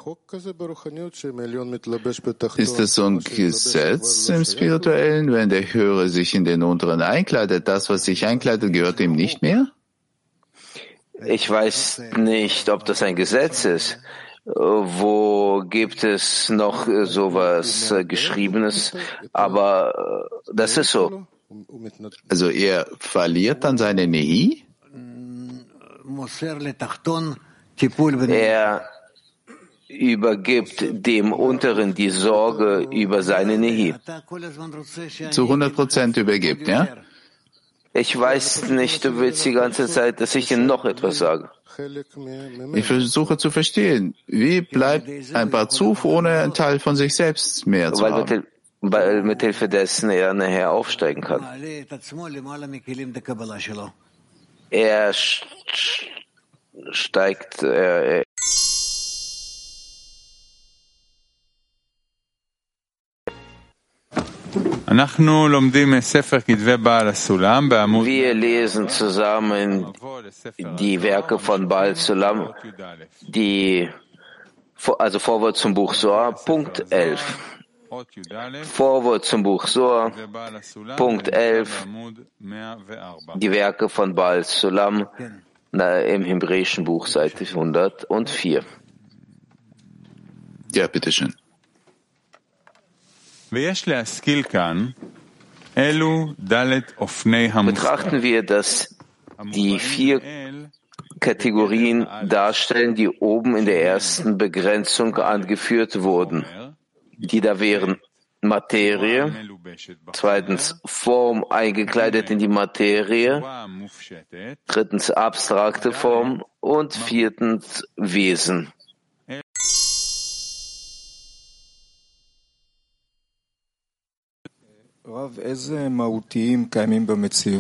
Ist 2.58 2.80
das 2.80 2.96
so 2.96 3.06
ein 3.06 3.20
Gesetz 3.20 4.30
im 4.30 4.46
Spirituellen, 4.46 5.32
wenn 5.34 5.50
der 5.50 5.74
Höhere 5.74 6.08
sich 6.08 6.34
in 6.34 6.46
den 6.46 6.64
Unteren 6.64 7.02
einkleidet? 7.02 7.68
Das, 7.68 7.90
was 7.90 8.06
sich 8.06 8.26
einkleidet, 8.26 8.72
gehört 8.72 9.02
ihm 9.02 9.12
nicht 9.12 9.42
mehr? 9.42 9.68
Ich 11.26 11.48
weiß 11.48 12.04
nicht, 12.18 12.70
ob 12.70 12.86
das 12.86 13.04
ein 13.04 13.18
Gesetz 13.18 13.66
ist. 13.66 14.00
Wo 14.46 15.64
gibt 15.70 16.04
es 16.06 16.50
noch 16.50 16.88
sowas 17.04 17.94
Geschriebenes? 18.08 18.94
Aber 19.34 20.30
das 20.52 20.78
ist 20.78 20.92
so. 20.92 21.28
Also 22.30 22.50
er 22.50 22.88
verliert 22.98 23.66
dann 23.66 23.78
seine 23.78 24.08
Nehi? 24.08 24.64
Er 28.30 28.86
übergibt 29.88 30.86
dem 31.06 31.34
Unteren 31.34 31.94
die 31.94 32.10
Sorge 32.10 32.88
über 32.92 33.24
seine 33.24 33.58
Nehi. 33.58 33.94
Zu 35.32 35.44
100 35.44 35.76
Prozent 35.76 36.18
übergibt, 36.18 36.68
ja? 36.68 36.88
Ich 37.94 38.18
weiß 38.18 38.70
nicht, 38.70 39.04
du 39.04 39.20
willst 39.20 39.44
die 39.44 39.52
ganze 39.52 39.88
Zeit, 39.88 40.22
dass 40.22 40.34
ich 40.36 40.48
dir 40.48 40.58
noch 40.58 40.86
etwas 40.86 41.18
sage. 41.18 41.50
Ich 42.74 42.86
versuche 42.86 43.38
zu 43.38 43.52
verstehen, 43.52 44.16
wie 44.28 44.62
bleibt 44.62 45.10
ein 45.34 45.50
Barzuf 45.50 46.06
ohne 46.06 46.40
einen 46.40 46.54
Teil 46.54 46.80
von 46.80 46.96
sich 46.96 47.16
selbst 47.16 47.68
mehr 47.68 47.94
zu 47.94 48.04
weil 48.04 48.14
haben? 48.14 48.30
Mit, 48.30 48.46
weil 48.82 49.24
mit 49.24 49.42
Hilfe 49.42 49.68
dessen 49.68 50.10
er 50.10 50.34
nachher 50.34 50.72
aufsteigen 50.72 51.22
kann. 51.22 51.46
Er 54.70 55.14
steigt, 56.92 57.64
äh, 57.64 58.24
wir 68.06 68.34
lesen 68.34 68.90
zusammen 68.90 69.94
die 70.58 71.02
Werke 71.02 71.40
von 71.40 71.68
Baal 71.68 71.96
Sulam, 71.96 72.54
die, 73.22 73.90
also 75.00 75.20
Vorwort 75.20 75.56
zum 75.56 75.74
Buch 75.74 75.94
Soar, 75.94 76.36
Punkt 76.36 76.92
11. 76.92 77.38
Vorwort 78.64 79.24
zum 79.24 79.44
Buch 79.44 79.68
Soar, 79.68 80.12
Punkt 80.98 81.30
11, 81.30 81.88
die 83.36 83.52
Werke 83.52 83.88
von 83.88 84.14
Baal 84.14 84.44
Sulam, 84.44 85.08
im 85.72 86.24
hebräischen 86.24 86.84
Buch, 86.84 87.08
Seite 87.08 87.46
104. 87.46 88.64
Ja, 90.74 90.88
bitteschön. 90.88 91.34
Betrachten 97.66 98.24
wir, 98.24 98.44
dass 98.44 98.98
die 99.54 99.80
vier 99.80 100.22
Kategorien 101.20 102.08
darstellen, 102.26 102.96
die 102.96 103.10
oben 103.10 103.56
in 103.56 103.66
der 103.66 103.84
ersten 103.84 104.38
Begrenzung 104.38 105.16
angeführt 105.18 106.02
wurden. 106.02 106.46
Die 107.18 107.42
da 107.42 107.60
wären 107.60 108.00
Materie, 108.42 109.32
zweitens 110.14 110.82
Form 110.84 111.46
eingekleidet 111.50 112.32
in 112.32 112.40
die 112.40 112.48
Materie, 112.48 113.44
drittens 114.66 115.12
abstrakte 115.12 115.94
Form 115.94 116.44
und 116.60 116.96
viertens 116.96 117.84
Wesen. 117.98 118.74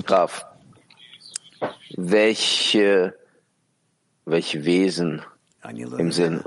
Rav, 0.07 0.45
welche, 1.97 3.15
welche 4.25 4.65
Wesen 4.65 5.21
im 5.97 6.11
Sinn, 6.11 6.43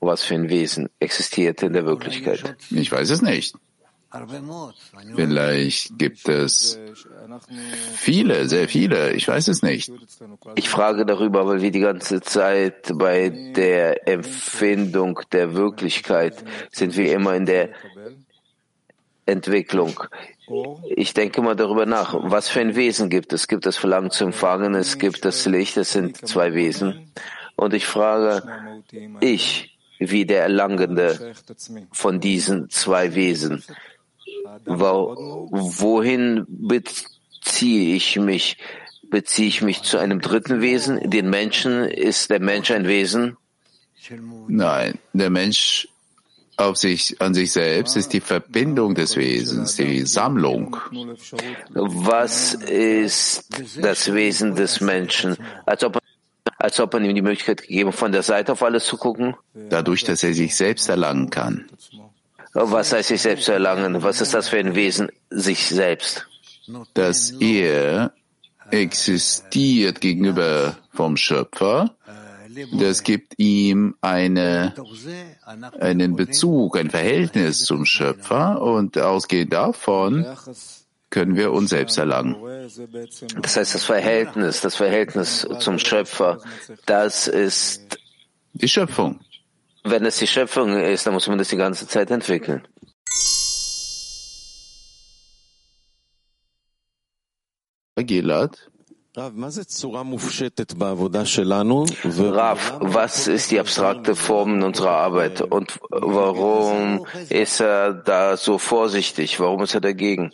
was 0.00 0.24
für 0.24 0.34
ein 0.34 0.48
Wesen 0.50 0.90
existiert 0.98 1.62
in 1.62 1.72
der 1.72 1.86
Wirklichkeit? 1.86 2.56
Ich 2.70 2.92
weiß 2.92 3.08
es 3.10 3.22
nicht. 3.22 3.56
Vielleicht 5.14 5.98
gibt 5.98 6.28
es 6.28 6.78
viele, 7.94 8.48
sehr 8.48 8.68
viele. 8.68 9.12
Ich 9.12 9.28
weiß 9.28 9.48
es 9.48 9.62
nicht. 9.62 9.92
Ich 10.54 10.70
frage 10.70 11.04
darüber, 11.04 11.46
weil 11.46 11.60
wir 11.60 11.70
die 11.70 11.80
ganze 11.80 12.22
Zeit 12.22 12.90
bei 12.94 13.28
der 13.28 14.08
Empfindung 14.08 15.20
der 15.32 15.54
Wirklichkeit 15.54 16.42
sind 16.70 16.96
wir 16.96 17.12
immer 17.12 17.34
in 17.34 17.44
der 17.44 17.70
Entwicklung. 19.26 20.00
Ich 20.96 21.12
denke 21.12 21.42
mal 21.42 21.54
darüber 21.54 21.84
nach, 21.84 22.14
was 22.14 22.48
für 22.48 22.60
ein 22.60 22.76
Wesen 22.76 23.10
gibt 23.10 23.34
es? 23.34 23.46
Gibt 23.46 23.66
es 23.66 23.76
Verlangen 23.76 24.10
zu 24.10 24.24
empfangen? 24.24 24.74
Es 24.74 24.98
gibt 24.98 25.26
das 25.26 25.44
Licht, 25.44 25.76
es 25.76 25.92
sind 25.92 26.16
zwei 26.26 26.54
Wesen. 26.54 27.12
Und 27.56 27.74
ich 27.74 27.86
frage, 27.86 28.42
ich, 29.20 29.76
wie 29.98 30.24
der 30.24 30.42
Erlangende 30.42 31.34
von 31.92 32.20
diesen 32.20 32.70
zwei 32.70 33.14
Wesen, 33.14 33.62
wohin 34.66 36.46
beziehe 36.48 37.94
ich 37.94 38.16
mich? 38.16 38.58
Beziehe 39.10 39.48
ich 39.48 39.62
mich 39.62 39.82
zu 39.82 39.98
einem 39.98 40.20
dritten 40.20 40.60
Wesen, 40.60 41.10
den 41.10 41.30
Menschen? 41.30 41.84
Ist 41.84 42.30
der 42.30 42.40
Mensch 42.40 42.70
ein 42.70 42.86
Wesen? 42.86 43.36
Nein, 44.48 44.98
der 45.12 45.30
Mensch 45.30 45.88
auf 46.58 46.76
sich, 46.76 47.20
an 47.20 47.34
sich 47.34 47.52
selbst 47.52 47.96
ist 47.96 48.12
die 48.12 48.20
Verbindung 48.20 48.94
des 48.94 49.16
Wesens, 49.16 49.76
die 49.76 50.04
Sammlung. 50.04 50.76
Was 51.72 52.54
ist 52.54 53.48
das 53.80 54.12
Wesen 54.12 54.56
des 54.56 54.80
Menschen? 54.80 55.36
Als 55.66 55.84
ob, 55.84 55.98
als 56.58 56.80
ob 56.80 56.92
man 56.92 57.04
ihm 57.04 57.14
die 57.14 57.22
Möglichkeit 57.22 57.62
gegeben, 57.62 57.92
von 57.92 58.10
der 58.12 58.22
Seite 58.24 58.52
auf 58.52 58.62
alles 58.62 58.86
zu 58.86 58.96
gucken? 58.96 59.36
Dadurch, 59.54 60.04
dass 60.04 60.24
er 60.24 60.34
sich 60.34 60.56
selbst 60.56 60.88
erlangen 60.88 61.30
kann. 61.30 61.66
Was 62.60 62.92
heißt 62.92 63.08
sich 63.08 63.22
selbst 63.22 63.48
erlangen? 63.48 64.02
Was 64.02 64.20
ist 64.20 64.34
das 64.34 64.48
für 64.48 64.58
ein 64.58 64.74
Wesen, 64.74 65.10
sich 65.30 65.66
selbst? 65.68 66.26
Dass 66.94 67.30
er 67.40 68.12
existiert 68.70 70.00
gegenüber 70.00 70.76
vom 70.92 71.16
Schöpfer. 71.16 71.94
Das 72.76 73.04
gibt 73.04 73.38
ihm 73.38 73.94
eine, 74.00 74.74
einen 75.78 76.16
Bezug, 76.16 76.76
ein 76.76 76.90
Verhältnis 76.90 77.64
zum 77.64 77.84
Schöpfer 77.84 78.60
und 78.60 78.98
ausgehend 78.98 79.52
davon 79.52 80.26
können 81.10 81.36
wir 81.36 81.52
uns 81.52 81.70
selbst 81.70 81.96
erlangen. 81.96 82.36
Das 83.40 83.56
heißt, 83.56 83.74
das 83.74 83.84
Verhältnis, 83.84 84.60
das 84.60 84.74
Verhältnis 84.74 85.46
zum 85.60 85.78
Schöpfer, 85.78 86.40
das 86.86 87.28
ist 87.28 87.98
die 88.52 88.68
Schöpfung. 88.68 89.20
Wenn 89.90 90.04
es 90.04 90.18
die 90.18 90.26
Schöpfung 90.26 90.78
ist, 90.78 91.06
dann 91.06 91.14
muss 91.14 91.28
man 91.28 91.38
das 91.38 91.48
die 91.48 91.56
ganze 91.56 91.86
Zeit 91.86 92.10
entwickeln. 92.10 92.66
Gilad. 97.96 98.70
Rav, 102.36 102.78
was 102.80 103.26
ist 103.26 103.50
die 103.50 103.58
abstrakte 103.58 104.14
Form 104.14 104.54
in 104.56 104.62
unserer 104.62 104.90
Arbeit 104.90 105.40
und 105.40 105.80
warum 105.90 107.06
ist 107.28 107.60
er 107.60 107.94
da 107.94 108.36
so 108.36 108.58
vorsichtig? 108.58 109.40
Warum 109.40 109.62
ist 109.62 109.74
er 109.74 109.80
dagegen? 109.80 110.32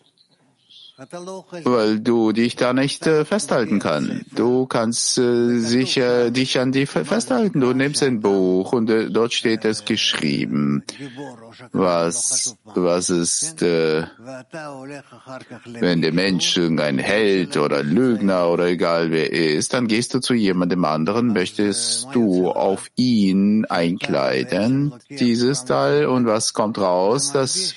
Weil 0.97 1.99
du 1.99 2.31
dich 2.31 2.55
da 2.55 2.73
nicht 2.73 3.05
äh, 3.09 3.25
festhalten 3.25 3.81
kannst. 3.81 4.27
Du 4.37 4.67
kannst 4.67 5.19
äh, 5.19 5.59
sicher 5.59 6.31
dich 6.31 6.61
an 6.61 6.71
die 6.71 6.87
festhalten. 6.87 7.61
Du 7.61 7.73
nimmst 7.73 8.01
ein 8.05 8.21
Buch 8.21 8.73
und 8.73 8.89
äh, 8.91 9.11
dort 9.11 9.33
steht 9.33 9.65
es 9.65 9.85
geschrieben, 9.85 10.85
was, 11.73 12.57
was 12.65 13.11
ist, 13.11 13.63
äh, 13.63 14.05
wenn 15.67 16.01
der 16.01 16.13
Mensch 16.13 16.57
ein 16.59 16.99
Held 16.99 17.57
oder 17.57 17.83
Lügner 17.83 18.49
oder 18.49 18.67
egal 18.67 19.11
wer 19.11 19.33
ist, 19.33 19.75
dann 19.75 19.89
gehst 19.89 20.15
du 20.15 20.21
zu 20.21 20.35
jemandem 20.35 20.85
anderen, 20.85 21.33
möchtest 21.33 22.07
du 22.13 22.51
auf 22.51 22.89
ihn 22.95 23.65
einkleiden, 23.65 24.95
dieses 25.09 25.65
Teil, 25.65 26.07
und 26.07 26.27
was 26.27 26.53
kommt 26.53 26.79
raus, 26.79 27.33
dass, 27.33 27.75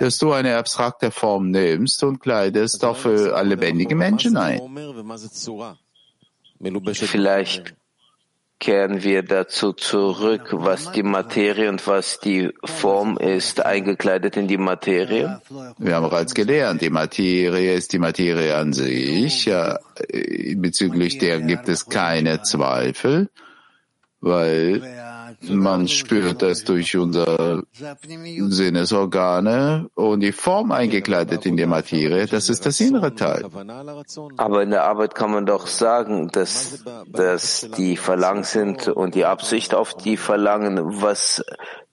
dass 0.00 0.18
du 0.18 0.32
eine 0.32 0.56
abstrakte 0.56 1.12
Form 1.12 1.50
nimmst 1.50 2.02
und 2.02 2.20
kleidest 2.32 2.84
auch 2.84 2.96
für 2.96 3.42
lebendige 3.44 3.94
Menschen 3.94 4.36
ein. 4.36 4.60
Vielleicht 6.94 7.74
kehren 8.58 9.02
wir 9.02 9.22
dazu 9.22 9.72
zurück, 9.72 10.50
was 10.52 10.92
die 10.92 11.02
Materie 11.02 11.68
und 11.68 11.84
was 11.86 12.20
die 12.20 12.50
Form 12.64 13.18
ist, 13.18 13.66
eingekleidet 13.66 14.36
in 14.36 14.46
die 14.46 14.56
Materie? 14.56 15.42
Wir 15.78 15.94
haben 15.96 16.08
bereits 16.08 16.32
gelernt, 16.32 16.80
die 16.80 16.90
Materie 16.90 17.74
ist 17.74 17.92
die 17.92 17.98
Materie 17.98 18.56
an 18.56 18.72
sich. 18.72 19.46
Ja, 19.46 19.78
bezüglich 20.56 21.18
der 21.18 21.40
gibt 21.40 21.68
es 21.68 21.86
keine 21.86 22.42
Zweifel, 22.42 23.28
weil 24.20 24.80
man 25.48 25.88
spürt 25.88 26.42
es 26.42 26.64
durch 26.64 26.96
unsere 26.96 27.64
Sinnesorgane 27.72 29.88
und 29.94 30.20
die 30.20 30.32
Form 30.32 30.72
eingekleidet 30.72 31.46
in 31.46 31.56
die 31.56 31.66
Materie, 31.66 32.26
das 32.26 32.48
ist 32.48 32.66
das 32.66 32.80
innere 32.80 33.14
Teil. 33.14 33.44
Aber 34.36 34.62
in 34.62 34.70
der 34.70 34.84
Arbeit 34.84 35.14
kann 35.14 35.30
man 35.30 35.46
doch 35.46 35.66
sagen, 35.66 36.28
dass, 36.28 36.84
dass 37.08 37.68
die 37.76 37.96
Verlangen 37.96 38.44
sind 38.44 38.88
und 38.88 39.14
die 39.14 39.24
Absicht 39.24 39.74
auf 39.74 39.94
die 39.94 40.16
Verlangen, 40.16 41.02
was 41.02 41.42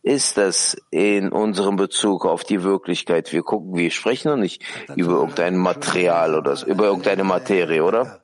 ist 0.02 0.38
das 0.38 0.78
in 0.92 1.30
unserem 1.30 1.76
Bezug 1.76 2.26
auf 2.26 2.44
die 2.44 2.64
Wirklichkeit? 2.64 3.34
Wir 3.34 3.44
gucken, 3.44 3.76
wir 3.76 3.92
sprechen 3.92 4.30
noch 4.30 4.38
nicht 4.38 4.64
über 4.96 5.14
irgendein 5.14 5.58
Material 5.58 6.36
oder 6.36 6.56
so, 6.56 6.66
über 6.66 6.86
irgendeine 6.86 7.24
Materie, 7.24 7.84
oder? 7.84 8.22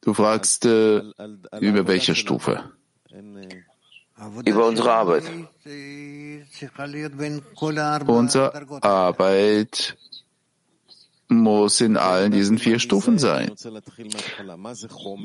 Du 0.00 0.14
fragst, 0.14 0.66
äh, 0.66 1.02
über 1.60 1.86
welche 1.86 2.14
Stufe? 2.14 2.72
Über 4.44 4.66
unsere 4.66 4.92
Arbeit. 4.92 5.24
Unsere 8.06 8.82
Arbeit 8.82 9.96
muss 11.28 11.80
in 11.80 11.96
allen 11.96 12.32
diesen 12.32 12.58
vier 12.58 12.78
Stufen 12.78 13.18
sein. 13.18 13.52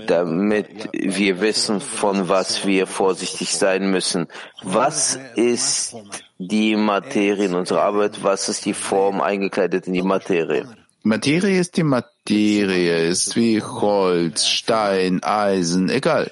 Damit 0.08 0.68
wir 0.94 1.42
wissen, 1.42 1.82
von 1.82 2.30
was 2.30 2.66
wir 2.66 2.88
vorsichtig 2.88 3.56
sein 3.56 3.92
müssen. 3.92 4.28
Was 4.64 5.20
ist 5.36 5.96
die 6.38 6.76
Materie 6.76 7.46
in 7.46 7.56
unserer 7.56 7.84
Arbeit? 7.84 8.24
Was 8.24 8.50
ist 8.50 8.66
die 8.66 8.74
Form 8.74 9.22
eingekleidet 9.22 9.88
in 9.88 9.94
die 9.94 10.02
Materie? 10.02 10.68
Materie 11.04 11.60
ist 11.60 11.78
die 11.78 11.84
Materie, 11.84 13.08
ist 13.08 13.36
wie 13.36 13.62
Holz, 13.62 14.48
Stein, 14.48 15.24
Eisen, 15.24 15.90
egal 15.90 16.30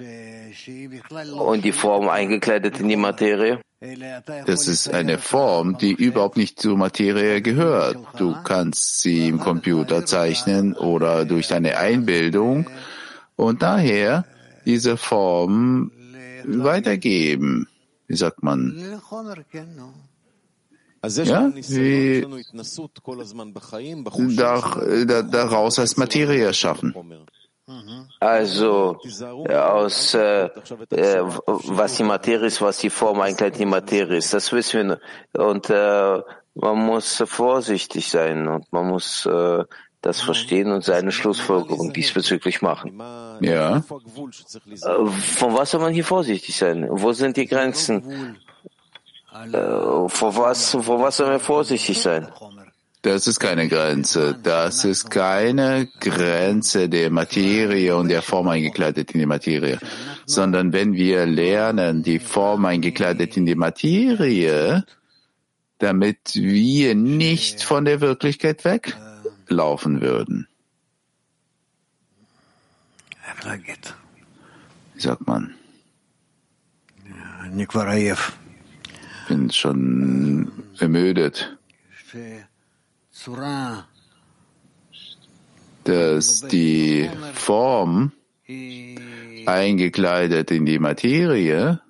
und 1.38 1.64
die 1.64 1.72
Form 1.72 2.10
eingekleidet 2.10 2.80
in 2.80 2.90
die 2.90 2.96
Materie? 2.96 3.60
Das 4.46 4.68
ist 4.68 4.92
eine 4.92 5.20
Form, 5.20 5.78
die 5.78 5.92
überhaupt 5.92 6.36
nicht 6.36 6.60
zur 6.60 6.78
Materie 6.78 7.42
gehört. 7.42 7.98
Du 8.18 8.36
kannst 8.44 9.02
sie 9.02 9.28
im 9.28 9.40
Computer 9.40 10.06
zeichnen 10.06 10.74
oder 10.76 11.26
durch 11.26 11.48
deine 11.48 11.78
Einbildung 11.78 12.68
und 13.36 13.62
daher 13.62 14.26
diese 14.66 14.98
Form 14.98 15.92
weitergeben. 16.46 17.68
Wie 18.08 18.16
sagt 18.16 18.42
man? 18.42 18.76
Ja, 21.04 21.52
wie 21.68 22.26
daraus 25.06 25.78
als 25.78 25.98
Materie 25.98 26.46
erschaffen. 26.46 26.96
Also 28.20 28.98
aus 29.50 30.14
äh, 30.14 30.46
äh, 30.46 31.22
was 31.22 31.98
die 31.98 32.04
Materie 32.04 32.48
ist, 32.48 32.62
was 32.62 32.78
die 32.78 32.90
Form 32.90 33.20
eigentlich 33.20 33.54
die 33.54 33.66
Materie 33.66 34.18
ist, 34.18 34.34
das 34.34 34.54
wissen 34.54 34.98
wir. 35.34 35.46
Und 35.46 35.70
äh, 35.70 36.22
man 36.56 36.78
muss 36.78 37.22
vorsichtig 37.26 38.10
sein 38.10 38.48
und 38.48 38.72
man 38.72 38.88
muss 38.88 39.26
äh, 39.26 39.66
das 40.02 40.22
verstehen 40.22 40.72
und 40.72 40.86
seine 40.86 41.12
Schlussfolgerung 41.12 41.92
diesbezüglich 41.92 42.62
machen. 42.62 43.02
Ja. 43.42 43.78
Äh, 43.78 43.82
von 43.82 45.54
was 45.54 45.72
soll 45.72 45.82
man 45.82 45.94
hier 45.94 46.06
vorsichtig 46.06 46.56
sein? 46.56 46.88
Wo 46.90 47.12
sind 47.12 47.36
die 47.36 47.48
Grenzen? 47.48 48.38
Äh, 49.34 50.08
vor 50.08 50.38
was, 50.38 50.72
vor 50.72 51.02
was 51.02 51.18
soll 51.18 51.28
man 51.28 51.40
vorsichtig 51.40 52.02
sein? 52.02 52.28
Das 53.04 53.28
ist 53.28 53.40
keine 53.40 53.68
Grenze. 53.68 54.38
Das 54.42 54.84
ist 54.84 55.12
keine 55.12 55.88
Grenze 56.00 56.90
der 56.90 57.10
Materie 57.12 57.96
und 57.96 58.10
der 58.10 58.22
Form 58.22 58.48
eingekleidet 58.48 59.12
in 59.12 59.20
die 59.20 59.26
Materie, 59.26 59.80
sondern 60.26 60.74
wenn 60.74 60.94
wir 60.94 61.26
lernen, 61.26 62.02
die 62.04 62.20
Form 62.20 62.66
eingekleidet 62.66 63.38
in 63.38 63.46
die 63.46 63.56
Materie, 63.56 64.84
damit 65.78 66.34
wir 66.34 66.96
nicht 66.96 67.64
von 67.64 67.86
der 67.86 68.02
Wirklichkeit 68.02 68.66
weglaufen 68.66 70.02
würden. 70.02 70.48
Wie 74.96 75.02
sagt 75.02 75.28
man? 75.28 75.54
Ich 77.56 77.68
bin 79.28 79.52
schon 79.52 80.52
ermüdet 80.80 81.58
dass 85.84 86.42
die 86.42 87.10
Form 87.34 88.12
eingekleidet 89.46 90.52
in 90.52 90.66
die 90.66 90.80
Materie 90.80 91.82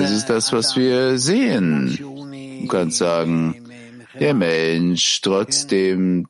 Das 0.00 0.10
ist 0.10 0.30
das, 0.30 0.52
was 0.52 0.74
wir 0.76 1.18
sehen. 1.18 1.96
Du 1.98 2.66
kannst 2.66 2.98
sagen, 2.98 3.54
der 4.18 4.34
Mensch, 4.34 5.20
trotzdem, 5.20 6.26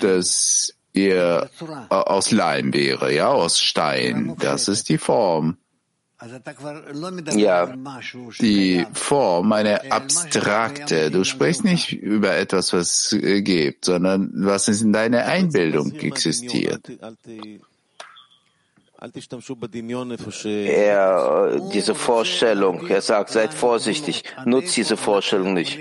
dass 0.00 0.74
ihr 0.94 1.50
äh, 1.60 1.94
aus 1.94 2.30
Leim 2.30 2.72
wäre, 2.72 3.12
ja, 3.12 3.28
aus 3.28 3.60
Stein. 3.60 4.36
Das 4.38 4.68
ist 4.68 4.88
die 4.88 4.98
Form. 4.98 5.58
Ja, 7.34 7.74
die 8.40 8.86
Form, 8.94 9.52
eine 9.52 9.92
abstrakte. 9.92 11.10
Du 11.10 11.24
sprichst 11.24 11.64
nicht 11.64 11.92
über 11.92 12.34
etwas, 12.36 12.72
was 12.72 13.12
äh, 13.12 13.42
gibt, 13.42 13.84
sondern 13.84 14.30
was 14.34 14.68
in 14.68 14.92
deiner 14.92 15.26
Einbildung 15.26 15.92
existiert. 15.92 16.88
Er, 20.44 21.60
diese 21.74 21.94
Vorstellung, 21.94 22.86
er 22.86 23.02
sagt, 23.02 23.30
seid 23.30 23.52
vorsichtig, 23.52 24.24
nutzt 24.46 24.76
diese 24.76 24.96
Vorstellung 24.96 25.52
nicht. 25.52 25.78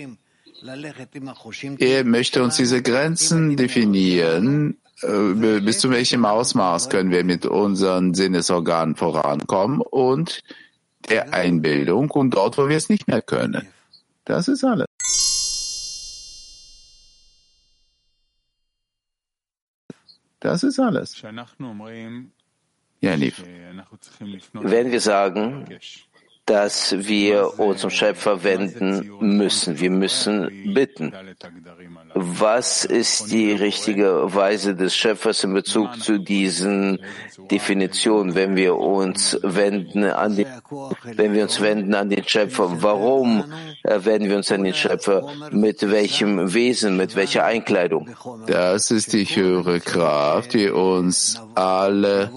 Er 1.80 2.03
möchte 2.03 2.43
uns 2.43 2.57
diese 2.57 2.82
Grenzen 2.82 3.55
definieren, 3.55 4.72
äh, 4.72 4.83
bis 5.02 5.80
zu 5.80 5.89
welchem 5.89 6.26
Ausmaß 6.26 6.89
können 6.89 7.12
wir 7.12 7.24
mit 7.24 7.46
unseren 7.46 8.14
Sinnesorganen 8.14 8.96
vorankommen 8.96 9.82
und 9.82 10.41
der 11.10 11.34
Einbildung 11.34 12.10
und 12.12 12.32
dort, 12.32 12.58
wo 12.58 12.70
wir 12.70 12.78
es 12.78 12.89
nicht 12.89 13.08
mehr 13.08 13.22
können. 13.22 13.68
Das 14.26 14.48
ist 14.48 14.64
alles. 14.64 14.88
Das 20.39 20.64
ist 20.64 20.80
alles. 20.80 21.22
Wenn 21.24 21.36
wir 24.91 25.02
sagen, 25.02 25.80
dass 26.46 26.94
wir 27.08 27.58
uns 27.60 27.82
zum 27.82 27.89
Schöpfer 27.89 28.44
wenden 28.44 29.12
müssen. 29.22 29.80
Wir 29.80 29.89
müssen 29.89 30.74
bitten. 30.74 31.14
Was 32.16 32.86
ist 32.86 33.32
die 33.32 33.54
richtige 33.54 34.34
Weise 34.36 34.76
des 34.76 34.96
Schöpfers 34.96 35.44
in 35.44 35.54
Bezug 35.54 36.00
zu 36.02 36.20
diesen 36.20 37.00
Definitionen, 37.50 38.36
wenn 38.36 38.56
wir 38.56 38.76
uns 38.78 39.39
wenden 39.41 40.04
an 40.04 40.36
den, 40.36 40.46
wenn 41.16 41.34
wir 41.34 41.44
uns 41.44 41.62
wenden 41.62 41.96
an 41.96 42.10
den 42.10 42.28
Schöpfer? 42.28 42.84
Warum 42.84 43.46
äh, 43.84 44.00
wenden 44.04 44.30
wir 44.30 44.38
uns 44.38 44.52
an 44.52 44.64
den 44.64 44.74
Schöpfer? 44.74 45.28
Mit 45.52 45.89
welchem 45.89 46.54
Wesen, 46.54 46.98
mit 46.98 47.16
welcher 47.16 47.46
Einkleidung? 47.46 48.10
Das 48.48 48.91
ist 48.91 49.14
die 49.14 49.26
höhere 49.26 49.80
Kraft, 49.80 50.54
die 50.54 50.70
uns 50.70 51.41
alle, 51.56 52.30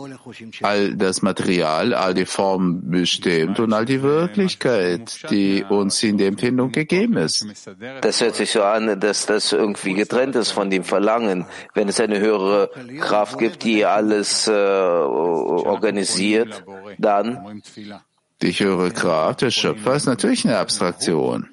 all 0.63 0.95
das 0.95 1.23
Material, 1.23 1.93
all 1.93 2.15
die 2.15 2.25
Formen 2.25 2.91
bestimmt 2.91 3.61
und 3.61 3.73
all 3.73 3.85
die 3.85 3.96
Wirklichkeit, 4.03 5.31
die 5.31 5.65
uns 5.65 6.03
in 6.03 6.19
der 6.19 6.29
Empfindung 6.29 6.73
gegeben 6.73 7.17
ist. 7.17 7.47
Das 8.01 8.21
hört 8.21 8.37
sich 8.37 8.51
so 8.51 8.63
an, 8.63 8.99
dass 9.01 9.27
das 9.27 9.53
irgendwie 9.53 9.95
getrennt 9.95 10.37
ist 10.37 10.51
von 10.51 10.71
dem 10.71 10.85
Verlangen. 10.85 11.47
Wenn 11.75 11.89
es 11.89 12.01
eine 12.01 12.21
höhere 12.21 12.71
Kraft 13.01 13.39
gibt, 13.39 13.65
die 13.65 13.85
alles 13.85 14.49
äh, 14.49 14.53
organisiert, 14.53 16.65
dann 16.99 17.63
die 18.43 18.53
höhere 18.53 18.91
Kraft 18.91 19.43
des 19.43 19.55
Schöpfers 19.55 20.03
ist 20.03 20.07
natürlich 20.07 20.45
eine 20.45 20.59
Abstraktion. 20.59 21.49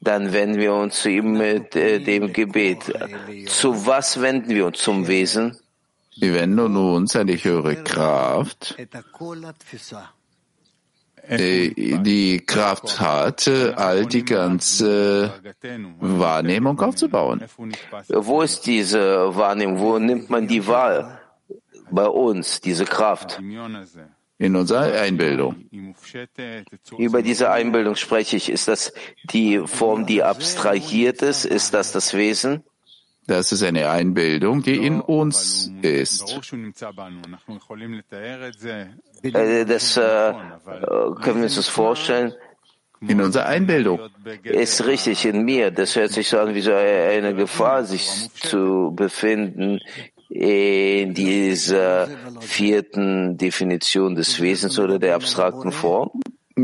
Dann 0.00 0.32
wenden 0.32 0.58
wir 0.58 0.72
uns 0.72 1.02
zu 1.02 1.10
ihm 1.10 1.32
mit 1.32 1.76
äh, 1.76 1.98
dem 1.98 2.32
Gebet. 2.32 2.90
Zu 3.46 3.86
was 3.86 4.22
wenden 4.22 4.48
wir 4.48 4.66
uns? 4.66 4.78
Zum 4.78 5.06
Wesen? 5.06 5.58
Wir 6.16 6.34
wenden 6.34 6.76
uns 6.76 7.16
an 7.16 7.26
die 7.26 7.36
höhere 7.36 7.76
Kraft, 7.76 8.76
die 11.30 12.42
Kraft 12.44 13.00
hat, 13.00 13.48
all 13.48 14.06
die 14.06 14.24
ganze 14.24 15.32
Wahrnehmung 16.00 16.80
aufzubauen. 16.80 17.42
Wo 18.08 18.42
ist 18.42 18.66
diese 18.66 19.34
Wahrnehmung? 19.36 19.78
Wo 19.78 19.98
nimmt 19.98 20.30
man 20.30 20.48
die 20.48 20.66
wahr? 20.66 21.20
Bei 21.90 22.06
uns, 22.06 22.60
diese 22.60 22.84
Kraft. 22.84 23.40
In 24.38 24.56
unserer 24.56 25.00
Einbildung. 25.00 25.68
Über 26.96 27.22
diese 27.22 27.50
Einbildung 27.50 27.96
spreche 27.96 28.36
ich. 28.36 28.48
Ist 28.48 28.68
das 28.68 28.92
die 29.24 29.58
Form, 29.66 30.06
die 30.06 30.22
abstrahiert 30.22 31.20
ist? 31.22 31.44
Ist 31.44 31.74
das 31.74 31.92
das 31.92 32.14
Wesen? 32.14 32.64
Das 33.26 33.52
ist 33.52 33.62
eine 33.62 33.90
Einbildung, 33.90 34.62
die 34.62 34.76
in 34.76 35.00
uns 35.00 35.70
ist. 35.82 36.40
Äh, 39.22 39.64
Das 39.64 39.96
äh, 39.96 40.32
können 41.22 41.36
wir 41.36 41.44
uns 41.44 41.56
das 41.56 41.68
vorstellen. 41.68 42.34
In 43.06 43.20
unserer 43.22 43.46
Einbildung. 43.46 43.98
Ist 44.42 44.84
richtig 44.84 45.24
in 45.24 45.42
mir. 45.44 45.70
Das 45.70 45.96
hört 45.96 46.10
sich 46.12 46.28
so 46.28 46.38
an 46.38 46.54
wie 46.54 46.60
so 46.60 46.72
eine 46.74 47.34
Gefahr, 47.34 47.84
sich 47.84 48.30
zu 48.34 48.92
befinden 48.94 49.80
in 50.28 51.14
dieser 51.14 52.08
vierten 52.40 53.38
Definition 53.38 54.14
des 54.14 54.40
Wesens 54.40 54.78
oder 54.78 54.98
der 54.98 55.14
abstrakten 55.14 55.72
Form. 55.72 56.10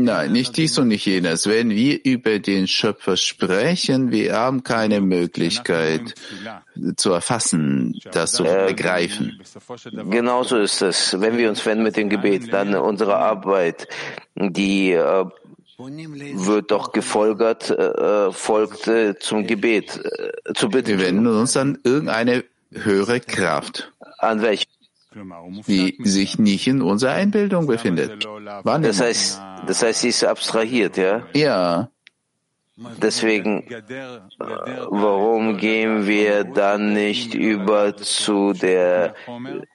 Nein, 0.03 0.31
nicht 0.31 0.57
dies 0.57 0.77
und 0.77 0.89
nicht 0.89 1.05
jenes. 1.05 1.47
Wenn 1.47 1.69
wir 1.69 2.03
über 2.03 2.39
den 2.39 2.67
Schöpfer 2.67 3.17
sprechen, 3.17 4.11
wir 4.11 4.33
haben 4.33 4.63
keine 4.63 5.01
Möglichkeit 5.01 6.13
zu 6.95 7.11
erfassen, 7.11 7.99
das 8.11 8.33
zu 8.33 8.43
begreifen. 8.43 9.41
Genauso 10.09 10.57
ist 10.57 10.81
es. 10.81 11.19
Wenn 11.19 11.37
wir 11.37 11.49
uns 11.49 11.65
wenden 11.65 11.83
mit 11.83 11.97
dem 11.97 12.09
Gebet, 12.09 12.51
dann 12.53 12.75
unsere 12.75 13.17
Arbeit, 13.17 13.87
die 14.35 14.91
äh, 14.91 15.25
wird 15.77 16.71
doch 16.71 16.91
gefolgert, 16.91 17.69
äh, 17.69 18.31
folgt 18.31 18.87
äh, 18.87 19.17
zum 19.19 19.45
Gebet, 19.45 19.99
äh, 20.03 20.53
zu 20.53 20.69
bitten. 20.69 20.87
Wir 20.87 20.99
wenden 20.99 21.27
uns 21.27 21.55
an 21.55 21.77
irgendeine 21.83 22.43
höhere 22.71 23.19
Kraft. 23.19 23.91
An 24.17 24.41
welche? 24.41 24.65
die 25.67 25.97
sich 26.03 26.37
nicht 26.37 26.67
in 26.67 26.81
unserer 26.81 27.13
Einbildung 27.13 27.67
befindet. 27.67 28.25
Wahrnehmung. 28.25 28.83
Das 28.83 29.01
heißt, 29.01 29.41
das 29.67 29.83
heißt, 29.83 30.01
sie 30.01 30.09
ist 30.09 30.23
abstrahiert, 30.23 30.97
ja? 30.97 31.23
Ja. 31.33 31.89
Deswegen, 33.01 33.63
warum 34.89 35.57
gehen 35.57 36.05
wir 36.05 36.43
dann 36.43 36.93
nicht 36.93 37.33
über 37.33 37.97
zu 37.97 38.53
der 38.53 39.15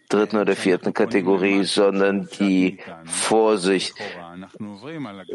dritten 0.09 0.37
oder 0.37 0.55
vierten 0.55 0.95
Kategorie, 0.95 1.65
sondern 1.65 2.29
die 2.39 2.79
Vorsicht, 3.05 3.93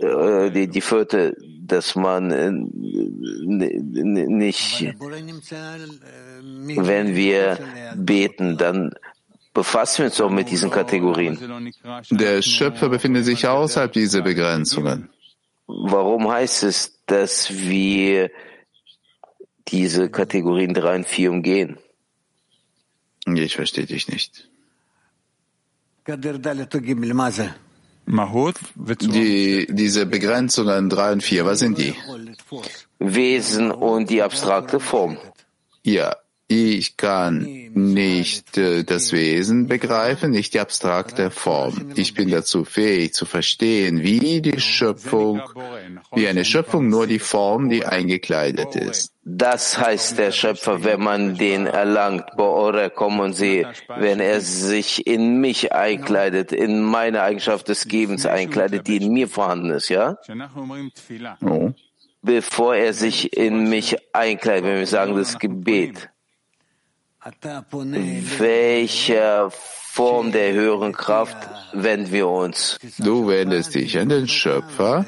äh, 0.02 0.50
die, 0.52 0.70
die 0.70 0.80
vierte, 0.80 1.36
dass 1.62 1.96
man 1.98 2.32
äh, 2.32 2.52
nicht, 4.30 4.96
wenn 6.78 7.16
wir 7.16 7.58
beten, 7.98 8.58
dann 8.58 8.94
befassen 9.58 9.98
wir 10.04 10.06
uns 10.06 10.22
auch 10.22 10.30
mit 10.30 10.52
diesen 10.52 10.70
Kategorien. 10.70 11.36
Der 12.12 12.44
Schöpfer 12.44 12.90
befindet 12.90 13.26
sich 13.26 13.48
außerhalb 13.48 13.92
dieser 13.92 14.22
Begrenzungen. 14.22 15.10
Warum 15.66 16.30
heißt 16.30 16.62
es, 16.62 17.00
dass 17.08 17.50
wir 17.50 18.30
diese 19.68 20.12
Kategorien 20.12 20.76
3 20.76 20.98
und 20.98 21.08
4 21.08 21.32
umgehen? 21.32 21.78
Ich 23.26 23.56
verstehe 23.56 23.88
dich 23.88 24.08
nicht. 24.08 24.48
Die, 29.02 29.68
diese 29.72 30.06
Begrenzungen 30.06 30.88
3 30.88 31.14
und 31.14 31.24
4, 31.24 31.46
was 31.48 31.60
sind 31.60 31.80
die? 31.80 31.96
Wesen 33.00 33.72
und 33.72 34.12
die 34.12 34.22
abstrakte 34.22 34.80
Form. 34.80 35.18
Ja, 35.82 36.16
ich 36.50 36.96
kann 36.96 37.42
nicht 37.74 38.58
äh, 38.58 38.84
das 38.86 39.12
Wesen 39.12 39.68
begreifen, 39.68 40.32
nicht 40.32 40.54
die 40.54 40.62
abstrakte 40.62 41.30
Form. 41.30 41.92
Ich 41.96 42.14
bin 42.14 42.30
dazu 42.30 42.64
fähig 42.64 43.14
zu 43.14 43.26
verstehen, 43.26 44.02
wie 44.02 44.42
die 44.42 44.60
Schöpfung, 44.62 45.42
wie 46.14 46.28
eine 46.28 46.46
Schöpfung 46.46 46.88
nur 46.88 47.06
die 47.06 47.20
Form, 47.20 47.70
die 47.70 47.86
eingekleidet 47.86 48.76
ist. 48.76 49.12
Das 49.26 49.78
heißt 49.78 50.18
der 50.20 50.32
Schöpfer, 50.32 50.86
wenn 50.86 51.02
man 51.04 51.36
den 51.36 51.68
erlangt, 51.68 52.38
Boore, 52.38 52.90
kommen 52.92 53.34
Sie, 53.34 53.68
wenn 53.98 54.22
er 54.22 54.40
sich 54.40 55.06
in 55.06 55.42
mich 55.42 55.74
einkleidet, 55.74 56.54
in 56.54 56.82
meine 56.82 57.24
Eigenschaft 57.24 57.68
des 57.68 57.90
Gebens 57.90 58.26
einkleidet, 58.26 58.88
die 58.88 58.98
in 58.98 59.12
mir 59.12 59.28
vorhanden 59.28 59.72
ist, 59.72 59.90
ja? 59.90 60.16
Oh. 61.42 61.72
Bevor 62.22 62.76
er 62.76 62.94
sich 62.94 63.36
in 63.36 63.70
mich 63.70 63.98
einkleidet, 64.14 64.64
wenn 64.64 64.80
wir 64.80 64.88
sagen 64.88 65.18
das 65.18 65.40
Gebet. 65.40 66.10
Welcher 68.40 69.52
Form 69.52 70.32
der 70.32 70.54
höheren 70.54 70.94
Kraft 70.94 71.36
wenden 71.74 72.12
wir 72.12 72.28
uns? 72.28 72.78
Du 73.00 73.28
wendest 73.28 73.76
dich 73.76 74.00
an 74.00 74.10
den 74.10 74.28
Schöpfer, 74.28 75.06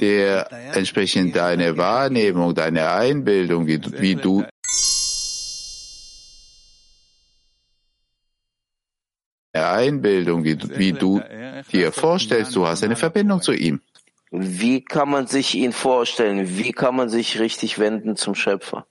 der 0.00 0.50
entsprechend 0.74 1.36
deine 1.36 1.76
Wahrnehmung, 1.78 2.54
deine 2.54 2.90
Einbildung, 2.90 3.66
wie, 3.66 3.80
wie 3.98 4.16
du 4.16 4.44
Einbildung, 9.52 10.44
wie, 10.44 10.58
wie 10.76 10.92
du 10.92 11.20
dir 11.72 11.92
vorstellst, 11.92 12.54
du 12.54 12.66
hast 12.66 12.84
eine 12.84 12.96
Verbindung 12.96 13.40
zu 13.40 13.52
ihm. 13.52 13.80
Wie 14.30 14.84
kann 14.84 15.08
man 15.08 15.26
sich 15.26 15.54
ihn 15.54 15.72
vorstellen? 15.72 16.58
Wie 16.58 16.72
kann 16.72 16.94
man 16.94 17.08
sich 17.08 17.40
richtig 17.40 17.78
wenden 17.78 18.16
zum 18.16 18.34
Schöpfer? 18.34 18.86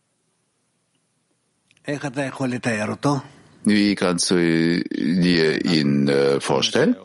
Wie 3.64 3.96
kannst 3.96 4.32
du 4.32 4.36
dir 4.36 5.66
ihn 5.66 6.08
äh, 6.08 6.40
vorstellen? 6.40 6.96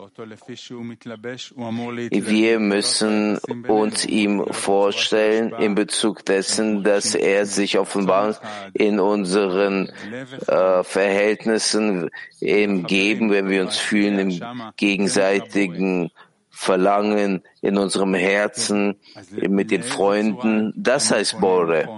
Wir 2.11 2.59
müssen 2.59 3.37
uns 3.67 4.05
ihm 4.05 4.45
vorstellen 4.51 5.53
in 5.59 5.75
Bezug 5.75 6.23
dessen, 6.25 6.83
dass 6.83 7.13
er 7.13 7.45
sich 7.45 7.77
offenbart 7.77 8.39
in 8.73 9.01
unseren 9.01 9.91
äh, 10.47 10.83
Verhältnissen, 10.83 12.09
im 12.39 12.85
Geben, 12.87 13.31
wenn 13.31 13.49
wir 13.49 13.61
uns 13.63 13.77
fühlen, 13.77 14.31
im 14.31 14.41
gegenseitigen 14.77 16.09
Verlangen, 16.49 17.43
in 17.61 17.77
unserem 17.77 18.13
Herzen, 18.13 18.95
mit 19.31 19.71
den 19.71 19.83
Freunden. 19.83 20.71
Das 20.77 21.11
heißt 21.11 21.41
Bore. 21.41 21.89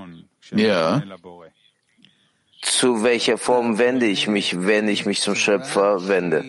Ja. 0.52 1.04
Zu 2.70 3.04
welcher 3.04 3.38
Form 3.38 3.78
wende 3.78 4.06
ich 4.06 4.28
mich, 4.28 4.66
wenn 4.68 4.88
ich 4.88 5.06
mich 5.06 5.22
zum 5.22 5.36
Schöpfer 5.36 6.08
wende? 6.08 6.44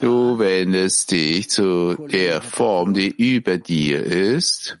Du 0.00 0.38
wendest 0.38 1.10
dich 1.10 1.50
zu 1.50 1.94
der 2.10 2.40
Form, 2.40 2.94
die 2.94 3.08
über 3.08 3.58
dir 3.58 4.02
ist, 4.02 4.78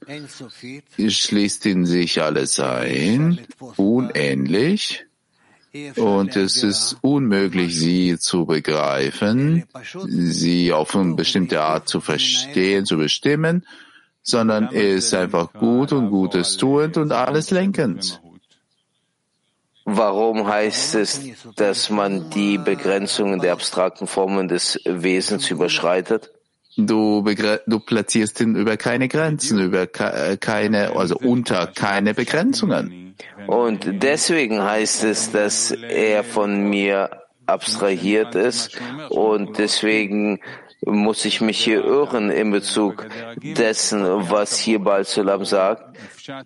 schließt 0.98 1.66
in 1.66 1.84
sich 1.84 2.22
alles 2.22 2.58
ein, 2.58 3.40
unendlich, 3.76 5.06
Und 5.96 6.34
es 6.36 6.62
ist 6.62 6.96
unmöglich, 7.02 7.78
sie 7.78 8.18
zu 8.18 8.46
begreifen, 8.46 9.64
sie 10.06 10.72
auf 10.72 10.96
eine 10.96 11.14
bestimmte 11.14 11.60
Art 11.60 11.88
zu 11.88 12.00
verstehen, 12.00 12.86
zu 12.86 12.96
bestimmen, 12.96 13.66
sondern 14.22 14.70
er 14.72 14.94
ist 14.94 15.12
einfach 15.14 15.52
gut 15.52 15.92
und 15.92 16.10
Gutes 16.10 16.56
tuend 16.56 16.96
und 16.96 17.12
alles 17.12 17.50
lenkend. 17.50 18.20
Warum 19.90 20.46
heißt 20.46 20.96
es, 20.96 21.22
dass 21.56 21.88
man 21.88 22.28
die 22.28 22.58
Begrenzungen 22.58 23.40
der 23.40 23.54
abstrakten 23.54 24.06
Formen 24.06 24.46
des 24.46 24.78
Wesens 24.84 25.50
überschreitet? 25.50 26.30
Du, 26.76 27.24
du 27.66 27.80
platzierst 27.80 28.38
ihn 28.42 28.54
über 28.54 28.76
keine 28.76 29.08
Grenzen, 29.08 29.58
über 29.58 29.86
keine, 29.86 30.94
also 30.94 31.16
unter 31.16 31.68
keine 31.68 32.12
Begrenzungen. 32.12 33.16
Und 33.46 34.02
deswegen 34.02 34.62
heißt 34.62 35.04
es, 35.04 35.32
dass 35.32 35.70
er 35.70 36.22
von 36.22 36.68
mir 36.68 37.22
abstrahiert 37.46 38.34
ist 38.34 38.78
und 39.08 39.56
deswegen 39.56 40.40
muss 40.84 41.24
ich 41.24 41.40
mich 41.40 41.58
hier 41.58 41.84
irren 41.84 42.30
in 42.30 42.50
Bezug 42.50 43.06
dessen, 43.42 44.02
was 44.30 44.58
hier 44.58 44.78
Balzulam 44.78 45.44
sagt, 45.44 45.96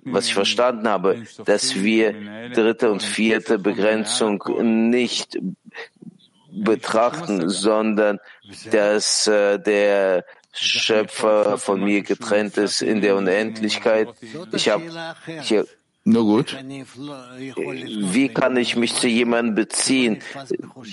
was 0.05 0.27
ich 0.27 0.35
verstanden 0.35 0.89
habe, 0.89 1.23
dass 1.45 1.75
wir 1.75 2.15
dritte 2.55 2.91
und 2.91 3.03
vierte 3.03 3.59
Begrenzung 3.59 4.43
nicht 4.91 5.39
betrachten, 6.51 7.49
sondern 7.49 8.19
dass 8.71 9.27
äh, 9.27 9.59
der 9.59 10.25
Schöpfer 10.53 11.57
von 11.57 11.83
mir 11.83 12.03
getrennt 12.03 12.59
ist 12.59 12.83
in 12.83 13.01
der 13.01 13.17
Unendlichkeit. 13.17 14.09
Ich 14.53 14.69
habe 14.69 14.85
hier 15.41 15.67
nur 16.05 16.25
gut. 16.25 16.57
Wie 16.59 18.29
kann 18.29 18.57
ich 18.57 18.77
mich 18.77 18.95
zu 18.95 19.09
jemandem 19.09 19.55
beziehen, 19.55 20.23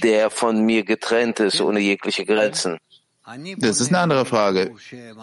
der 0.04 0.30
von 0.30 0.66
mir 0.66 0.84
getrennt 0.84 1.40
ist, 1.42 1.60
ohne 1.62 1.80
jegliche 1.80 2.26
Grenzen? 2.26 2.78
Das 3.58 3.82
ist 3.82 3.90
eine 3.90 4.00
andere 4.00 4.26
Frage. 4.26 4.74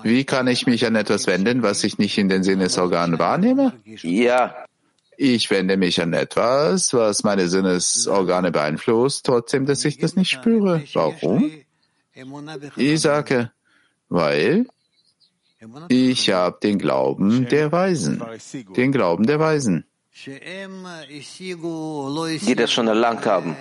Wie 0.02 0.24
kann 0.24 0.46
ich 0.46 0.66
mich 0.66 0.86
an 0.86 0.94
etwas 0.94 1.26
wenden, 1.26 1.62
was 1.62 1.82
ich 1.84 1.98
nicht 1.98 2.16
in 2.18 2.28
den 2.28 2.42
Sinnesorganen 2.42 3.18
wahrnehme? 3.18 3.72
Ja. 4.02 4.54
Ich 5.16 5.50
wende 5.50 5.76
mich 5.76 6.00
an 6.00 6.12
etwas, 6.12 6.92
was 6.92 7.24
meine 7.24 7.48
Sinnesorgane 7.48 8.52
beeinflusst, 8.52 9.26
trotzdem, 9.26 9.66
dass 9.66 9.84
ich 9.84 9.98
das 9.98 10.14
nicht 10.14 10.30
spüre. 10.30 10.84
Warum? 10.92 11.50
Ich 12.76 13.00
sage, 13.00 13.50
weil 14.08 14.66
ich 15.88 16.30
habe 16.30 16.58
den 16.62 16.78
Glauben 16.78 17.48
der 17.48 17.72
Weisen. 17.72 18.22
Den 18.76 18.92
Glauben 18.92 19.26
der 19.26 19.40
Weisen. 19.40 19.84
Die 20.24 20.30
das 22.54 22.72
schon 22.72 22.88
erlangt 22.88 23.26
haben. 23.26 23.56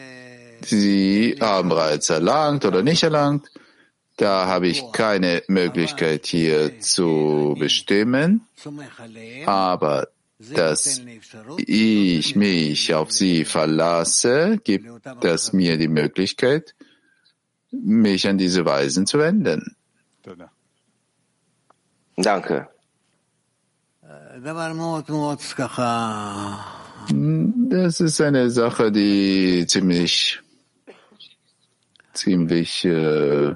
Sie 0.61 1.38
haben 1.39 1.69
bereits 1.69 2.09
erlangt 2.09 2.65
oder 2.65 2.84
nicht 2.84 3.03
erlangt. 3.03 3.49
Da 4.17 4.47
habe 4.47 4.67
ich 4.67 4.91
keine 4.93 5.43
Möglichkeit 5.47 6.25
hier 6.25 6.79
zu 6.79 7.55
bestimmen, 7.59 8.47
aber 9.45 10.07
dass 10.39 11.01
ich 11.57 12.35
mich 12.35 12.93
auf 12.93 13.11
sie 13.11 13.45
verlasse, 13.45 14.59
gibt 14.63 14.87
das 15.21 15.53
mir 15.53 15.77
die 15.77 15.87
Möglichkeit, 15.87 16.75
mich 17.71 18.27
an 18.27 18.37
diese 18.37 18.65
Weisen 18.65 19.05
zu 19.05 19.19
wenden. 19.19 19.75
Danke. 22.17 22.69
Das 27.69 27.99
ist 27.99 28.21
eine 28.21 28.49
Sache, 28.49 28.91
die 28.91 29.65
ziemlich, 29.67 30.41
ziemlich 32.13 32.85
äh, 32.85 33.55